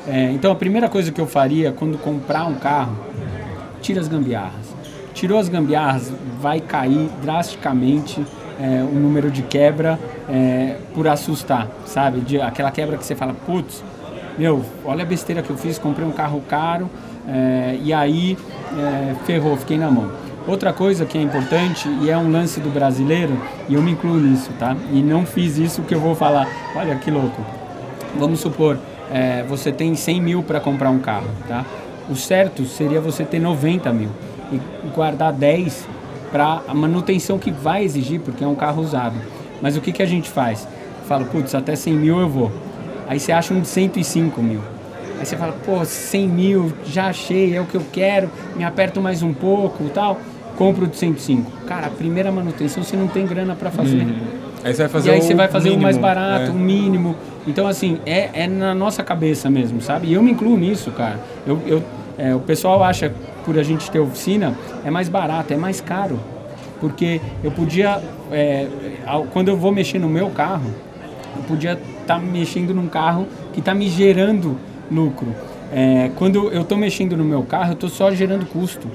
É, 0.08 0.32
então 0.32 0.52
a 0.52 0.56
primeira 0.56 0.88
coisa 0.88 1.12
que 1.12 1.20
eu 1.20 1.26
faria 1.26 1.72
quando 1.72 1.98
comprar 1.98 2.46
um 2.46 2.54
carro, 2.54 2.96
tira 3.82 4.00
as 4.00 4.08
gambiarras. 4.08 4.76
Tirou 5.16 5.40
as 5.40 5.50
gambiarras, 5.50 6.14
vai 6.40 6.60
cair 6.60 7.10
drasticamente 7.24 8.24
é, 8.60 8.84
o 8.84 8.94
número 8.94 9.32
de 9.32 9.42
quebra 9.42 10.00
é, 10.30 10.76
por 10.94 11.08
assustar, 11.08 11.68
sabe? 11.86 12.22
De, 12.22 12.40
aquela 12.40 12.70
quebra 12.70 12.98
que 12.98 13.06
você 13.06 13.16
fala, 13.16 13.34
putz, 13.34 13.84
meu, 14.38 14.64
olha 14.86 15.02
a 15.02 15.06
besteira 15.06 15.42
que 15.42 15.50
eu 15.50 15.58
fiz, 15.58 15.80
comprei 15.80 16.08
um 16.08 16.12
carro 16.12 16.44
caro 16.48 16.88
é, 17.28 17.80
e 17.84 17.92
aí 17.92 18.38
é, 18.78 19.16
ferrou, 19.26 19.58
fiquei 19.58 19.78
na 19.78 19.90
mão. 19.90 20.12
Outra 20.48 20.72
coisa 20.72 21.06
que 21.06 21.18
é 21.18 21.22
importante 21.22 21.90
e 22.02 22.10
é 22.10 22.18
um 22.18 22.32
lance 22.32 22.62
do 22.62 22.70
brasileiro, 22.70 23.38
e 23.68 23.74
eu 23.74 23.82
me 23.82 23.92
incluo 23.92 24.16
nisso, 24.16 24.50
tá? 24.58 24.78
E 24.94 25.02
não 25.02 25.26
fiz 25.26 25.58
isso 25.58 25.82
que 25.82 25.94
eu 25.94 26.00
vou 26.00 26.16
falar. 26.16 26.48
Olha 26.74 26.96
que 26.96 27.12
louco. 27.12 27.46
Vamos 28.18 28.40
supor, 28.40 28.80
é, 29.12 29.44
você 29.44 29.74
tem 29.74 29.94
100 29.94 30.22
mil 30.22 30.42
para 30.42 30.62
comprar 30.62 30.90
um 30.90 31.00
carro, 31.00 31.28
tá? 31.50 31.66
O 32.10 32.16
certo 32.16 32.66
seria 32.66 33.02
você 33.02 33.26
ter 33.26 33.40
90 33.40 33.92
mil 33.92 34.10
e 34.50 34.62
guardar 34.96 35.34
10 35.34 35.86
para 36.32 36.62
a 36.66 36.74
manutenção 36.74 37.38
que 37.38 37.52
vai 37.52 37.84
exigir, 37.84 38.22
porque 38.22 38.42
é 38.42 38.48
um 38.48 38.56
carro 38.56 38.82
usado. 38.82 39.16
Mas 39.62 39.76
o 39.76 39.82
que, 39.82 39.92
que 39.92 40.02
a 40.02 40.08
gente 40.08 40.30
faz? 40.30 40.66
Fala, 41.10 41.26
putz, 41.26 41.54
até 41.56 41.76
100 41.76 41.94
mil 41.94 42.22
eu 42.22 42.30
vou. 42.30 42.54
Aí 43.06 43.20
você 43.20 43.34
acha 43.34 43.54
um 43.54 43.60
de 43.60 43.68
105 43.68 44.42
mil. 44.42 44.62
Aí 45.20 45.26
você 45.26 45.36
fala, 45.36 45.54
pô, 45.66 45.84
100 45.84 46.28
mil, 46.30 46.74
já 46.86 47.08
achei, 47.08 47.54
é 47.54 47.60
o 47.60 47.66
que 47.66 47.76
eu 47.76 47.84
quero, 47.92 48.30
me 48.56 48.64
aperto 48.64 49.02
mais 49.02 49.22
um 49.22 49.34
pouco 49.34 49.90
tal 49.90 50.18
compro 50.58 50.88
de 50.88 50.98
105. 50.98 51.52
Cara, 51.66 51.88
a 51.88 51.90
primeira 51.90 52.32
manutenção 52.32 52.84
você 52.84 52.98
não 52.98 53.08
tem 53.08 53.26
grana 53.26 53.56
para 53.56 53.72
fazer. 53.72 54.02
Uhum. 54.02 54.48
Aí 54.64 54.74
você 54.74 54.82
vai 54.82 54.90
fazer 54.90 55.10
e 55.10 55.14
aí 55.14 55.22
você 55.22 55.36
vai 55.36 55.48
fazer 55.48 55.70
mínimo, 55.70 55.82
o 55.82 55.84
mais 55.84 55.98
barato, 55.98 56.52
o 56.52 56.56
é. 56.56 56.58
mínimo. 56.58 57.16
Então, 57.46 57.68
assim, 57.68 58.00
é, 58.06 58.30
é 58.34 58.48
na 58.48 58.76
nossa 58.76 59.04
cabeça 59.04 59.50
mesmo, 59.50 59.80
sabe? 59.82 60.08
E 60.08 60.14
eu 60.14 60.22
me 60.22 60.32
incluo 60.32 60.58
nisso, 60.58 60.92
cara. 60.92 61.20
Eu, 61.46 61.62
eu, 61.66 61.84
é, 62.18 62.36
o 62.36 62.40
pessoal 62.40 62.84
acha, 62.84 63.14
por 63.46 63.58
a 63.58 63.64
gente 63.64 63.90
ter 63.90 64.00
oficina, 64.00 64.58
é 64.84 64.92
mais 64.92 65.08
barato, 65.08 65.54
é 65.54 65.58
mais 65.58 65.80
caro. 65.80 66.20
Porque 66.82 67.22
eu 67.44 67.52
podia, 67.52 68.02
é, 68.32 68.68
quando 69.32 69.48
eu 69.48 69.56
vou 69.56 69.72
mexer 69.72 70.00
no 70.00 70.10
meu 70.10 70.30
carro, 70.30 70.70
eu 71.36 71.44
podia 71.44 71.74
estar 71.74 72.16
tá 72.16 72.20
mexendo 72.20 72.74
num 72.74 72.88
carro 72.88 73.28
que 73.54 73.60
está 73.60 73.74
me 73.74 73.88
gerando 73.88 74.58
lucro. 74.92 75.34
É, 75.72 76.12
quando 76.16 76.52
eu 76.52 76.62
estou 76.62 76.78
mexendo 76.78 77.16
no 77.16 77.24
meu 77.24 77.44
carro, 77.44 77.70
eu 77.70 77.74
estou 77.74 77.90
só 77.90 78.12
gerando 78.12 78.46
custo. 78.46 78.88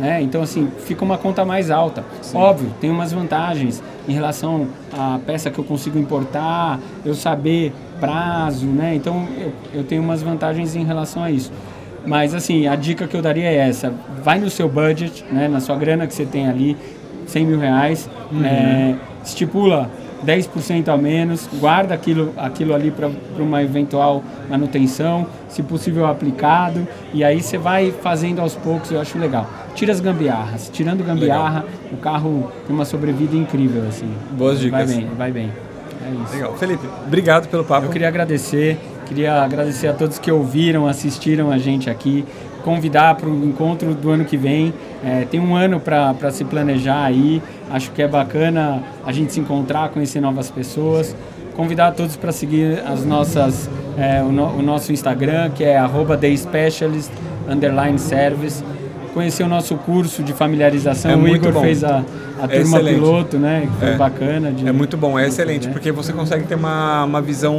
Né? 0.00 0.22
Então, 0.22 0.40
assim, 0.40 0.66
fica 0.86 1.04
uma 1.04 1.18
conta 1.18 1.44
mais 1.44 1.70
alta. 1.70 2.02
Sim. 2.22 2.38
Óbvio, 2.38 2.70
tem 2.80 2.90
umas 2.90 3.12
vantagens 3.12 3.82
em 4.08 4.14
relação 4.14 4.66
à 4.90 5.20
peça 5.26 5.50
que 5.50 5.58
eu 5.58 5.64
consigo 5.64 5.98
importar, 5.98 6.80
eu 7.04 7.14
saber 7.14 7.70
prazo, 8.00 8.64
né? 8.64 8.94
Então, 8.94 9.28
eu, 9.38 9.52
eu 9.74 9.84
tenho 9.84 10.02
umas 10.02 10.22
vantagens 10.22 10.74
em 10.74 10.84
relação 10.84 11.22
a 11.22 11.30
isso. 11.30 11.52
Mas, 12.06 12.34
assim, 12.34 12.66
a 12.66 12.76
dica 12.76 13.06
que 13.06 13.14
eu 13.14 13.20
daria 13.20 13.44
é 13.44 13.56
essa. 13.68 13.92
Vai 14.24 14.38
no 14.38 14.48
seu 14.48 14.70
budget, 14.70 15.22
né? 15.30 15.48
Na 15.48 15.60
sua 15.60 15.76
grana 15.76 16.06
que 16.06 16.14
você 16.14 16.24
tem 16.24 16.48
ali, 16.48 16.78
100 17.26 17.44
mil 17.44 17.58
reais. 17.58 18.08
Uhum. 18.32 18.42
É, 18.42 18.94
estipula 19.22 19.90
10% 20.24 20.88
a 20.88 20.96
menos, 20.96 21.48
guarda 21.58 21.94
aquilo, 21.94 22.32
aquilo 22.36 22.74
ali 22.74 22.90
para 22.90 23.10
uma 23.38 23.62
eventual 23.62 24.22
manutenção, 24.48 25.26
se 25.48 25.62
possível 25.62 26.06
aplicado, 26.06 26.86
e 27.12 27.24
aí 27.24 27.42
você 27.42 27.58
vai 27.58 27.90
fazendo 27.90 28.40
aos 28.40 28.54
poucos, 28.54 28.90
eu 28.90 29.00
acho 29.00 29.18
legal. 29.18 29.48
Tira 29.80 29.94
as 29.94 30.00
gambiarras, 30.00 30.68
tirando 30.70 31.02
gambiarra, 31.02 31.60
legal. 31.60 31.90
o 31.90 31.96
carro 31.96 32.52
tem 32.66 32.76
uma 32.76 32.84
sobrevida 32.84 33.34
incrível, 33.34 33.82
assim. 33.88 34.12
Boas 34.32 34.60
dicas. 34.60 34.86
Vai 34.86 34.94
bem, 34.94 35.10
vai 35.16 35.32
bem. 35.32 35.52
É 36.06 36.22
isso. 36.22 36.34
Legal. 36.34 36.54
Felipe, 36.58 36.86
obrigado 37.06 37.48
pelo 37.48 37.64
papo. 37.64 37.86
Eu 37.86 37.90
queria 37.90 38.08
agradecer, 38.08 38.78
queria 39.06 39.42
agradecer 39.42 39.88
a 39.88 39.94
todos 39.94 40.18
que 40.18 40.30
ouviram, 40.30 40.86
assistiram 40.86 41.50
a 41.50 41.56
gente 41.56 41.88
aqui 41.88 42.26
convidar 42.62 43.14
para 43.14 43.26
o 43.26 43.42
encontro 43.42 43.94
do 43.94 44.10
ano 44.10 44.26
que 44.26 44.36
vem. 44.36 44.74
É, 45.02 45.24
tem 45.30 45.40
um 45.40 45.56
ano 45.56 45.80
para 45.80 46.30
se 46.30 46.44
planejar 46.44 47.02
aí. 47.02 47.42
Acho 47.70 47.90
que 47.92 48.02
é 48.02 48.06
bacana 48.06 48.82
a 49.06 49.12
gente 49.12 49.32
se 49.32 49.40
encontrar, 49.40 49.88
conhecer 49.88 50.20
novas 50.20 50.50
pessoas. 50.50 51.16
Convidar 51.56 51.92
todos 51.92 52.16
para 52.16 52.32
seguir 52.32 52.82
as 52.86 53.06
nossas, 53.06 53.70
é, 53.96 54.22
o, 54.22 54.30
no, 54.30 54.58
o, 54.58 54.62
nosso 54.62 54.92
Instagram, 54.92 55.48
que 55.52 55.64
é 55.64 55.80
@thespecialist 56.20 57.10
underline 57.48 57.98
service 57.98 58.62
conhecer 59.12 59.42
o 59.42 59.48
nosso 59.48 59.76
curso 59.76 60.22
de 60.22 60.32
familiarização. 60.32 61.10
É 61.10 61.16
o 61.16 61.28
Igor 61.28 61.52
bom. 61.52 61.60
fez 61.60 61.84
a, 61.84 62.04
a 62.40 62.44
é 62.44 62.60
turma 62.60 62.78
excelente. 62.78 62.94
piloto, 62.94 63.38
né? 63.38 63.68
Que 63.70 63.78
foi 63.78 63.88
é. 63.88 63.96
bacana. 63.96 64.52
De, 64.52 64.68
é 64.68 64.72
muito 64.72 64.96
bom, 64.96 65.18
é 65.18 65.28
excelente, 65.28 65.66
né? 65.66 65.72
porque 65.72 65.92
você 65.92 66.12
consegue 66.12 66.44
ter 66.44 66.54
uma, 66.54 67.04
uma 67.04 67.20
visão 67.20 67.54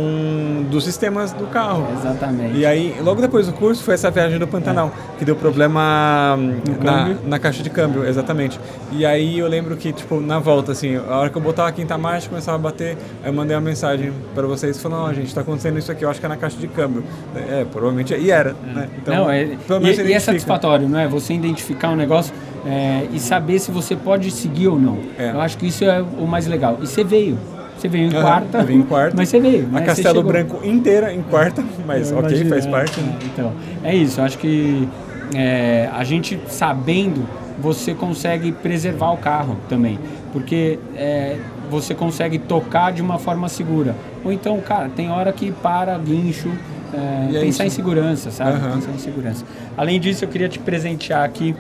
dos 0.70 0.84
sistemas 0.84 1.32
do 1.32 1.46
carro. 1.48 1.88
Exatamente. 2.00 2.58
E 2.58 2.66
aí, 2.66 2.96
logo 3.02 3.22
depois 3.22 3.48
do 3.48 3.54
curso, 3.54 3.84
foi 3.84 3.94
essa 3.94 4.10
viagem 4.10 4.40
do 4.40 4.48
Pantanal, 4.48 4.88
é. 4.88 5.20
que 5.20 5.26
deu 5.26 5.36
problema 5.36 6.38
na, 6.82 7.16
na, 7.26 7.40
caixa 7.40 7.62
de 7.62 7.70
câmbio, 7.70 8.06
exatamente. 8.06 8.60
E 8.92 9.06
aí 9.06 9.40
eu 9.40 9.48
lembro 9.48 9.78
que, 9.78 9.94
tipo, 9.94 10.20
na 10.20 10.40
volta, 10.40 10.72
assim, 10.72 10.96
a 10.96 11.18
hora 11.18 11.30
que 11.30 11.38
eu 11.38 11.42
botava 11.42 11.70
a 11.70 11.72
quinta 11.72 11.98
marcha, 11.98 12.28
começava 12.28 12.58
a 12.58 12.62
bater, 12.62 12.98
aí 13.24 13.30
eu 13.30 13.34
mandei 13.34 13.56
uma 13.56 13.62
mensagem 13.62 14.12
para 14.34 14.48
vocês, 14.48 14.82
falando, 14.82 15.04
ó, 15.04 15.14
gente, 15.14 15.34
tá 15.34 15.42
acontecendo 15.42 15.78
isso 15.78 15.92
aqui, 15.92 16.04
eu 16.04 16.10
acho 16.10 16.20
que 16.20 16.26
é 16.26 16.30
na 16.30 16.38
caixa 16.38 16.58
de 16.58 16.68
câmbio. 16.68 17.04
É, 17.36 17.66
provavelmente, 17.72 18.14
e 18.14 18.32
era, 18.32 18.56
né? 18.74 18.90
Então, 18.98 19.16
Não, 19.16 19.30
é, 19.30 19.44
e, 19.44 20.10
e 20.10 20.14
é 20.14 20.20
satisfatório, 20.20 20.88
não 20.88 21.00
é? 21.00 21.08
Você 21.08 21.34
identificar 21.34 21.90
um 21.90 21.96
negócio 21.96 22.34
é, 22.66 23.08
e 23.12 23.20
saber 23.20 23.60
se 23.60 23.72
você 23.72 23.96
pode 23.96 24.32
seguir 24.32 24.68
ou 24.68 24.80
não. 24.80 24.98
É. 25.18 25.32
Eu 25.32 25.42
acho 25.42 25.58
que 25.58 25.68
isso 25.68 25.84
é 25.84 26.02
o 26.02 26.28
mais 26.28 26.48
legal. 26.48 26.78
E 26.82 26.88
você 26.88 27.04
veio. 27.04 27.38
Você 27.78 27.88
veio 27.88 28.08
em 28.08 28.12
quarta. 28.12 28.60
Eu 28.60 28.70
em 28.70 28.84
quarta. 28.84 29.18
Mas 29.18 29.30
você 29.30 29.40
veio. 29.40 29.68
A 29.74 29.80
né? 29.80 29.86
Castelo 29.86 30.22
Branco 30.22 30.64
inteira 30.64 31.12
em 31.12 31.24
quarta, 31.24 31.64
mas 31.86 32.12
eu 32.12 32.18
ok, 32.20 32.30
imagino, 32.30 32.50
faz 32.50 32.68
parte. 32.68 33.02
Né? 33.02 33.18
Então, 33.26 33.52
é 33.84 33.96
isso. 33.96 34.20
Eu 34.20 34.26
acho 34.26 34.38
que 34.38 34.88
é, 35.34 35.90
a 35.92 36.04
gente 36.04 36.40
sabendo, 36.48 37.28
você 37.60 37.96
consegue 37.96 38.52
preservar 38.52 39.12
o 39.12 39.18
carro 39.18 39.58
também. 39.68 39.98
Porque 40.32 40.78
é, 40.96 41.38
você 41.72 41.96
consegue 41.96 42.38
tocar 42.38 42.92
de 42.92 43.02
uma 43.02 43.18
forma 43.18 43.50
segura. 43.50 43.96
Ou 44.24 44.32
então, 44.32 44.60
cara, 44.62 44.88
tem 44.90 45.10
hora 45.10 45.34
que 45.34 45.52
para 45.52 45.98
guincho, 45.98 46.52
é, 46.94 47.38
é 47.38 47.40
pensar 47.40 47.66
em 47.66 47.70
segurança, 47.70 48.30
sabe? 48.30 48.64
Uhum. 48.64 48.74
Pensar 48.74 48.92
em 48.92 49.00
segurança. 49.00 49.46
Além 49.76 50.00
disso, 50.00 50.24
eu 50.24 50.30
queria 50.30 50.50
te 50.50 50.60
presentear 50.60 51.24
aqui. 51.24 51.56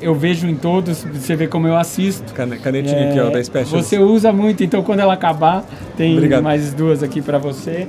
Eu 0.00 0.14
vejo 0.14 0.46
em 0.46 0.54
todos, 0.54 1.02
você 1.04 1.34
vê 1.34 1.46
como 1.46 1.66
eu 1.66 1.76
assisto. 1.76 2.32
Canetinha 2.34 2.96
é, 2.96 3.10
aqui, 3.10 3.20
ó, 3.20 3.30
da 3.30 3.42
Special. 3.42 3.82
Você 3.82 3.98
usa 3.98 4.32
muito, 4.32 4.62
então 4.62 4.82
quando 4.82 5.00
ela 5.00 5.14
acabar, 5.14 5.64
tem 5.96 6.14
Obrigado. 6.14 6.42
mais 6.42 6.74
duas 6.74 7.02
aqui 7.02 7.22
para 7.22 7.38
você. 7.38 7.88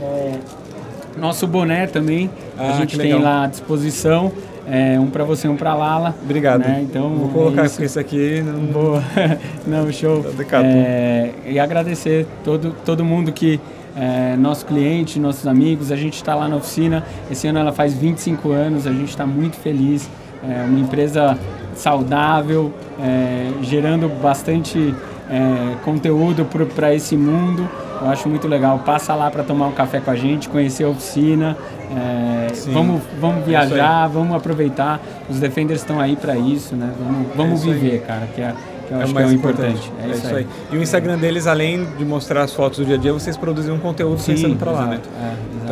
É, 0.00 0.32
nosso 1.16 1.46
boné 1.46 1.86
também, 1.86 2.28
ah, 2.58 2.72
a 2.72 2.76
gente 2.78 2.98
tem 2.98 3.14
lá 3.14 3.44
à 3.44 3.46
disposição. 3.46 4.32
É, 4.68 4.98
um 4.98 5.06
para 5.06 5.22
você, 5.22 5.46
um 5.46 5.56
para 5.56 5.74
Lala. 5.74 6.14
Obrigado. 6.22 6.62
Né? 6.62 6.80
Então, 6.82 7.08
Vou 7.10 7.28
colocar 7.28 7.62
é 7.62 7.66
isso. 7.66 7.82
isso 7.84 8.00
aqui. 8.00 8.42
Não, 8.42 8.60
Boa. 8.66 9.02
não 9.64 9.92
show. 9.92 10.24
Tá 10.24 10.64
é, 10.64 11.30
e 11.46 11.58
agradecer 11.58 12.26
todo, 12.42 12.74
todo 12.84 13.04
mundo 13.04 13.30
que 13.30 13.60
é, 13.96 14.36
nosso 14.36 14.66
cliente, 14.66 15.20
nossos 15.20 15.46
amigos. 15.46 15.92
A 15.92 15.96
gente 15.96 16.14
está 16.14 16.34
lá 16.34 16.48
na 16.48 16.56
oficina. 16.56 17.04
Esse 17.30 17.46
ano 17.46 17.60
ela 17.60 17.72
faz 17.72 17.94
25 17.94 18.50
anos. 18.50 18.88
A 18.88 18.92
gente 18.92 19.10
está 19.10 19.24
muito 19.24 19.56
feliz. 19.56 20.10
É 20.42 20.64
uma 20.64 20.78
empresa 20.78 21.38
saudável, 21.74 22.72
é, 23.00 23.50
gerando 23.62 24.08
bastante 24.20 24.94
é, 25.30 25.76
conteúdo 25.84 26.46
para 26.74 26.94
esse 26.94 27.16
mundo. 27.16 27.68
Eu 28.00 28.08
acho 28.08 28.28
muito 28.28 28.46
legal. 28.46 28.78
Passa 28.80 29.14
lá 29.14 29.30
para 29.30 29.42
tomar 29.42 29.68
um 29.68 29.72
café 29.72 30.00
com 30.00 30.10
a 30.10 30.16
gente, 30.16 30.48
conhecer 30.48 30.84
a 30.84 30.88
oficina. 30.88 31.56
É, 31.90 32.48
vamos, 32.72 33.02
vamos 33.20 33.42
é 33.42 33.44
viajar, 33.44 34.06
vamos 34.08 34.36
aproveitar. 34.36 35.00
Os 35.28 35.38
Defenders 35.38 35.80
estão 35.80 36.00
aí 36.00 36.16
para 36.16 36.36
isso, 36.36 36.74
né? 36.76 36.92
Vamos, 36.98 37.26
vamos 37.34 37.62
é 37.62 37.72
viver, 37.72 38.02
cara. 38.02 38.26
Que 38.34 38.42
é, 38.42 38.54
que 38.86 38.92
eu 38.92 39.00
é 39.00 39.02
acho 39.02 39.14
que 39.14 39.22
é 39.22 39.26
o 39.26 39.32
importante. 39.32 39.92
É, 40.02 40.06
é, 40.06 40.10
isso, 40.10 40.26
aí. 40.28 40.36
aí. 40.36 40.46
E 40.72 40.76
o 40.76 40.82
Instagram 40.82 41.18
deles, 41.18 41.46
além 41.46 41.86
de 41.96 42.04
mostrar 42.04 42.42
as 42.42 42.52
fotos 42.52 42.78
do 42.78 42.84
dia 42.84 42.96
a 42.96 42.98
dia, 42.98 43.12
vocês 43.12 43.36
produzem 43.36 43.72
um 43.72 43.78
conteúdo 43.78 44.20
Sim, 44.20 44.34
pensando 44.34 44.56
para 44.56 44.70
lá, 44.70 44.86
né? 44.86 45.00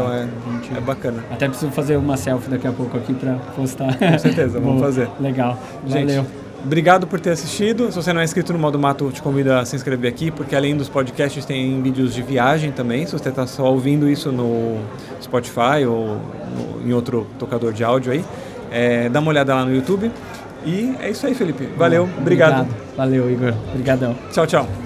É, 0.00 0.28
então 0.54 0.76
é, 0.76 0.78
é 0.78 0.80
bacana. 0.80 1.24
Até 1.30 1.48
preciso 1.48 1.72
fazer 1.72 1.96
uma 1.96 2.16
selfie 2.16 2.50
daqui 2.50 2.66
a 2.66 2.72
pouco 2.72 2.96
aqui 2.96 3.14
para 3.14 3.34
postar. 3.56 3.96
Com 3.98 4.18
certeza, 4.18 4.60
vamos 4.60 4.80
fazer. 4.82 5.08
Legal. 5.20 5.58
Valeu. 5.86 6.08
Gente, 6.08 6.44
Obrigado 6.64 7.06
por 7.06 7.20
ter 7.20 7.30
assistido. 7.30 7.90
Se 7.90 7.96
você 7.96 8.10
não 8.12 8.22
é 8.22 8.24
inscrito 8.24 8.52
no 8.52 8.58
Modo 8.58 8.78
Mato, 8.78 9.10
te 9.12 9.20
convido 9.20 9.52
a 9.52 9.66
se 9.66 9.76
inscrever 9.76 10.10
aqui, 10.10 10.30
porque 10.30 10.56
além 10.56 10.74
dos 10.74 10.88
podcasts 10.88 11.44
tem 11.44 11.80
vídeos 11.82 12.14
de 12.14 12.22
viagem 12.22 12.72
também. 12.72 13.04
Se 13.04 13.12
você 13.12 13.28
está 13.28 13.46
só 13.46 13.70
ouvindo 13.70 14.08
isso 14.08 14.32
no 14.32 14.78
Spotify 15.20 15.84
ou 15.86 16.16
no, 16.16 16.88
em 16.88 16.92
outro 16.94 17.26
tocador 17.38 17.70
de 17.70 17.84
áudio 17.84 18.12
aí, 18.12 18.24
é, 18.70 19.10
dá 19.10 19.20
uma 19.20 19.28
olhada 19.28 19.54
lá 19.54 19.64
no 19.64 19.74
YouTube. 19.74 20.10
E 20.64 20.94
é 21.00 21.10
isso 21.10 21.26
aí, 21.26 21.34
Felipe. 21.34 21.68
Valeu, 21.76 22.08
obrigado. 22.18 22.62
obrigado. 22.62 22.96
Valeu, 22.96 23.30
Igor. 23.30 23.52
Obrigadão. 23.70 24.16
Tchau, 24.32 24.46
tchau. 24.46 24.83